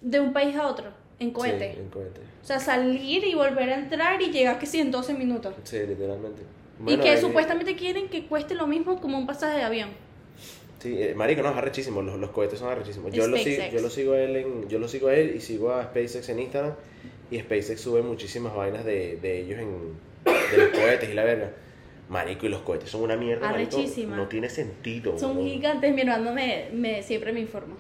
de 0.02 0.20
un 0.20 0.34
país 0.34 0.56
a 0.56 0.68
otro, 0.68 0.90
en 1.20 1.32
cohete. 1.32 1.74
Sí, 1.74 1.80
en 1.80 1.90
cohete. 1.90 2.22
O 2.42 2.46
sea, 2.46 2.60
salir 2.60 3.24
y 3.24 3.36
volver 3.36 3.70
a 3.70 3.76
entrar 3.76 4.22
y 4.22 4.32
llegar 4.32 4.58
que 4.60 4.66
sí 4.66 4.80
en 4.80 4.92
12 4.92 5.14
minutos. 5.14 5.54
Sí, 5.64 5.78
literalmente. 5.86 6.42
y 6.88 6.98
que 6.98 7.10
ahí- 7.12 7.22
supuestamente 7.22 7.76
quieren 7.76 8.10
que 8.10 8.26
cueste 8.26 8.56
lo 8.56 8.66
mismo 8.68 9.00
como 9.00 9.18
un 9.18 9.28
pasaje 9.28 9.58
de 9.58 9.64
avión. 9.64 9.90
Sí, 10.80 10.96
eh, 11.00 11.14
marico, 11.16 11.44
no, 11.44 11.52
es 11.52 11.58
arrechísimo, 11.58 12.02
los, 12.02 12.18
los 12.18 12.32
cohetes 12.32 12.58
son 12.58 12.70
arrechísimos. 12.70 13.12
Yo 13.14 13.28
lo, 13.28 13.38
sigo, 13.38 13.64
yo 13.72 13.82
lo 13.82 13.90
sigo 13.92 14.14
a 14.14 14.20
él 14.22 14.36
en, 14.38 14.68
yo 14.68 14.80
lo 14.80 14.88
sigo 14.88 15.10
a 15.10 15.14
él 15.16 15.36
y 15.36 15.40
sigo 15.42 15.72
a 15.72 15.84
SpaceX 15.84 16.30
en 16.30 16.40
Instagram 16.40 16.74
y 17.30 17.40
SpaceX 17.40 17.80
sube 17.82 18.02
muchísimas 18.02 18.56
vainas 18.56 18.84
de, 18.84 19.18
de 19.18 19.42
ellos 19.42 19.60
en 19.60 19.94
de 20.26 20.58
los 20.58 20.70
cohetes 20.70 21.08
y 21.08 21.14
la 21.14 21.24
verga. 21.24 21.52
Marico, 22.12 22.46
y 22.46 22.50
los 22.50 22.62
cohetes 22.62 22.90
son 22.90 23.02
una 23.04 23.16
mierda, 23.16 23.50
marico, 23.50 23.78
Arrechísima. 23.78 24.16
no 24.18 24.28
tiene 24.28 24.50
sentido. 24.50 25.18
Son 25.18 25.42
gigantes, 25.44 25.96
mi 25.96 26.02
hermano 26.02 26.34
me, 26.34 26.68
me, 26.74 27.02
siempre 27.02 27.32
me 27.32 27.40
informa 27.40 27.76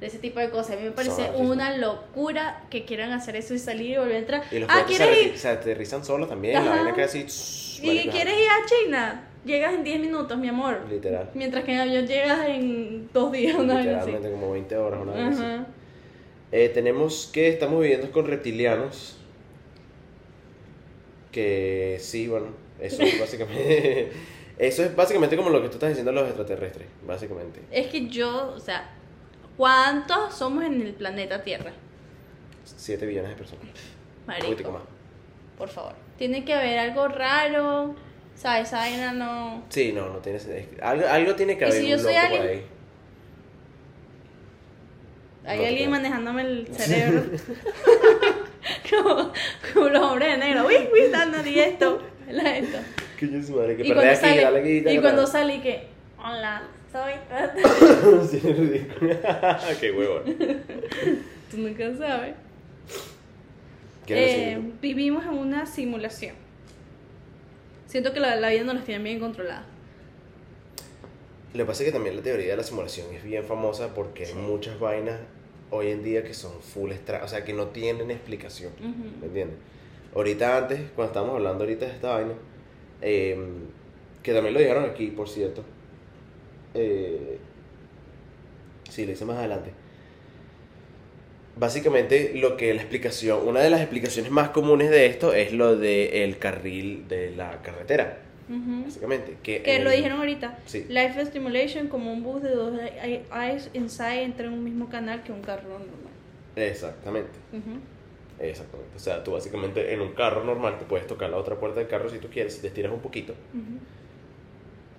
de 0.00 0.06
ese 0.08 0.18
tipo 0.18 0.40
de 0.40 0.50
cosas. 0.50 0.72
A 0.72 0.80
mí 0.80 0.84
me 0.86 0.90
parece 0.90 1.30
una 1.36 1.76
locura 1.76 2.64
que 2.68 2.84
quieran 2.84 3.12
hacer 3.12 3.36
eso 3.36 3.54
y 3.54 3.58
salir 3.60 3.90
y 3.92 3.96
volver 3.98 4.16
a 4.16 4.18
entrar. 4.18 4.42
Y 4.50 4.58
los 4.58 4.68
Ah, 4.70 4.84
cohetes 4.86 5.32
se, 5.32 5.38
se 5.38 5.48
aterrizan 5.48 6.04
solos 6.04 6.28
también, 6.28 6.54
la 6.54 6.60
Ajá. 6.72 6.82
vaina 6.82 6.94
queda 6.94 7.04
así. 7.04 7.22
tss, 7.24 7.80
¿Y 7.84 8.08
quieres 8.08 8.34
ir 8.34 8.48
a 8.48 8.66
China? 8.66 9.26
Llegas 9.44 9.72
en 9.74 9.84
10 9.84 10.00
minutos, 10.00 10.36
mi 10.36 10.48
amor. 10.48 10.80
Literal. 10.90 11.30
Mientras 11.34 11.64
que 11.64 11.72
en 11.72 11.78
avión 11.80 12.06
llegas 12.06 12.48
en 12.48 13.08
dos 13.12 13.30
días, 13.32 13.54
una 13.56 13.76
vez 13.76 13.86
así. 13.86 14.06
Literalmente 14.10 14.30
como 14.32 14.52
20 14.52 14.76
horas, 14.76 15.00
una 15.00 15.12
vez 15.12 15.38
así. 15.38 15.44
Eh, 16.52 16.68
tenemos 16.74 17.30
que 17.32 17.48
estamos 17.48 17.80
viviendo 17.80 18.10
con 18.10 18.26
reptilianos. 18.26 19.16
Que 21.32 21.98
sí, 22.00 22.26
bueno, 22.26 22.46
eso 22.80 23.02
es 23.02 23.20
básicamente. 23.20 24.12
eso 24.58 24.84
es 24.84 24.96
básicamente 24.96 25.36
como 25.36 25.50
lo 25.50 25.62
que 25.62 25.68
tú 25.68 25.74
estás 25.74 25.90
diciendo 25.90 26.12
de 26.12 26.16
los 26.20 26.26
extraterrestres, 26.28 26.86
básicamente. 27.06 27.60
Es 27.70 27.88
que 27.88 28.08
yo, 28.08 28.52
o 28.54 28.60
sea, 28.60 28.90
¿cuántos 29.56 30.34
somos 30.34 30.64
en 30.64 30.80
el 30.82 30.94
planeta 30.94 31.42
Tierra? 31.42 31.72
7 32.64 33.06
billones 33.06 33.30
de 33.30 33.36
personas. 33.36 33.64
Marico, 34.26 34.70
más. 34.72 34.82
por 35.58 35.68
favor. 35.68 35.94
Tiene 36.18 36.44
que 36.44 36.54
haber 36.54 36.78
algo 36.78 37.08
raro. 37.08 37.84
O 37.84 38.42
sea, 38.42 38.60
esa 38.60 38.78
vaina 38.78 39.12
no. 39.12 39.64
Sí, 39.68 39.92
no, 39.92 40.08
no 40.08 40.18
tiene 40.18 40.38
Algo, 40.82 41.06
algo 41.08 41.34
tiene 41.34 41.58
que 41.58 41.64
¿Y 41.66 41.68
haber 41.68 41.80
si 41.82 41.88
yo 41.88 41.96
un 41.96 42.02
soy 42.02 42.14
loco 42.14 42.28
por 42.28 42.40
alguien? 42.40 42.58
ahí. 42.58 42.66
Hay 45.44 45.58
No 45.58 45.66
alguien 45.66 45.90
manejándome 45.90 46.42
el 46.42 46.68
cerebro. 46.72 47.22
como, 48.90 49.32
como 49.74 49.88
los 49.88 50.02
hombres 50.02 50.32
de 50.32 50.38
negro. 50.38 50.66
Uy, 50.66 50.76
uy, 50.92 51.08
dando 51.10 51.46
y 51.48 51.58
esto. 51.58 52.00
La 52.32 52.58
esto. 52.58 52.78
Que 53.18 53.30
yo 53.30 53.42
su 53.42 53.56
madre, 53.56 53.76
que 53.76 53.86
Y 53.86 53.92
cuando 53.92 54.10
aquí, 54.12 54.20
dale 54.20 54.42
sale, 54.42 54.58
aquí, 54.58 54.68
y 54.70 54.80
dale 54.80 55.00
cuando 55.00 55.22
acá. 55.22 55.30
sale 55.32 55.54
y 55.56 55.60
que, 55.60 55.86
hola, 56.18 56.62
soy... 56.92 57.12
Sí, 58.30 58.36
es 58.48 58.58
ridículo. 58.58 59.16
Qué 59.80 59.90
huevo. 59.92 60.20
Tú 61.50 61.56
nunca 61.58 61.96
sabes. 61.96 62.34
¿Qué 64.06 64.52
Eh, 64.54 64.60
vivimos 64.80 65.24
en 65.24 65.32
una 65.32 65.66
simulación. 65.66 66.34
Siento 67.86 68.12
que 68.12 68.20
la, 68.20 68.36
la 68.36 68.50
vida 68.50 68.64
no 68.64 68.72
las 68.74 68.84
tienen 68.84 69.04
bien 69.04 69.20
controlada. 69.20 69.64
Lo 71.52 71.58
que 71.58 71.64
pasa 71.66 71.82
es 71.82 71.88
que 71.88 71.92
también 71.92 72.14
la 72.16 72.22
teoría 72.22 72.50
de 72.52 72.56
la 72.56 72.62
simulación 72.62 73.12
es 73.12 73.24
bien 73.24 73.44
famosa 73.44 73.92
porque 73.94 74.24
hay 74.26 74.34
muchas 74.34 74.78
vainas 74.78 75.18
hoy 75.70 75.88
en 75.88 76.02
día 76.04 76.22
que 76.22 76.32
son 76.34 76.52
full 76.60 76.92
extra, 76.92 77.24
o 77.24 77.28
sea, 77.28 77.44
que 77.44 77.52
no 77.52 77.66
tienen 77.68 78.10
explicación. 78.10 78.72
¿Me 79.20 79.26
entiendes? 79.26 79.56
Ahorita 80.14 80.56
antes, 80.58 80.80
cuando 80.94 81.10
estábamos 81.12 81.36
hablando 81.36 81.64
ahorita 81.64 81.86
de 81.86 81.92
esta 81.92 82.14
vaina, 82.14 82.32
eh, 83.02 83.38
que 84.22 84.32
también 84.32 84.54
lo 84.54 84.60
dijeron 84.60 84.84
aquí, 84.84 85.06
por 85.08 85.28
cierto. 85.28 85.64
Eh, 86.74 87.38
sí, 88.88 89.06
lo 89.06 89.12
hice 89.12 89.24
más 89.24 89.38
adelante. 89.38 89.70
Básicamente, 91.56 92.32
lo 92.36 92.56
que 92.56 92.72
la 92.74 92.80
explicación, 92.80 93.46
una 93.46 93.60
de 93.60 93.70
las 93.70 93.80
explicaciones 93.80 94.30
más 94.30 94.50
comunes 94.50 94.90
de 94.90 95.06
esto 95.06 95.34
es 95.34 95.52
lo 95.52 95.76
del 95.76 96.38
carril 96.38 97.06
de 97.08 97.32
la 97.36 97.60
carretera, 97.62 98.18
básicamente. 98.48 99.36
Que, 99.42 99.62
Que 99.62 99.76
en 99.76 99.84
lo 99.84 99.90
el- 99.90 99.96
dijeron 99.96 100.18
ahorita. 100.20 100.58
Sí. 100.66 100.86
Life 100.88 101.26
Stimulation 101.26 101.88
como 101.88 102.12
un 102.12 102.22
bus 102.22 102.42
de 102.42 102.50
dos 102.50 102.72
ey- 103.02 103.24
eyes 103.34 103.68
inside 103.74 104.22
entre 104.22 104.48
un 104.48 104.64
mismo 104.64 104.88
canal 104.88 105.22
que 105.22 105.32
un 105.32 105.42
carro 105.42 105.68
normal. 105.70 105.88
Exactamente. 106.56 107.30
Ujú. 107.52 107.78
Exactamente. 108.40 108.96
O 108.96 108.98
sea, 108.98 109.22
tú 109.22 109.32
básicamente 109.32 109.92
en 109.92 110.00
un 110.00 110.12
carro 110.12 110.44
normal 110.44 110.78
te 110.78 110.86
puedes 110.86 111.06
tocar 111.06 111.30
la 111.30 111.36
otra 111.36 111.56
puerta 111.56 111.80
del 111.80 111.88
carro 111.88 112.08
si 112.08 112.18
tú 112.18 112.28
quieres, 112.28 112.54
si 112.54 112.60
te 112.60 112.68
estiras 112.68 112.92
un 112.92 113.00
poquito. 113.00 113.34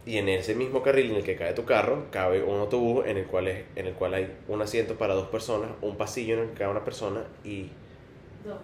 Y 0.06 0.18
en 0.18 0.30
ese 0.30 0.56
mismo 0.56 0.82
carril 0.82 1.12
en 1.12 1.18
el 1.18 1.24
que 1.24 1.36
cae 1.36 1.54
tu 1.54 1.66
carro, 1.66 2.08
cabe 2.12 2.44
un 2.44 2.60
autobús 2.60 3.06
en 3.06 3.18
el 3.18 3.26
cual, 3.26 3.48
es, 3.48 3.66
en 3.76 3.88
el 3.88 3.94
cual 3.94 4.14
hay 4.14 4.32
un 4.48 4.62
asiento 4.62 4.96
para 4.96 5.14
dos 5.14 5.28
personas, 5.28 5.72
un 5.82 5.96
pasillo 5.96 6.36
en 6.36 6.40
el 6.42 6.50
que 6.50 6.56
cabe 6.56 6.72
una 6.72 6.84
persona 6.84 7.24
y 7.44 7.70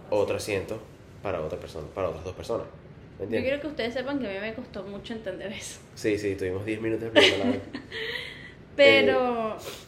otro 0.09 0.37
asiento 0.37 0.79
para 1.21 1.41
otra 1.41 1.59
persona, 1.59 1.87
para 1.93 2.09
otras 2.09 2.23
dos 2.23 2.35
personas. 2.35 2.67
¿Me 3.19 3.37
Yo 3.37 3.41
quiero 3.41 3.59
que 3.59 3.67
ustedes 3.67 3.95
sepan 3.95 4.19
que 4.19 4.27
a 4.27 4.31
mí 4.31 4.39
me 4.39 4.53
costó 4.53 4.83
mucho 4.83 5.13
entender 5.13 5.51
eso. 5.51 5.79
Sí, 5.95 6.19
sí, 6.19 6.35
tuvimos 6.35 6.65
10 6.65 6.81
minutos 6.81 7.07
explicando 7.07 7.45
la 7.45 7.49
vaina. 7.49 7.63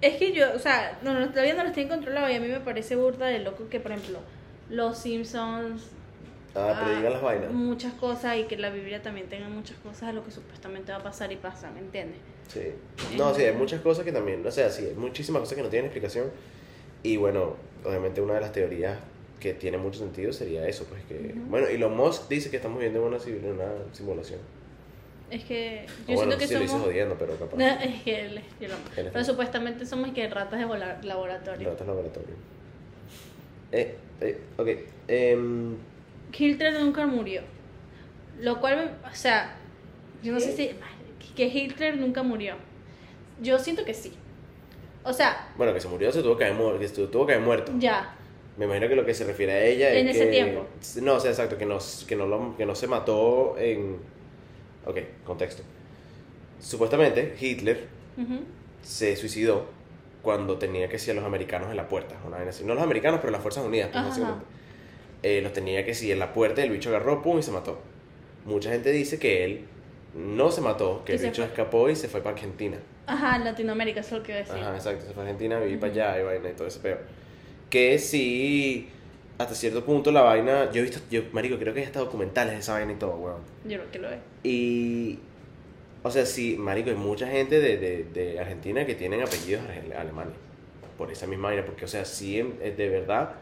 Es 0.00 0.16
que 0.16 0.32
yo, 0.32 0.52
o 0.54 0.58
sea, 0.58 0.98
no, 1.02 1.14
no, 1.14 1.30
todavía 1.30 1.54
no 1.54 1.64
los 1.64 1.72
tienen 1.72 1.92
controlado 1.92 2.30
y 2.30 2.34
a 2.34 2.40
mí 2.40 2.48
me 2.48 2.60
parece 2.60 2.96
burda 2.96 3.26
de 3.26 3.38
loco 3.38 3.68
que, 3.68 3.80
por 3.80 3.92
ejemplo, 3.92 4.18
los 4.68 4.98
Simpsons. 4.98 5.82
Ah, 6.54 6.74
ah, 6.74 6.84
predigan 6.84 7.12
las 7.12 7.22
vainas. 7.22 7.52
Muchas 7.52 7.92
cosas 7.94 8.36
y 8.38 8.44
que 8.44 8.56
la 8.56 8.70
Biblia 8.70 9.02
también 9.02 9.28
tenga 9.28 9.48
muchas 9.48 9.76
cosas 9.78 10.08
de 10.08 10.12
lo 10.14 10.24
que 10.24 10.30
supuestamente 10.30 10.92
va 10.92 10.98
a 10.98 11.02
pasar 11.02 11.32
y 11.32 11.36
pasa, 11.36 11.70
¿me 11.70 11.80
entiendes? 11.80 12.18
Sí. 12.48 12.72
No, 13.16 13.34
sí, 13.34 13.42
hay 13.42 13.54
muchas 13.54 13.80
cosas 13.80 14.04
que 14.04 14.12
también, 14.12 14.46
o 14.46 14.50
sea, 14.50 14.70
sí, 14.70 14.86
hay 14.86 14.94
muchísimas 14.94 15.40
cosas 15.40 15.56
que 15.56 15.62
no 15.62 15.68
tienen 15.68 15.86
explicación. 15.86 16.30
Y 17.02 17.16
bueno, 17.16 17.56
obviamente 17.84 18.20
una 18.20 18.34
de 18.34 18.40
las 18.40 18.52
teorías 18.52 18.98
que 19.40 19.54
tiene 19.54 19.76
mucho 19.78 19.98
sentido 19.98 20.32
sería 20.32 20.66
eso, 20.66 20.84
pues 20.84 21.02
que... 21.04 21.34
Ujú. 21.34 21.50
Bueno, 21.50 21.66
Elon 21.66 21.96
Musk 21.96 22.28
dice 22.28 22.50
que 22.50 22.56
estamos 22.56 22.78
viviendo 22.78 23.00
en 23.00 23.06
una, 23.06 23.18
una 23.18 23.94
simulación. 23.94 24.40
Es 25.30 25.44
que 25.44 25.86
yo 26.06 26.14
bueno, 26.14 26.20
siento 26.32 26.38
que 26.38 26.46
sí 26.46 26.54
lo 26.54 26.60
hice 26.60 26.68
somos. 26.72 26.86
jodiendo, 26.86 27.16
pero 27.18 27.36
capaz. 27.36 27.56
No, 27.56 27.66
es 27.66 28.02
que 28.02 28.20
él, 28.26 28.38
es 28.38 28.70
Pero 29.12 29.24
supuestamente 29.24 29.84
somos 29.84 30.10
que 30.12 30.28
ratas 30.28 30.60
de 30.60 30.66
laboratorio. 31.06 31.70
Ratas 31.70 31.86
laboratorio. 31.86 32.34
Eh, 33.72 33.96
eh, 34.20 34.40
ok. 34.56 34.68
em, 35.08 35.76
Hitler 36.36 36.74
nunca 36.80 37.06
murió. 37.06 37.42
Lo 38.40 38.60
cual, 38.60 38.98
o 39.10 39.14
sea, 39.14 39.56
yo 40.22 40.32
no 40.32 40.40
sé 40.40 40.52
si. 40.52 40.70
Que 41.34 41.46
Hitler 41.46 41.96
nunca 41.96 42.22
murió. 42.22 42.54
Yo 43.42 43.58
siento 43.58 43.84
que 43.84 43.94
sí. 43.94 44.12
O 45.04 45.12
sea, 45.12 45.48
bueno, 45.56 45.72
que 45.74 45.80
se 45.80 45.88
murió, 45.88 46.10
se 46.12 46.22
tuvo 46.22 46.36
que 46.36 46.44
haber, 46.44 46.56
mu- 46.56 46.78
que 46.78 46.88
se 46.88 47.06
tuvo 47.08 47.26
que 47.26 47.34
haber 47.34 47.44
muerto. 47.44 47.72
ya. 47.78 48.12
Me 48.56 48.64
imagino 48.64 48.88
que 48.88 48.96
lo 48.96 49.04
que 49.04 49.12
se 49.12 49.24
refiere 49.24 49.52
a 49.52 49.62
ella 49.64 49.92
En 49.92 50.08
es 50.08 50.16
ese 50.16 50.24
que- 50.26 50.30
tiempo. 50.30 50.66
No, 51.02 51.14
o 51.16 51.20
sea, 51.20 51.30
exacto, 51.30 51.58
que 51.58 51.66
no, 51.66 51.76
que, 52.08 52.16
no 52.16 52.26
lo- 52.26 52.56
que 52.56 52.64
no 52.64 52.74
se 52.74 52.86
mató 52.86 53.54
en... 53.58 53.98
Ok, 54.86 54.98
contexto. 55.24 55.62
Supuestamente, 56.60 57.36
Hitler 57.40 57.86
Ujú. 58.16 58.40
se 58.82 59.16
suicidó 59.16 59.66
cuando 60.22 60.58
tenía 60.58 60.88
que 60.88 60.98
ser 60.98 61.12
a 61.12 61.20
los 61.20 61.24
americanos 61.24 61.70
en 61.70 61.76
la 61.76 61.88
puerta. 61.88 62.16
Una 62.26 62.36
vaina 62.36 62.50
así. 62.50 62.64
No 62.64 62.74
los 62.74 62.82
americanos, 62.82 63.20
pero 63.20 63.30
las 63.32 63.42
Fuerzas 63.42 63.64
Unidas, 63.64 63.90
pues, 63.92 64.04
básicamente. 64.04 64.44
Eh, 65.22 65.40
los 65.42 65.52
tenía 65.52 65.84
que 65.84 65.94
sí 65.94 66.10
en 66.12 66.18
la 66.18 66.32
puerta, 66.32 66.62
el 66.62 66.70
bicho 66.70 66.88
agarró, 66.90 67.22
pum, 67.22 67.38
y 67.38 67.42
se 67.42 67.50
mató. 67.50 67.78
Mucha 68.44 68.70
gente 68.70 68.90
dice 68.92 69.18
que 69.18 69.44
él 69.44 69.64
no 70.14 70.50
se 70.50 70.60
mató, 70.60 71.04
que 71.04 71.14
el 71.14 71.18
bicho 71.18 71.42
fue. 71.42 71.46
escapó 71.46 71.90
y 71.90 71.96
se 71.96 72.08
fue 72.08 72.20
para 72.22 72.34
Argentina. 72.36 72.76
Ajá, 73.06 73.38
Latinoamérica, 73.38 74.00
eso 74.00 74.16
es 74.16 74.20
lo 74.20 74.22
que 74.24 74.32
iba 74.32 74.40
a 74.40 74.44
decir. 74.44 74.56
Ajá, 74.62 74.74
exacto, 74.76 75.06
se 75.06 75.12
fue 75.12 75.22
a 75.22 75.26
Argentina 75.26 75.56
a 75.56 75.60
vivir 75.60 75.74
Ujú. 75.76 75.80
para 75.80 75.92
allá 75.92 76.20
y 76.20 76.24
vaina 76.24 76.50
y 76.50 76.52
todo 76.52 76.68
ese 76.68 76.80
peor. 76.80 77.00
Que 77.70 77.98
sí, 77.98 78.88
hasta 79.38 79.54
cierto 79.54 79.84
punto 79.84 80.10
la 80.12 80.22
vaina, 80.22 80.70
yo 80.72 80.80
he 80.80 80.82
visto, 80.82 81.00
yo, 81.10 81.22
marico, 81.32 81.58
creo 81.58 81.74
que 81.74 81.80
hay 81.80 81.86
hasta 81.86 82.00
documentales 82.00 82.54
de 82.54 82.60
esa 82.60 82.72
vaina 82.74 82.92
y 82.92 82.96
todo, 82.96 83.16
weón. 83.16 83.40
Yo 83.64 83.78
creo 83.78 83.90
que 83.90 83.98
lo 83.98 84.08
es. 84.10 84.18
Y, 84.44 85.18
o 86.02 86.10
sea, 86.10 86.24
sí, 86.24 86.56
marico, 86.58 86.90
hay 86.90 86.96
mucha 86.96 87.26
gente 87.28 87.60
de, 87.60 87.76
de, 87.76 88.04
de 88.04 88.40
Argentina 88.40 88.86
que 88.86 88.94
tienen 88.94 89.22
apellidos 89.22 89.62
ale- 89.68 89.94
alemanes. 89.94 90.34
Por 90.96 91.10
esa 91.10 91.26
misma 91.26 91.48
vaina, 91.48 91.64
porque, 91.66 91.84
o 91.84 91.88
sea, 91.88 92.04
sí, 92.06 92.38
eh, 92.38 92.74
de 92.76 92.88
verdad, 92.88 93.32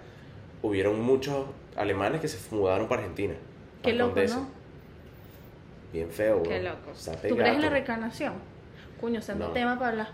hubieron 0.63 1.01
muchos 1.01 1.47
alemanes 1.77 2.21
que 2.21 2.27
se 2.29 2.39
mudaron 2.55 2.89
para 2.89 3.03
Argentina. 3.03 3.35
Qué 3.83 3.91
para 3.91 3.95
loco, 3.97 4.15
Condesa. 4.15 4.37
¿no? 4.39 4.49
Bien 5.93 6.11
feo, 6.11 6.43
Qué 6.43 6.49
weón. 6.49 6.65
loco. 6.65 6.91
Sape 6.95 7.29
¿Tú 7.29 7.37
crees 7.37 7.55
en 7.55 7.63
la 7.63 7.71
reencarnación? 7.71 8.33
Coño, 9.01 9.23
siendo 9.23 9.49
No. 9.49 9.53
tema 9.53 9.79
para 9.79 9.91
hablar. 9.91 10.09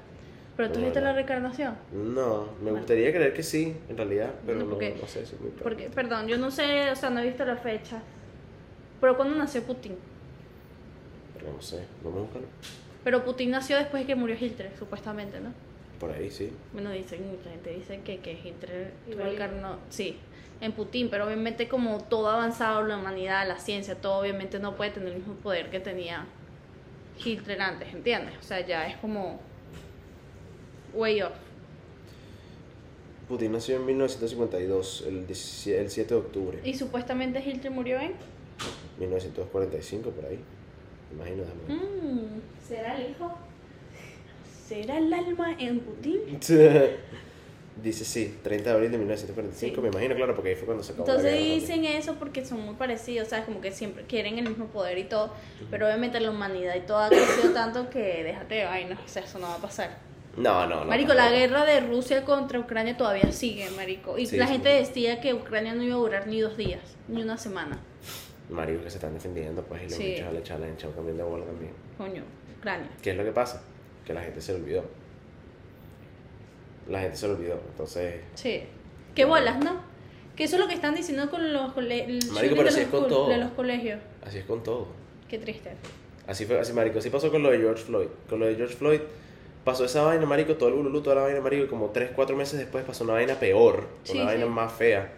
¿Pero 0.61 0.73
tú 0.73 0.79
No, 0.81 0.85
viste 0.85 1.01
no. 1.01 1.07
la 1.07 1.13
reencarnación? 1.15 1.75
No, 1.91 2.45
me 2.59 2.65
Bueno. 2.65 2.77
gustaría 2.81 3.11
creer 3.15 3.33
que 3.33 3.43
sí, 3.43 3.75
en 3.89 3.97
realidad, 3.97 4.31
pero 4.45 4.59
No, 4.59 4.65
no, 4.65 4.71
porque- 4.73 4.95
no 5.01 5.07
sé, 5.07 5.25
soy 5.25 5.39
muy 5.39 5.51
pro. 5.53 5.63
Porque, 5.63 5.89
perdón, 5.89 6.29
yo 6.29 6.37
no 6.37 6.51
sé, 6.51 6.91
o 6.91 6.97
sea, 6.97 7.09
no 7.09 7.21
he 7.21 7.25
visto 7.25 7.47
la 7.47 7.57
fecha. 7.57 8.03
Pero 9.01 9.17
¿cuándo 9.17 9.35
nació 9.37 9.63
Putin? 9.63 9.97
Pero 11.33 11.51
no 11.55 11.63
sé, 11.63 11.83
vamos 12.05 12.19
a 12.19 12.23
buscarlo. 12.25 12.49
Pero 13.05 13.25
Putin 13.25 13.51
nació 13.53 13.79
después 13.79 14.03
de 14.03 14.07
que 14.09 14.15
murió 14.15 14.37
Hitler, 14.39 14.71
supuestamente, 14.79 15.41
¿no? 15.41 15.55
Por 15.99 16.11
ahí, 16.13 16.31
sí. 16.31 16.53
Bueno, 16.75 16.91
dicen, 16.91 17.27
mucha 17.31 17.49
gente 17.49 17.71
dice 17.71 18.01
que, 18.05 18.19
que 18.19 18.33
Hitler 18.33 18.93
Igual. 19.09 19.29
reencarnó, 19.29 19.79
sí, 19.89 20.19
en 20.61 20.73
Putin, 20.73 21.09
pero 21.09 21.25
obviamente 21.25 21.69
como 21.69 22.05
todo 22.05 22.29
avanzado, 22.29 22.83
la 22.87 22.99
humanidad, 22.99 23.49
la 23.49 23.59
ciencia, 23.59 23.95
todo 23.95 24.19
obviamente 24.21 24.59
no 24.59 24.77
puede 24.77 24.91
tener 24.91 25.09
el 25.13 25.21
mismo 25.21 25.33
poder 25.37 25.71
que 25.71 25.81
tenía 25.81 26.27
Hitler 27.25 27.63
antes, 27.63 27.95
¿entiendes? 27.95 28.35
O 28.39 28.43
sea, 28.43 28.61
ya 28.67 28.87
es 28.87 28.97
como 28.99 29.41
way 30.95 31.23
off. 31.23 31.33
Putin 33.29 33.53
nació 33.53 33.77
en 33.77 33.87
1952, 33.87 35.05
el, 35.07 35.27
17 35.27 35.81
el 35.81 35.91
7 35.91 36.15
de 36.15 36.21
octubre. 36.21 36.59
Y 36.65 36.75
supuestamente 36.75 37.41
Hitler 37.41 37.71
murió 37.71 38.01
en... 38.01 38.13
1945, 38.99 40.11
por 40.11 40.25
ahí. 40.27 40.39
Imagino, 41.13 41.45
ver. 41.45 41.77
Mm, 41.77 42.41
¿Será 42.67 42.97
el 42.97 43.11
hijo? 43.13 43.33
¿Será 44.69 44.99
el 44.99 45.13
alma 45.13 45.55
en 45.59 45.81
Putin? 45.81 46.21
Dice 47.83 48.05
sí, 48.05 48.37
30 48.43 48.69
de 48.69 48.75
abril 48.77 48.91
de 48.91 48.99
1945, 48.99 49.75
Sí. 49.77 49.81
me 49.81 49.89
imagino, 49.89 50.15
claro, 50.15 50.35
porque 50.35 50.51
ahí 50.51 50.55
fue 50.57 50.67
cuando 50.67 50.83
se 50.83 50.93
acabó 50.93 51.09
Entonces 51.09 51.33
la 51.33 51.39
guerra 51.39 51.55
dicen 51.55 51.85
eso 51.85 52.15
porque 52.17 52.45
son 52.45 52.61
muy 52.61 52.75
parecidos, 52.75 53.29
¿sabes? 53.29 53.47
Como 53.47 53.61
que 53.61 53.71
siempre 53.73 54.05
quieren 54.05 54.39
el 54.39 54.49
mismo 54.49 54.67
poder 54.67 54.99
y 54.99 55.05
todo, 55.05 55.33
pero 55.71 55.87
obviamente 55.87 56.21
la 56.21 56.31
humanidad 56.31 56.75
y 56.77 56.81
todo 56.81 56.99
ha 56.99 57.09
crecido 57.09 57.55
tanto 57.55 57.89
que 57.89 58.23
déjate 58.23 58.57
de 58.57 58.65
vainas, 58.65 58.99
o 59.03 59.09
sea, 59.09 59.23
eso 59.23 59.39
no 59.39 59.47
va 59.47 59.55
a 59.55 59.61
pasar. 59.63 60.10
No, 60.37 60.67
no, 60.67 60.81
no. 60.81 60.85
Marico, 60.87 61.13
la 61.15 61.25
tampoco. 61.25 61.39
guerra 61.41 61.65
de 61.65 61.81
Rusia 61.81 62.25
contra 62.25 62.59
Ucrania 62.61 62.97
todavía 62.97 63.31
sigue, 63.33 63.69
marico. 63.71 64.17
Y 64.19 64.27
Sí, 64.27 64.37
la 64.37 64.47
sí. 64.47 64.53
gente 64.55 64.69
decía 64.69 65.21
que 65.21 65.35
Ucrania 65.35 65.75
no 65.75 65.83
iba 65.83 65.95
a 65.97 65.99
durar 65.99 66.27
ni 66.29 66.41
dos 66.41 66.57
días, 66.57 66.81
ni 67.09 67.23
una 67.23 67.37
semana. 67.37 67.79
Marico 68.49 68.83
que 68.85 68.91
se 68.91 68.97
están 68.99 69.15
defendiendo, 69.15 69.63
pues, 69.63 69.83
y 69.83 69.85
los 69.87 69.95
Sí. 69.95 70.17
la 70.19 70.29
han 70.57 70.65
echado 70.73 70.93
también 70.95 71.17
de 71.17 71.23
bola 71.23 71.45
también. 71.45 71.73
Coño, 71.99 72.23
Ucrania. 72.59 72.89
¿Qué 73.03 73.11
es 73.11 73.17
lo 73.17 73.25
que 73.25 73.33
pasa? 73.33 73.63
Que 74.05 74.13
la 74.15 74.23
gente 74.23 74.41
se 74.41 74.55
olvidó. 74.55 74.85
La 76.89 77.01
gente 77.01 77.17
se 77.17 77.27
olvidó, 77.27 77.61
entonces... 77.71 78.21
Sí. 78.35 78.63
Qué 79.15 79.25
bolas, 79.25 79.63
¿no? 79.63 79.81
Que 80.35 80.45
eso 80.45 80.57
es 80.57 80.61
lo 80.63 80.69
que 80.69 80.75
están 80.75 80.95
diciendo 80.95 81.31
con 81.31 81.53
los, 81.53 81.73
cole- 81.73 82.05
el 82.05 82.21
Marico, 82.33 82.57
pero 82.57 82.69
así 82.69 82.81
es 82.81 82.89
con 82.89 83.07
todo. 83.09 83.29
de 83.29 83.37
los 83.37 83.51
colegios. 83.53 84.01
Así 84.25 84.39
es 84.39 84.45
con 84.45 84.63
todo. 84.63 84.89
Qué 85.29 85.39
triste. 85.39 85.73
Así 86.27 86.47
fue, 86.47 86.59
así 86.59 86.73
marico, 86.73 86.99
así 87.01 87.11
pasó 87.11 87.31
con 87.31 87.43
lo 87.43 87.51
de 87.51 87.59
George 87.59 87.85
Floyd. 87.85 88.07
Con 88.29 88.41
lo 88.41 88.47
de 88.47 88.55
George 88.57 88.75
Floyd 88.77 89.01
pasó 89.71 89.85
esa 89.85 90.03
vaina, 90.03 90.27
marico, 90.27 90.57
todo 90.57 90.69
el 90.69 90.75
bululú, 90.75 91.01
toda 91.01 91.17
la 91.17 91.23
vaina, 91.23 91.41
marico, 91.41 91.65
y 91.65 91.69
como 91.69 91.91
3, 91.91 92.11
4 92.15 92.37
meses 92.37 92.59
después 92.59 92.85
pasó 92.85 93.05
una 93.05 93.13
vaina 93.15 93.35
peor, 93.35 93.87
Sí, 94.03 94.17
una 94.17 94.25
vaina 94.27 94.45
sí. 94.45 94.51
más 94.51 94.73
fea. 94.73 95.13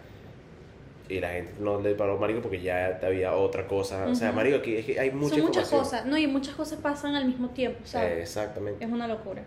Y 1.09 1.19
la 1.19 1.31
gente 1.31 1.53
no 1.59 1.81
le 1.81 1.95
paró, 1.95 2.17
marico, 2.17 2.41
porque 2.41 2.61
ya 2.61 2.99
había 3.03 3.35
otra 3.35 3.67
cosa. 3.67 4.05
O 4.07 4.15
sea, 4.15 4.31
marico, 4.31 4.57
aquí 4.57 4.75
es 4.75 4.85
que 4.85 4.99
hay 4.99 5.11
mucha 5.11 5.35
Son 5.35 5.45
muchas 5.45 5.69
cosas, 5.69 6.05
no, 6.05 6.17
y 6.17 6.27
muchas 6.27 6.55
cosas 6.55 6.79
pasan 6.79 7.15
al 7.15 7.25
mismo 7.25 7.49
tiempo, 7.49 7.79
¿sabes? 7.83 8.11
Eh, 8.11 8.21
exactamente. 8.21 8.83
Es 8.83 8.91
una 8.91 9.07
locura. 9.07 9.43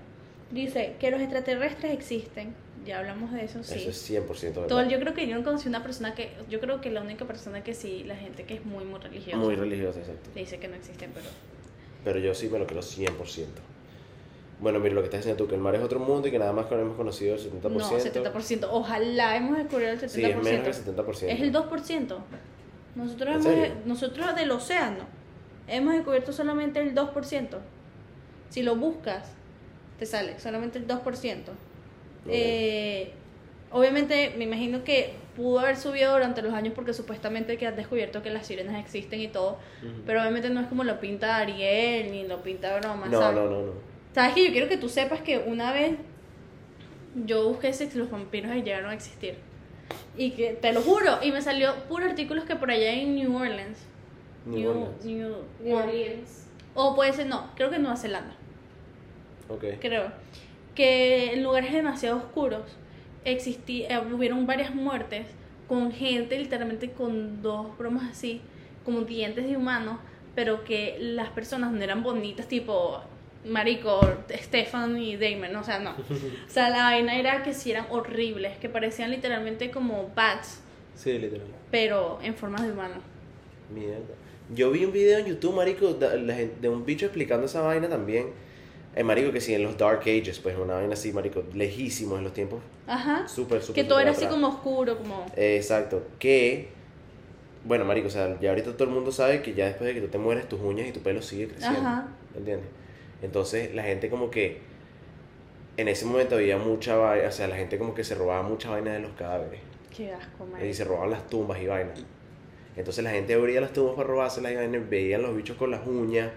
Dice 0.51 0.95
que 0.99 1.11
los 1.11 1.21
extraterrestres 1.21 1.93
existen. 1.93 2.55
Ya 2.85 2.99
hablamos 3.01 3.33
de 3.33 3.45
eso, 3.45 3.65
sí. 3.65 3.75
Eso 3.75 3.91
es 3.91 4.11
100% 4.11 4.29
verdad. 4.55 4.67
Todo, 4.69 4.89
yo 4.89 5.01
creo 5.01 5.13
que 5.13 5.27
yo 5.27 5.35
no 5.35 5.43
conocí 5.43 5.69
una 5.69 5.83
persona 5.83 6.15
que. 6.15 6.31
Yo 6.49 6.61
creo 6.61 6.81
que 6.81 6.91
la 6.91 7.01
única 7.01 7.25
persona 7.25 7.65
que 7.65 7.75
sí, 7.75 8.05
la 8.05 8.15
gente 8.15 8.45
que 8.45 8.55
es 8.55 8.65
muy, 8.65 8.85
muy 8.85 9.01
religiosa. 9.01 9.39
Muy 9.39 9.57
religioso, 9.57 9.99
exacto. 9.99 10.31
Dice 10.37 10.59
que 10.59 10.69
no 10.69 10.77
existen, 10.77 11.11
pero. 11.13 11.27
Pero 12.05 12.19
yo 12.21 12.33
sí 12.33 12.49
me 12.49 12.61
lo 12.61 12.67
creo 12.67 12.83
100%. 12.83 13.47
Bueno, 14.59 14.79
mira 14.79 14.95
lo 14.95 15.03
que 15.03 15.07
estás 15.07 15.21
diciendo 15.21 15.43
tú, 15.43 15.49
que 15.49 15.55
el 15.55 15.61
mar 15.61 15.75
es 15.75 15.83
otro 15.83 16.01
mundo 16.01 16.29
y 16.29 16.31
que 16.31 16.39
nada 16.39 16.53
más 16.53 16.67
que 16.67 16.75
hemos 16.75 16.97
conocido 16.97 17.35
el 17.35 17.41
70%. 17.41 17.71
No, 17.71 17.91
70%. 17.91 18.69
Ojalá 18.71 19.37
hemos 19.37 19.59
descubierto 19.59 20.07
el 20.07 20.11
70%. 20.11 20.15
Sí, 20.15 20.25
es 20.25 20.37
menos 20.37 20.63
que 20.63 20.91
el 20.91 20.97
70%. 20.97 21.23
Es 21.29 21.41
el 21.41 21.53
2%. 21.53 22.17
Nosotros, 22.95 23.29
¿En 23.29 23.35
hemos, 23.35 23.45
serio? 23.45 23.75
nosotros 23.85 24.35
del 24.35 24.51
océano 24.51 25.05
hemos 25.69 25.95
descubierto 25.95 26.33
solamente 26.33 26.81
el 26.81 26.95
2%. 26.95 27.59
Si 28.49 28.63
lo 28.63 28.77
buscas, 28.77 29.33
te 29.99 30.07
sale 30.07 30.39
solamente 30.41 30.79
el 30.79 30.87
2%. 30.87 31.03
Eh, 32.29 33.13
obviamente, 33.71 34.35
me 34.39 34.45
imagino 34.45 34.85
que 34.85 35.13
pudo 35.37 35.61
haber 35.61 35.77
subido 35.77 36.13
durante 36.13 36.41
los 36.41 36.55
años 36.55 36.73
porque 36.75 36.95
supuestamente 36.95 37.59
que 37.59 37.67
han 37.67 37.77
descubierto 37.77 38.23
que 38.23 38.31
las 38.31 38.47
sirenas 38.47 38.83
existen 38.83 39.21
y 39.21 39.29
todo. 39.29 39.59
Pero 40.07 40.21
obviamente 40.21 40.49
no 40.49 40.61
es 40.61 40.67
como 40.67 40.83
lo 40.83 40.99
pinta 40.99 41.37
Ariel 41.37 42.11
ni 42.11 42.27
lo 42.27 42.43
pinta 42.43 42.79
Broma. 42.79 43.07
No, 43.07 43.21
¿sabes? 43.21 43.37
no, 43.37 43.51
no, 43.51 43.63
no. 43.67 43.96
Sabes 44.17 44.33
que 44.35 44.47
yo 44.47 44.51
quiero 44.51 44.67
que 44.67 44.79
tú 44.79 44.89
sepas 44.89 45.21
que 45.21 45.37
una 45.37 45.73
vez 45.75 45.95
yo 47.27 47.49
busqué 47.51 47.71
si 47.75 47.87
los 47.99 48.11
vampiros 48.11 48.51
llegaron 48.55 48.89
a 48.89 48.95
existir. 48.95 49.35
Y 50.17 50.31
que 50.31 50.55
te 50.55 50.73
lo 50.73 50.81
juro, 50.81 51.19
y 51.23 51.33
me 51.33 51.43
salió 51.43 51.75
puros 51.87 52.09
artículos 52.09 52.45
que 52.45 52.57
por 52.57 52.71
allá 52.71 52.95
en 52.95 53.15
New 53.15 53.37
Orleans. 53.37 53.79
New 54.47 54.71
Orleans. 54.71 55.05
New- 55.05 55.37
New 55.63 55.77
Orleans. 55.77 56.47
O 56.75 56.95
puede 56.97 57.13
ser, 57.13 57.27
no, 57.27 57.51
creo 57.57 57.69
que 57.69 57.77
en 57.77 57.83
Nueva 57.83 57.99
Zelanda, 57.99 58.35
Ok. 59.51 59.65
creo. 59.81 60.11
Que 60.75 61.35
en 61.35 61.43
lugares 61.43 61.75
demasiado 61.75 62.17
oscuros 62.17 62.63
existí, 63.27 63.83
eh, 63.83 63.99
hubieron 63.99 64.47
varias 64.47 64.75
muertes 64.75 65.27
con 65.69 65.93
gente 65.93 66.39
literalmente 66.39 66.93
con 66.93 67.43
dos 67.43 67.77
bromas 67.77 68.11
así, 68.11 68.41
como 68.83 69.03
dientes 69.03 69.47
de 69.47 69.59
humanos, 69.59 69.99
pero 70.35 70.65
que 70.65 70.97
las 71.01 71.29
personas 71.29 71.71
no 71.73 71.83
eran 71.83 72.03
bonitas, 72.03 72.49
tipo 72.49 73.03
Marico, 73.47 74.01
Stefan 74.31 74.97
y 74.99 75.17
Damon, 75.17 75.55
o 75.57 75.65
sea, 75.65 75.79
no. 75.79 75.91
O 76.47 76.51
sea, 76.51 76.71
la 76.71 76.85
vaina 76.85 77.19
era 77.19 77.43
que 77.43 77.55
sí 77.55 77.71
eran 77.71 77.87
horribles, 77.91 78.57
que 78.59 78.69
parecían 78.69 79.11
literalmente 79.11 79.71
como 79.71 80.11
bats, 80.15 80.61
Sí, 80.95 81.19
literal. 81.19 81.47
pero 81.71 82.19
en 82.23 82.35
forma 82.35 82.61
de 82.63 82.73
humano. 82.73 82.95
Mierda. 83.73 84.15
Yo 84.55 84.71
vi 84.71 84.85
un 84.85 84.93
video 84.93 85.19
en 85.19 85.27
YouTube, 85.27 85.55
marico, 85.55 85.95
de, 85.95 86.69
un 86.69 86.85
bicho 86.87 87.07
explicando 87.07 87.47
esa 87.47 87.63
vaina 87.63 87.89
también. 87.89 88.29
Eh, 88.95 89.03
marico, 89.03 89.31
que 89.33 89.41
sí, 89.41 89.53
en 89.53 89.63
los 89.65 89.77
Dark 89.77 90.01
Ages, 90.03 90.39
pues 90.39 90.57
una 90.57 90.75
vaina 90.75 90.95
así, 90.95 91.13
marico, 91.13 91.43
lejísimos 91.53 92.19
en 92.19 92.25
los 92.25 92.33
tiempos. 92.33 92.61
Ajá. 92.87 93.27
Súper, 93.29 93.61
súper. 93.61 93.83
Que 93.83 93.89
todo 93.89 94.01
era 94.01 94.13
así 94.13 94.27
como 94.27 94.49
oscuro, 94.49 94.97
como... 94.97 95.27
Eh, 95.37 95.57
exacto. 95.57 96.03
Que, 96.19 96.69
bueno, 97.65 97.85
marico, 97.85 98.07
o 98.07 98.11
sea, 98.11 98.39
ya 98.41 98.51
ahorita 98.51 98.73
todo 98.73 98.85
el 98.85 98.91
mundo 98.95 99.13
sabe 99.13 99.43
que 99.43 99.53
ya 99.53 99.67
después 99.67 99.89
de 99.89 99.95
que 99.95 100.01
tú 100.01 100.09
te 100.09 100.19
mueres, 100.19 100.49
tus 100.49 100.61
uñas 100.61 100.87
y 100.89 100.93
tu 100.93 101.01
pelo 101.01 101.21
sigue 101.21 101.49
creciendo. 101.49 101.81
Ajá. 101.81 102.09
¿Me 102.33 102.39
entiendes? 102.39 102.69
Entonces, 103.23 103.75
la 103.75 103.83
gente 103.85 104.11
como 104.11 104.31
que, 104.31 104.61
en 105.77 105.89
ese 105.89 106.07
momento 106.07 106.37
había 106.37 106.59
mucha 106.59 106.97
vaina, 106.97 107.29
o 107.29 107.33
sea, 107.33 107.49
la 107.49 107.57
gente 107.57 107.79
como 107.79 107.95
que 107.95 108.05
se 108.05 108.15
robaba 108.15 108.43
mucha 108.43 108.71
vaina 108.71 108.93
de 108.95 109.01
los 109.01 109.13
cadáveres. 109.13 109.61
Qué 109.91 110.13
asco, 110.13 110.47
Y 110.47 110.53
marico. 110.53 110.75
se 110.75 110.85
robaban 110.85 111.11
las 111.11 111.27
tumbas 111.29 111.61
y 111.61 111.67
vainas. 111.67 111.99
Entonces 112.77 113.05
la 113.05 113.11
gente 113.11 113.35
abría 113.35 113.61
las 113.61 113.73
tumbas 113.73 113.97
para 113.97 114.09
robárselas 114.09 114.53
y 114.53 114.57
vainas, 114.57 114.89
veían 114.91 115.23
los 115.23 115.37
bichos 115.37 115.57
con 115.57 115.71
las 115.71 115.87
uñas 115.87 116.31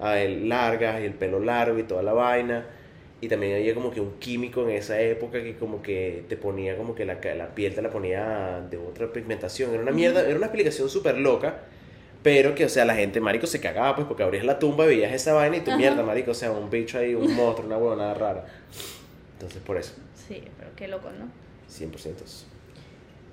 a 0.00 0.18
él, 0.20 0.48
largas 0.48 1.00
y 1.02 1.04
el 1.06 1.14
pelo 1.14 1.40
largo 1.40 1.78
y 1.78 1.84
toda 1.84 2.02
la 2.02 2.12
vaina. 2.14 2.66
Y 3.20 3.28
también 3.28 3.56
había 3.56 3.74
como 3.74 3.90
que 3.90 4.00
un 4.00 4.18
químico 4.18 4.62
en 4.64 4.70
esa 4.70 5.00
época 5.00 5.42
que 5.42 5.56
como 5.56 5.82
que 5.82 6.24
te 6.28 6.36
ponía 6.36 6.76
como 6.76 6.94
que 6.94 7.04
la, 7.06 7.18
la 7.36 7.54
piel 7.54 7.74
te 7.74 7.82
la 7.82 7.90
ponía 7.90 8.66
de 8.70 8.76
otra 8.78 9.12
pigmentación. 9.12 9.72
Era 9.74 9.82
una 9.82 9.92
mierda, 9.92 10.26
era 10.26 10.36
una 10.36 10.46
explicación 10.46 10.88
súper 10.90 11.18
loca. 11.18 11.62
Pero 12.24 12.54
que, 12.56 12.64
o 12.64 12.68
sea, 12.68 12.84
la 12.84 12.96
gente, 12.96 13.20
marico, 13.20 13.46
se 13.46 13.60
cagaba, 13.60 13.94
pues, 13.94 14.08
porque 14.08 14.22
abrías 14.24 14.44
la 14.44 14.58
tumba, 14.58 14.86
veías 14.86 15.12
esa 15.12 15.32
vaina 15.34 15.58
y 15.58 15.60
tu 15.60 15.70
Ajá. 15.70 15.78
mierda, 15.78 16.02
marico, 16.02 16.32
o 16.32 16.34
sea, 16.34 16.50
un 16.50 16.68
bicho 16.70 16.98
ahí, 16.98 17.14
un 17.14 17.32
monstruo, 17.36 17.66
una 17.68 17.76
huevonada 17.76 18.14
rara. 18.14 18.46
Entonces, 19.34 19.62
por 19.62 19.76
eso, 19.76 19.92
Sí, 20.26 20.42
pero 20.58 20.70
qué 20.74 20.88
loco, 20.88 21.10
¿no? 21.10 21.26
100%. 21.68 22.46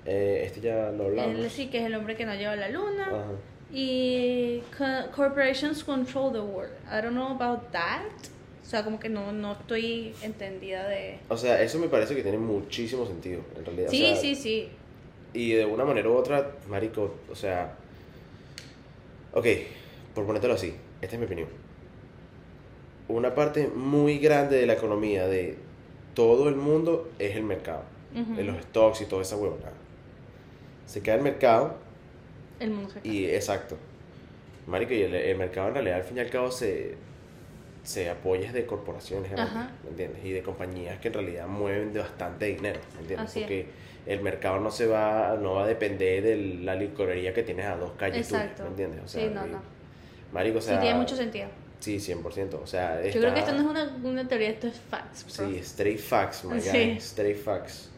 Eh, 0.04 0.42
este 0.46 0.60
ya 0.60 0.90
lo 0.90 1.04
hablamos. 1.06 1.36
Él 1.36 1.50
sí 1.50 1.68
que 1.68 1.78
es 1.78 1.84
el 1.86 1.94
hombre 1.94 2.16
que 2.16 2.26
no 2.26 2.34
lleva 2.34 2.54
la 2.54 2.68
luna. 2.68 3.06
Ajá. 3.08 3.32
Y 3.72 4.60
co- 4.76 5.10
corporations 5.16 5.82
control 5.84 6.32
the 6.32 6.40
world. 6.40 6.72
I 6.86 7.00
don't 7.00 7.12
know 7.14 7.28
about 7.28 7.70
that. 7.72 8.02
O 8.62 8.64
sea, 8.64 8.84
como 8.84 9.00
que 9.00 9.08
no, 9.08 9.32
no 9.32 9.52
estoy 9.52 10.14
entendida 10.22 10.86
de... 10.88 11.18
O 11.28 11.36
sea, 11.36 11.62
eso 11.62 11.78
me 11.78 11.88
parece 11.88 12.14
que 12.14 12.22
tiene 12.22 12.38
muchísimo 12.38 13.06
sentido, 13.06 13.40
en 13.56 13.64
realidad. 13.64 13.88
O 13.88 13.90
Sí, 13.90 13.98
sea, 14.06 14.16
sí, 14.16 14.34
sí. 14.34 14.68
Y 15.32 15.52
de 15.52 15.64
una 15.64 15.84
manera 15.84 16.08
u 16.10 16.14
otra, 16.14 16.52
marico, 16.68 17.14
o 17.30 17.34
sea... 17.34 17.74
Ok, 19.32 19.46
por 20.14 20.26
ponértelo 20.26 20.54
así, 20.54 20.74
esta 21.00 21.16
es 21.16 21.20
mi 21.20 21.26
opinión. 21.26 21.48
Una 23.08 23.34
parte 23.34 23.68
muy 23.68 24.18
grande 24.18 24.56
de 24.56 24.66
la 24.66 24.74
economía 24.74 25.26
de 25.26 25.58
todo 26.14 26.48
el 26.48 26.56
mundo 26.56 27.10
es 27.18 27.36
el 27.36 27.42
mercado. 27.44 27.84
De 28.36 28.44
los 28.44 28.60
stocks 28.64 29.00
y 29.00 29.06
toda 29.06 29.22
esa 29.22 29.36
huevonada. 29.36 29.72
Se 30.86 31.00
cae 31.00 31.16
el 31.16 31.22
mercado 31.22 31.76
El 32.60 32.70
mundo 32.70 32.90
se 32.90 33.00
y, 33.08 33.24
exacto. 33.26 33.76
Marico, 34.66 34.92
y 34.94 35.02
el, 35.02 35.14
el 35.14 35.36
mercado 35.38 35.68
en 35.68 35.74
realidad 35.74 35.96
al 35.96 36.04
fin 36.04 36.16
y 36.18 36.20
al 36.20 36.30
cabo 36.30 36.50
se, 36.50 36.96
se 37.82 38.08
apoya 38.10 38.52
de 38.52 38.66
corporaciones 38.66 39.30
grandes, 39.30 39.56
Ajá. 39.56 39.72
¿me 39.84 39.90
entiendes? 39.90 40.24
Y 40.24 40.32
de 40.32 40.42
compañías 40.42 40.98
que 41.00 41.08
en 41.08 41.14
realidad 41.14 41.46
mueven 41.48 41.92
de 41.92 42.00
bastante 42.00 42.46
dinero, 42.46 42.80
¿me 42.94 43.00
entiendes? 43.00 43.30
Así 43.30 43.42
es. 43.42 43.66
El 44.06 44.20
mercado 44.20 44.58
no 44.58 44.70
se 44.70 44.86
va, 44.86 45.36
no 45.40 45.54
va 45.54 45.64
a 45.64 45.66
depender 45.66 46.22
de 46.22 46.36
la 46.62 46.74
licorería 46.74 47.32
que 47.32 47.42
tienes 47.42 47.66
a 47.66 47.76
dos 47.76 47.92
calles 47.92 48.30
Exacto. 48.32 48.64
¿me 48.64 48.68
entiendes? 48.70 49.00
O 49.04 49.08
sea, 49.08 49.22
Sí, 49.22 49.30
no, 49.32 49.46
no. 49.46 49.60
Marico, 50.32 50.58
o 50.58 50.60
sea, 50.60 50.76
sí, 50.76 50.80
tiene 50.80 50.98
mucho 50.98 51.14
sentido. 51.16 51.48
Sí, 51.78 51.96
100%, 51.98 52.54
o 52.62 52.66
sea, 52.66 53.02
Yo 53.04 53.20
creo 53.20 53.34
que 53.34 53.40
esto 53.40 53.52
no 53.52 53.60
es 53.60 53.66
una, 53.66 53.96
una 54.04 54.28
teoría, 54.28 54.50
esto 54.50 54.66
es 54.68 54.80
facts. 54.80 55.24
bro. 55.36 55.48
Sí, 55.50 55.58
straight 55.58 55.98
facts, 55.98 56.44
my 56.44 56.54
guy. 56.54 56.62
Sí. 56.62 56.90
Straight 56.98 57.36
facts. 57.38 57.88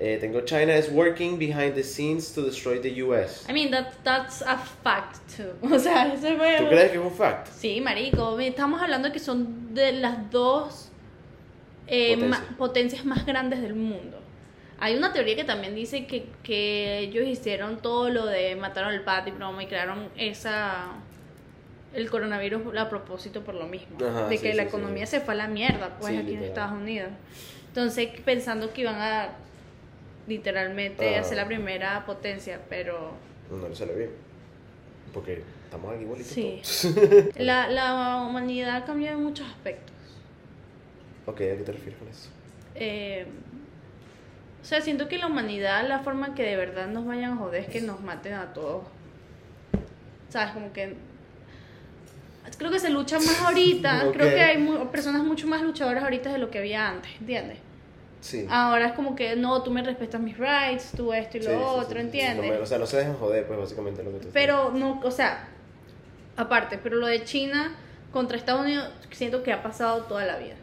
Eh, 0.00 0.16
tengo 0.20 0.42
China 0.42 0.76
is 0.76 0.88
working 0.92 1.38
behind 1.38 1.74
the 1.74 1.82
scenes 1.82 2.32
to 2.32 2.42
destroy 2.42 2.78
the 2.80 3.02
US. 3.02 3.44
I 3.48 3.52
mean, 3.52 3.70
that, 3.70 3.94
that's 4.04 4.42
a 4.42 4.56
fact 4.56 5.18
too. 5.36 5.50
O 5.74 5.78
sea, 5.78 6.12
eso 6.14 6.26
es 6.28 6.60
¿Tú 6.60 6.68
crees 6.68 6.90
que 6.92 6.98
es 6.98 7.04
un 7.04 7.10
fact? 7.10 7.48
Sí, 7.48 7.80
marico, 7.80 8.38
estamos 8.38 8.80
hablando 8.80 9.10
que 9.12 9.18
son 9.18 9.74
de 9.74 9.92
las 9.92 10.30
dos 10.30 10.90
eh, 11.88 12.16
ma- 12.16 12.44
potencias 12.56 13.04
más 13.04 13.26
grandes 13.26 13.60
del 13.60 13.74
mundo. 13.74 14.20
Hay 14.80 14.94
una 14.96 15.12
teoría 15.12 15.34
que 15.36 15.44
también 15.44 15.74
dice 15.74 16.06
que, 16.06 16.26
que 16.42 16.98
ellos 17.00 17.26
hicieron 17.26 17.78
todo 17.82 18.10
lo 18.10 18.26
de 18.26 18.54
mataron 18.56 18.90
al 18.90 19.02
pato 19.02 19.28
y 19.28 19.32
broma 19.32 19.62
y 19.62 19.66
crearon 19.66 20.08
esa 20.16 20.86
el 21.94 22.10
coronavirus 22.10 22.76
a 22.78 22.88
propósito 22.88 23.42
por 23.42 23.54
lo 23.54 23.66
mismo, 23.66 23.96
Ajá, 24.06 24.28
de 24.28 24.36
sí, 24.36 24.42
que 24.42 24.54
la 24.54 24.62
sí. 24.64 24.68
economía 24.68 25.06
se 25.06 25.20
fue 25.20 25.34
a 25.34 25.36
la 25.38 25.48
mierda, 25.48 25.96
pues 25.98 26.16
aquí 26.18 26.34
en. 26.34 26.42
Estados 26.44 26.72
Unidos. 26.78 27.10
Entonces, 27.68 28.08
pensando 28.24 28.72
que 28.72 28.82
iban 28.82 28.96
a 29.00 29.30
literalmente 30.26 31.16
Ah. 31.16 31.20
hacer 31.20 31.36
la 31.38 31.46
primera 31.46 32.04
potencia, 32.04 32.60
pero 32.68 33.12
No 33.50 33.68
le 33.68 33.74
sale 33.74 33.94
bien. 33.94 34.10
Porque 35.14 35.42
estamos 35.64 35.94
aquí 35.94 36.02
igualitos 36.04 36.32
sí. 36.32 36.60
la, 37.36 37.68
la 37.68 38.16
humanidad 38.28 38.84
cambió 38.86 39.10
en 39.10 39.22
muchos 39.24 39.48
aspectos. 39.48 39.94
ok, 41.26 41.34
¿a 41.40 41.56
qué 41.56 41.62
te 41.64 41.72
refieres 41.72 41.98
con 41.98 42.08
eso? 42.08 42.28
Eh, 42.74 43.26
sea, 44.68 44.80
siento 44.80 45.08
que 45.08 45.18
la 45.18 45.26
humanidad, 45.26 45.86
la 45.88 46.00
forma 46.00 46.34
que 46.34 46.42
de 46.42 46.56
verdad 46.56 46.86
nos 46.88 47.06
vayan 47.06 47.32
a 47.32 47.36
joder 47.36 47.62
es 47.64 47.68
que 47.68 47.80
nos 47.80 48.00
maten 48.00 48.34
a 48.34 48.52
todos. 48.52 48.84
¿Sabes? 50.28 50.52
Como 50.52 50.72
que. 50.72 50.94
Creo 52.56 52.70
que 52.70 52.78
se 52.78 52.90
lucha 52.90 53.18
más 53.18 53.40
ahorita. 53.42 54.06
Creo 54.12 54.28
que 54.34 54.40
hay 54.40 54.58
mu- 54.58 54.90
personas 54.90 55.22
mucho 55.22 55.46
más 55.46 55.62
luchadoras 55.62 56.02
ahorita 56.04 56.32
de 56.32 56.38
lo 56.38 56.50
que 56.50 56.58
había 56.58 56.88
antes, 56.88 57.10
¿entiendes? 57.20 57.58
Sí. 58.20 58.46
Ahora 58.50 58.86
es 58.88 58.92
como 58.94 59.14
que 59.14 59.36
no, 59.36 59.62
tú 59.62 59.70
me 59.70 59.82
respetas 59.82 60.20
mis 60.20 60.36
rights, 60.36 60.90
tú 60.96 61.12
esto 61.12 61.36
y 61.36 61.40
lo 61.40 61.50
Sí, 61.50 61.56
otro, 61.56 61.88
sí, 61.88 61.94
sí. 61.94 62.00
¿entiendes? 62.00 62.56
No 62.58 62.62
o 62.62 62.66
sea, 62.66 62.78
no 62.78 62.86
se 62.86 62.96
dejan 62.96 63.14
joder, 63.16 63.46
pues 63.46 63.58
básicamente 63.60 64.02
lo 64.02 64.10
que 64.12 64.18
tú 64.18 64.28
Pero 64.32 64.72
no, 64.74 65.00
o 65.04 65.10
sea, 65.12 65.46
aparte, 66.36 66.78
pero 66.78 66.96
lo 66.96 67.06
de 67.06 67.22
China 67.22 67.76
contra 68.12 68.36
Estados 68.36 68.62
Unidos 68.62 68.90
siento 69.12 69.44
que 69.44 69.52
ha 69.52 69.62
pasado 69.62 70.02
toda 70.04 70.24
la 70.24 70.36
vida, 70.36 70.56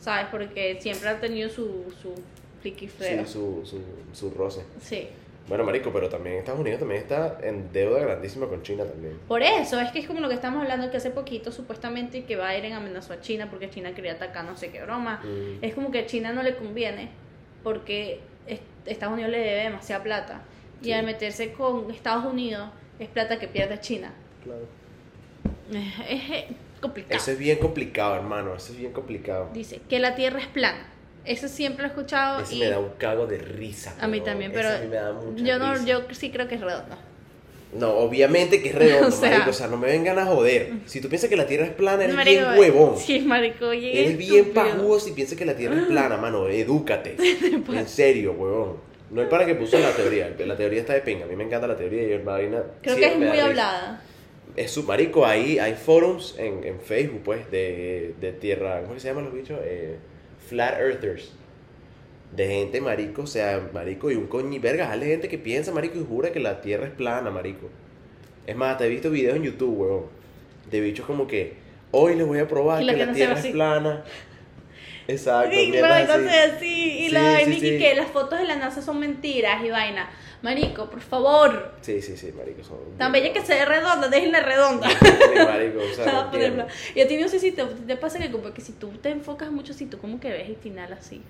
¿sabes? 0.00 0.26
Porque 0.30 0.78
siempre 0.80 1.08
ha 1.08 1.20
tenido 1.20 1.48
su, 1.50 1.94
su 2.02 2.12
Sí, 2.62 2.88
feo. 2.88 3.26
su, 3.26 3.62
su, 3.64 3.80
su 4.12 4.30
roce. 4.30 4.62
Sí. 4.80 5.08
Bueno, 5.48 5.64
marico, 5.64 5.90
pero 5.92 6.10
también 6.10 6.36
Estados 6.36 6.60
Unidos 6.60 6.80
también 6.80 7.00
está 7.00 7.38
en 7.42 7.72
deuda 7.72 8.00
grandísima 8.00 8.46
con 8.48 8.62
China 8.62 8.84
también. 8.84 9.18
Por 9.26 9.42
eso, 9.42 9.80
es 9.80 9.90
que 9.92 10.00
es 10.00 10.06
como 10.06 10.20
lo 10.20 10.28
que 10.28 10.34
estamos 10.34 10.60
hablando 10.62 10.90
que 10.90 10.98
hace 10.98 11.10
poquito 11.10 11.50
supuestamente 11.52 12.24
que 12.24 12.36
Biden 12.36 12.74
amenazó 12.74 13.14
a 13.14 13.20
China 13.22 13.48
porque 13.50 13.70
China 13.70 13.94
quería 13.94 14.12
atacar 14.12 14.44
no 14.44 14.56
sé 14.58 14.70
qué 14.70 14.82
broma. 14.82 15.22
Mm. 15.24 15.64
Es 15.64 15.74
como 15.74 15.90
que 15.90 16.00
a 16.00 16.06
China 16.06 16.34
no 16.34 16.42
le 16.42 16.54
conviene 16.56 17.08
porque 17.62 18.20
es- 18.46 18.60
Estados 18.84 19.14
Unidos 19.14 19.30
le 19.30 19.38
debe 19.38 19.62
demasiada 19.62 20.02
plata. 20.04 20.42
Y 20.82 20.86
Sí. 20.86 20.92
al 20.92 21.06
meterse 21.06 21.52
con 21.52 21.90
Estados 21.90 22.26
Unidos 22.26 22.68
es 22.98 23.08
plata 23.08 23.38
que 23.38 23.48
pierde 23.48 23.80
China. 23.80 24.12
Claro. 24.44 24.66
Es, 25.72 25.94
es, 26.22 26.30
eh, 26.30 26.46
complicado. 26.80 27.16
Eso 27.16 27.30
es 27.30 27.38
bien 27.38 27.58
complicado, 27.58 28.14
hermano. 28.16 28.54
Eso 28.54 28.72
es 28.72 28.78
bien 28.78 28.92
complicado. 28.92 29.48
Dice 29.54 29.80
que 29.88 29.98
la 29.98 30.14
Tierra 30.14 30.40
es 30.40 30.46
plana. 30.46 30.86
Eso 31.24 31.48
siempre 31.48 31.82
lo 31.82 31.88
he 31.88 31.90
escuchado 31.92 32.40
Ese 32.42 32.54
y 32.54 32.60
me 32.60 32.66
da 32.70 32.78
un 32.78 32.90
cago 32.98 33.26
de 33.26 33.38
risa. 33.38 33.94
a 34.00 34.06
mí 34.08 34.20
también, 34.22 34.50
pero 34.52 34.68
a 34.70 34.78
mí 34.78 34.86
me 34.88 34.96
da 34.96 35.12
mucha 35.12 35.44
yo 35.44 35.58
no 35.58 35.72
risa. 35.74 35.84
yo 35.86 36.02
sí 36.12 36.30
creo 36.30 36.48
que 36.48 36.54
es 36.54 36.60
redonda. 36.60 36.98
No, 37.74 37.90
obviamente 37.98 38.62
que 38.62 38.70
es 38.70 38.74
redondo, 38.74 39.08
O 39.08 39.10
sea- 39.10 39.30
marico. 39.30 39.50
O 39.50 39.52
sea, 39.52 39.66
no 39.66 39.76
me 39.76 39.88
vengan 39.88 40.18
a 40.18 40.24
joder. 40.24 40.70
Si 40.86 41.02
tú 41.02 41.08
piensas 41.10 41.28
que 41.28 41.36
la 41.36 41.46
Tierra 41.46 41.66
es 41.66 41.72
plana, 41.72 42.04
eres 42.04 42.16
Marico, 42.16 42.46
bien 42.48 42.58
huevón. 42.58 42.96
Sí, 42.96 43.20
marico, 43.20 43.66
oye, 43.66 44.00
Eres 44.00 44.16
bien 44.16 44.36
estúpido. 44.46 44.64
pajudo 44.64 45.00
si 45.00 45.12
piensas 45.12 45.36
que 45.36 45.44
la 45.44 45.54
Tierra 45.54 45.76
es 45.76 45.82
plana, 45.88 46.16
mano. 46.16 46.48
Edúcate. 46.48 47.16
En 47.72 47.88
serio, 47.88 48.32
huevón. 48.32 48.76
No 49.10 49.20
es 49.22 49.28
para 49.28 49.44
que 49.44 49.54
puso 49.54 49.78
la 49.78 49.90
teoría. 49.92 50.34
La 50.38 50.56
teoría 50.56 50.80
está 50.80 50.94
de 50.94 51.00
pinga. 51.02 51.24
A 51.24 51.28
mí 51.28 51.36
me 51.36 51.44
encanta 51.44 51.66
la 51.66 51.76
teoría 51.76 52.02
y 52.14 52.18
vaina. 52.22 52.62
Creo 52.82 52.96
que 52.96 53.06
es 53.06 53.16
muy 53.18 53.38
hablada. 53.38 54.02
Es 54.56 54.70
su 54.70 54.82
marico, 54.84 55.24
ahí 55.26 55.58
hay 55.58 55.74
forums 55.74 56.34
en, 56.38 56.64
en 56.64 56.80
Facebook, 56.80 57.20
pues, 57.24 57.50
de, 57.50 58.14
de 58.20 58.32
tierra. 58.32 58.82
¿Cómo 58.82 58.98
se 58.98 59.08
llaman 59.08 59.24
los 59.24 59.32
bichos? 59.34 59.58
Eh, 59.62 59.96
flat 60.48 60.78
Earthers. 60.78 61.32
De 62.34 62.46
gente, 62.46 62.80
marico, 62.80 63.22
o 63.22 63.26
sea, 63.26 63.70
marico, 63.72 64.10
y 64.10 64.14
un 64.16 64.26
coño 64.26 64.60
verga, 64.60 64.90
hay 64.90 65.00
gente 65.00 65.28
que 65.28 65.38
piensa, 65.38 65.72
marico, 65.72 65.98
y 65.98 66.04
jura 66.06 66.30
que 66.30 66.40
la 66.40 66.60
tierra 66.60 66.86
es 66.86 66.92
plana, 66.92 67.30
marico. 67.30 67.70
Es 68.46 68.54
más, 68.56 68.76
te 68.78 68.84
he 68.84 68.88
visto 68.88 69.10
videos 69.10 69.36
en 69.36 69.44
YouTube, 69.44 69.78
weón, 69.78 70.04
de 70.70 70.80
bichos 70.80 71.06
como 71.06 71.26
que, 71.26 71.54
hoy 71.90 72.16
les 72.16 72.26
voy 72.26 72.38
a 72.38 72.46
probar 72.48 72.82
la 72.82 72.92
que 72.92 72.98
que 72.98 73.06
la 73.06 73.12
tierra 73.14 73.32
es 73.34 73.40
así. 73.40 73.50
plana. 73.52 74.04
Exacto, 75.08 75.56
Sí, 75.56 75.70
mierda 75.70 75.88
pero 75.88 75.94
así. 75.94 76.02
entonces 76.04 76.52
así. 76.56 76.98
Y 76.98 77.06
Sí, 77.06 77.14
la 77.14 77.22
vaina 77.22 77.54
sí, 77.58 77.66
y 77.66 77.78
que 77.78 77.94
las 77.94 78.08
fotos 78.10 78.38
de 78.38 78.44
la 78.44 78.56
NASA 78.56 78.82
son 78.82 79.00
mentiras 79.00 79.64
y 79.64 79.70
vaina. 79.70 80.10
Marico, 80.42 80.88
por 80.88 81.00
favor. 81.00 81.72
Sí, 81.80 82.00
sí, 82.00 82.16
sí, 82.16 82.32
marico, 82.32 82.62
son... 82.62 82.78
Tan 82.96 83.10
bella 83.10 83.32
que 83.32 83.44
se 83.44 83.54
ve 83.54 83.64
redonda, 83.64 84.08
déjenla 84.08 84.40
redonda. 84.40 84.88
Sí, 84.88 84.96
marico, 85.34 85.80
o 85.80 85.94
sea, 85.94 86.30
no. 86.56 86.66
Y 86.94 87.00
a 87.00 87.08
ti 87.08 87.16
no 87.16 87.28
sé 87.28 87.40
si 87.40 87.50
te, 87.50 87.64
te 87.64 87.96
pasa 87.96 88.18
que 88.18 88.30
como 88.30 88.52
que 88.54 88.60
si 88.60 88.72
tú 88.72 88.88
te 89.02 89.10
enfocas 89.10 89.50
mucho, 89.50 89.72
si 89.72 89.86
tú 89.86 89.98
como 89.98 90.20
que 90.20 90.30
ves 90.30 90.48
el 90.48 90.56
final 90.56 90.92
así. 90.92 91.22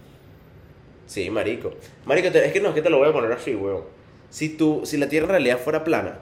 Sí, 1.07 1.31
marico. 1.31 1.73
Marico, 2.05 2.29
es 2.29 2.53
que 2.53 2.61
no, 2.61 2.69
es 2.69 2.75
que 2.75 2.83
te 2.83 2.91
lo 2.91 2.99
voy 2.99 3.09
a 3.09 3.13
poner 3.13 3.33
así, 3.33 3.55
weón. 3.55 3.85
Si 4.29 4.51
tú, 4.51 4.83
si 4.85 4.99
la 4.99 5.09
Tierra 5.09 5.25
en 5.25 5.31
realidad 5.31 5.59
fuera 5.59 5.85
plana, 5.85 6.19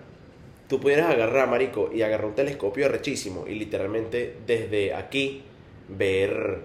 tú 0.68 0.78
pudieras 0.78 1.10
agarrar, 1.10 1.48
marico, 1.48 1.90
y 1.92 2.02
agarrar 2.02 2.26
un 2.26 2.34
telescopio 2.36 2.86
arrechísimo 2.86 3.46
y 3.48 3.56
literalmente 3.56 4.36
desde 4.46 4.94
aquí 4.94 5.42
ver, 5.88 6.60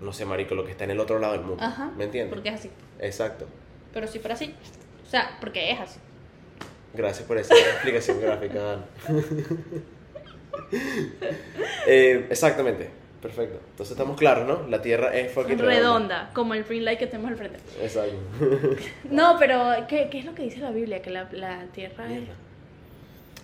no 0.00 0.14
sé, 0.14 0.24
marico, 0.24 0.54
lo 0.54 0.64
que 0.64 0.70
está 0.70 0.84
en 0.84 0.92
el 0.92 1.00
otro 1.00 1.18
lado 1.18 1.34
del 1.34 1.42
mundo. 1.42 1.62
Ajá. 1.62 1.92
¿Me 1.96 2.04
entiendes? 2.04 2.32
Porque 2.32 2.48
es 2.48 2.54
así. 2.54 2.70
Exacto. 3.00 3.46
Pero 3.92 4.06
si 4.06 4.18
fuera 4.18 4.34
así. 4.34 4.54
O 5.08 5.10
sea, 5.10 5.36
porque 5.40 5.72
es 5.72 5.80
así. 5.80 5.98
Gracias 6.94 7.26
por 7.26 7.38
esa 7.38 7.54
explicación 7.72 8.20
gráfica. 8.20 8.78
Eh, 11.86 12.26
exactamente. 12.30 12.90
Perfecto. 13.22 13.58
Entonces 13.70 13.92
estamos 13.92 14.18
claros, 14.18 14.46
¿no? 14.46 14.68
La 14.68 14.82
Tierra 14.82 15.16
es 15.16 15.32
fucking 15.32 15.58
Redonda, 15.58 16.30
como 16.34 16.52
el 16.54 16.64
green 16.64 16.84
light 16.84 16.98
que 16.98 17.06
tenemos 17.06 17.30
al 17.30 17.36
frente. 17.38 17.58
Exacto. 17.80 18.14
No, 19.10 19.36
pero 19.38 19.86
¿qué, 19.88 20.08
qué 20.10 20.18
es 20.18 20.24
lo 20.26 20.34
que 20.34 20.42
dice 20.42 20.58
la 20.60 20.70
Biblia? 20.70 21.00
Que 21.00 21.10
la, 21.10 21.28
la 21.32 21.64
tierra 21.72 22.12
es... 22.12 22.24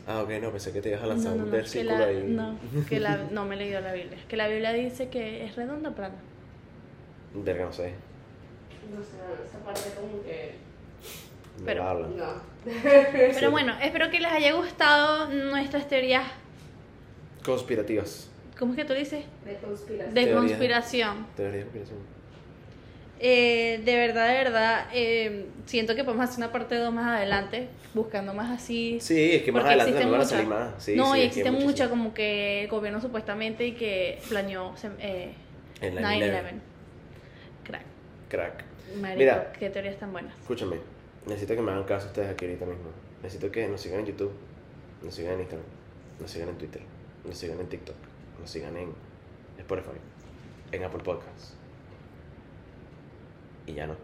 Ah, 0.06 0.20
ok, 0.22 0.30
no, 0.42 0.50
pensé 0.50 0.70
que 0.72 0.82
te 0.82 0.90
ibas 0.90 1.02
a 1.02 1.06
lanzar 1.06 1.32
No, 1.32 1.38
no, 1.38 1.44
un 1.44 1.46
no, 1.46 1.50
que 1.52 1.56
versículo 1.56 1.98
la, 1.98 2.04
ahí. 2.04 2.22
no, 2.28 2.58
que 2.88 3.00
la, 3.00 3.16
no 3.30 3.44
me 3.46 3.54
he 3.54 3.58
leído 3.58 3.80
la 3.80 3.92
Biblia. 3.94 4.18
Que 4.28 4.36
la 4.36 4.48
Biblia 4.48 4.72
dice 4.74 5.08
que 5.08 5.44
es 5.44 5.56
redonda 5.56 5.90
o 5.90 5.94
plana. 5.94 6.16
Verga, 7.34 7.64
no 7.64 7.72
sé. 7.72 7.94
No 8.94 9.02
sé, 9.02 9.16
esa 9.48 9.58
parte 9.64 9.80
como 9.98 10.22
que. 10.22 10.52
Pero-. 11.64 12.08
No. 12.08 12.54
Pero 13.12 13.50
bueno, 13.50 13.74
espero 13.82 14.10
que 14.10 14.20
les 14.20 14.32
haya 14.32 14.52
gustado 14.52 15.28
nuestras 15.28 15.86
teorías. 15.88 16.24
Conspirativas. 17.44 18.30
¿Cómo 18.58 18.72
es 18.72 18.78
que 18.78 18.84
tú 18.84 18.94
dices? 18.94 19.24
De 19.44 19.56
conspiración. 19.56 20.14
De 20.14 20.32
conspiración. 20.32 21.26
Teoría 21.36 21.58
de 21.58 21.62
conspiración. 21.62 21.98
Eh, 23.20 23.80
de 23.84 23.96
verdad, 23.96 24.28
de 24.28 24.34
verdad, 24.34 24.86
eh, 24.92 25.46
siento 25.66 25.94
que 25.94 26.04
podemos 26.04 26.24
hacer 26.28 26.38
una 26.38 26.52
parte 26.52 26.76
2 26.76 26.92
más 26.92 27.06
adelante, 27.18 27.68
buscando 27.94 28.34
más 28.34 28.50
así. 28.50 28.98
Sí, 29.00 29.32
es 29.32 29.42
que 29.42 29.52
más 29.52 29.62
Porque 29.62 29.74
adelante 29.74 29.90
existen 29.92 30.10
también 30.10 30.12
van 30.12 30.20
a 30.20 30.24
salir 30.24 30.46
más. 30.74 30.84
Sí, 30.84 30.96
no, 30.96 31.12
sí, 31.12 31.20
y 31.20 31.22
existe 31.22 31.50
muchísimo. 31.50 31.70
mucha, 31.70 31.88
como 31.90 32.14
que 32.14 32.62
el 32.64 32.68
gobierno 32.68 33.00
supuestamente 33.00 33.66
y 33.66 33.72
que 33.72 34.20
planeó 34.28 34.74
eh, 34.98 35.32
En 35.80 35.94
9-11. 35.96 36.02
9/11. 36.02 36.60
Crack. 37.64 37.82
Crack. 38.28 38.64
Marico, 39.00 39.18
Mira. 39.18 39.52
qué 39.58 39.70
teorías 39.70 39.96
tan 39.96 40.12
buenas. 40.12 40.34
Escúchame. 40.40 40.76
Necesito 41.26 41.54
que 41.54 41.62
me 41.62 41.72
hagan 41.72 41.84
caso 41.84 42.06
ustedes 42.08 42.30
aquí 42.30 42.44
ahorita 42.44 42.66
mismo. 42.66 42.90
Necesito 43.22 43.50
que 43.50 43.66
nos 43.68 43.80
sigan 43.80 44.00
en 44.00 44.06
YouTube, 44.06 44.32
nos 45.02 45.14
sigan 45.14 45.34
en 45.34 45.40
Instagram, 45.40 45.66
nos 46.20 46.30
sigan 46.30 46.48
en 46.50 46.58
Twitter, 46.58 46.82
nos 47.24 47.36
sigan 47.38 47.60
en 47.60 47.66
TikTok, 47.68 47.96
nos 48.40 48.50
sigan 48.50 48.76
en 48.76 48.92
Spotify, 49.58 49.96
en 50.72 50.84
Apple 50.84 51.02
Podcasts. 51.02 51.54
Y 53.66 53.72
ya 53.74 53.86
no. 53.86 53.96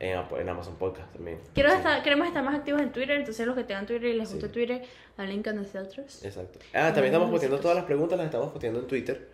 En, 0.00 0.18
en 0.38 0.48
Amazon 0.48 0.74
Podcast 0.76 1.10
también. 1.14 1.38
Quiero 1.54 1.70
Sí, 1.70 1.76
estar, 1.76 2.02
queremos 2.02 2.26
estar 2.26 2.44
más 2.44 2.54
activos 2.56 2.82
en 2.82 2.92
Twitter, 2.92 3.16
entonces 3.16 3.46
los 3.46 3.56
que 3.56 3.64
tengan 3.64 3.86
Twitter 3.86 4.10
y 4.10 4.18
les 4.18 4.28
Sí. 4.28 4.34
guste 4.34 4.48
Twitter, 4.50 4.82
hablen 5.16 5.42
con 5.42 5.56
nosotros. 5.56 6.22
Exacto. 6.24 6.58
Ah, 6.74 6.88
también 6.92 7.06
estamos 7.06 7.30
posteando 7.30 7.58
todas 7.60 7.76
las 7.76 7.86
preguntas, 7.86 8.18
las 8.18 8.26
estamos 8.26 8.50
posteando 8.50 8.80
en 8.80 8.86
Twitter. 8.86 9.30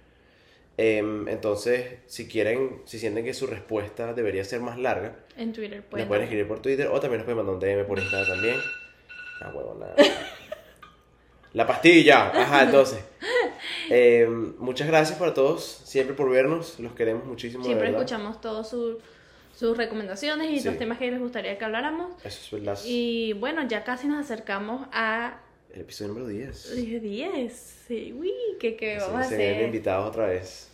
Em, 0.77 1.29
entonces, 1.29 1.99
si 2.07 2.27
quieren, 2.27 2.81
si 2.87 2.99
sienten 2.99 3.25
que 3.25 3.35
su 3.35 3.47
respuesta 3.47 4.15
debería 4.15 4.45
ser 4.45 4.61
más 4.61 4.79
larga, 4.79 5.17
En 5.37 5.53
Twitter 5.53 5.79
nos 5.79 5.87
pueden. 5.87 6.09
pueden 6.09 6.23
escribir 6.25 6.49
por 6.49 6.61
Twitter 6.63 6.87
o 6.89 6.99
también 7.01 7.19
nos 7.19 7.25
pueden 7.25 7.37
mandar 7.45 7.55
un 7.55 7.61
DM 7.61 7.85
por 7.87 7.99
Instagram 7.99 8.29
también. 8.29 8.57
Ah, 9.43 9.53
huevo, 9.55 9.77
nada. 9.79 9.95
La 11.53 11.67
pastilla. 11.67 12.29
Ajá, 12.29 12.63
entonces. 12.63 13.01
em, 13.91 14.55
muchas 14.59 14.87
gracias 14.87 15.19
para 15.19 15.35
todos, 15.35 15.65
siempre 15.85 16.15
por 16.15 16.31
vernos. 16.31 16.79
Los 16.79 16.93
queremos 16.95 17.25
muchísimo. 17.25 17.65
Siempre 17.65 17.91
escuchamos 17.91 18.41
todos 18.41 18.69
su- 18.69 18.99
sus 19.55 19.77
recomendaciones 19.77 20.51
y 20.53 20.61
Sí. 20.61 20.69
los 20.69 20.79
temas 20.79 20.99
que 20.99 21.11
les 21.11 21.21
gustaría 21.21 21.59
que 21.59 21.65
habláramos. 21.65 22.13
Eso 22.25 22.57
es 22.57 22.63
verdad. 22.65 22.79
Y 22.87 23.33
bueno, 23.35 23.67
ya 23.69 23.83
casi 23.85 24.07
nos 24.07 24.25
acercamos 24.25 24.87
a 24.93 25.41
El 25.75 25.83
episodio 25.83 26.09
número 26.09 26.27
10. 26.27 27.01
10. 27.01 27.53
Sí, 27.87 28.15
uy, 28.17 28.33
¿qué, 28.59 28.77
qué 28.77 28.99
vamos 28.99 29.21
a 29.21 29.29
se 29.29 29.37
vienen 29.37 29.55
hacer? 29.57 29.67
invitados 29.67 30.09
otra 30.09 30.27
vez. 30.27 30.69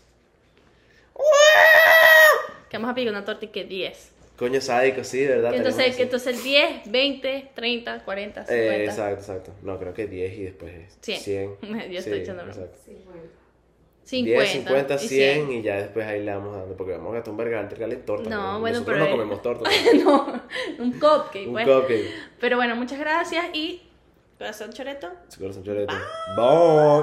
Que 2.70 2.78
vamos 2.78 2.90
a 2.90 2.94
pedir 2.94 3.10
una 3.10 3.24
torta 3.24 3.44
y 3.44 3.48
que 3.48 3.64
10. 3.64 4.12
Coño 4.38 4.60
sádico, 4.60 5.02
sí, 5.02 5.20
de 5.20 5.28
verdad. 5.28 5.50
Que 5.50 5.56
entonces, 5.58 5.96
que 5.96 6.02
entonces 6.02 6.42
10, 6.42 6.90
20, 6.90 7.50
30, 7.54 8.04
40, 8.04 8.46
50. 8.46 8.54
Eh, 8.54 8.84
exacto, 8.84 9.20
exacto. 9.20 9.52
No, 9.62 9.78
creo 9.78 9.94
que 9.94 10.06
10 10.06 10.38
y 10.38 10.42
después 10.42 10.72
100. 11.00 11.20
100. 11.20 11.90
Yo 11.90 11.98
estoy 11.98 12.20
echando 12.20 12.42
exacto. 12.42 12.78
Sí, 12.84 13.02
bueno. 13.04 13.22
50, 14.04 14.40
10, 14.40 14.52
50, 14.64 14.94
y 14.94 14.98
100 15.08 15.52
y 15.52 15.62
ya 15.62 15.76
después 15.78 16.06
ahí 16.06 16.22
le 16.22 16.32
vamos 16.32 16.56
dando 16.56 16.76
porque 16.76 16.92
vamos 16.92 17.10
a 17.10 17.14
gastar 17.14 17.32
un 17.32 17.38
vergal 17.38 17.90
de 17.90 17.96
torta. 17.96 18.30
No, 18.30 18.60
bueno, 18.60 18.78
nosotros 18.78 18.98
pero 18.98 19.10
no 19.10 19.10
comemos 19.10 19.42
torta. 19.42 19.70
no, 20.04 20.42
un 20.78 20.92
cupcake, 20.92 21.46
un 21.46 21.52
pues. 21.52 21.66
cupcake. 21.66 22.06
Pero 22.38 22.56
bueno, 22.56 22.76
muchas 22.76 23.00
gracias 23.00 23.46
y 23.52 23.82
corazón 24.38 24.72
choreto. 24.72 25.08
Corazón 25.38 25.64
choreto. 25.64 25.94
Bye. 26.36 26.86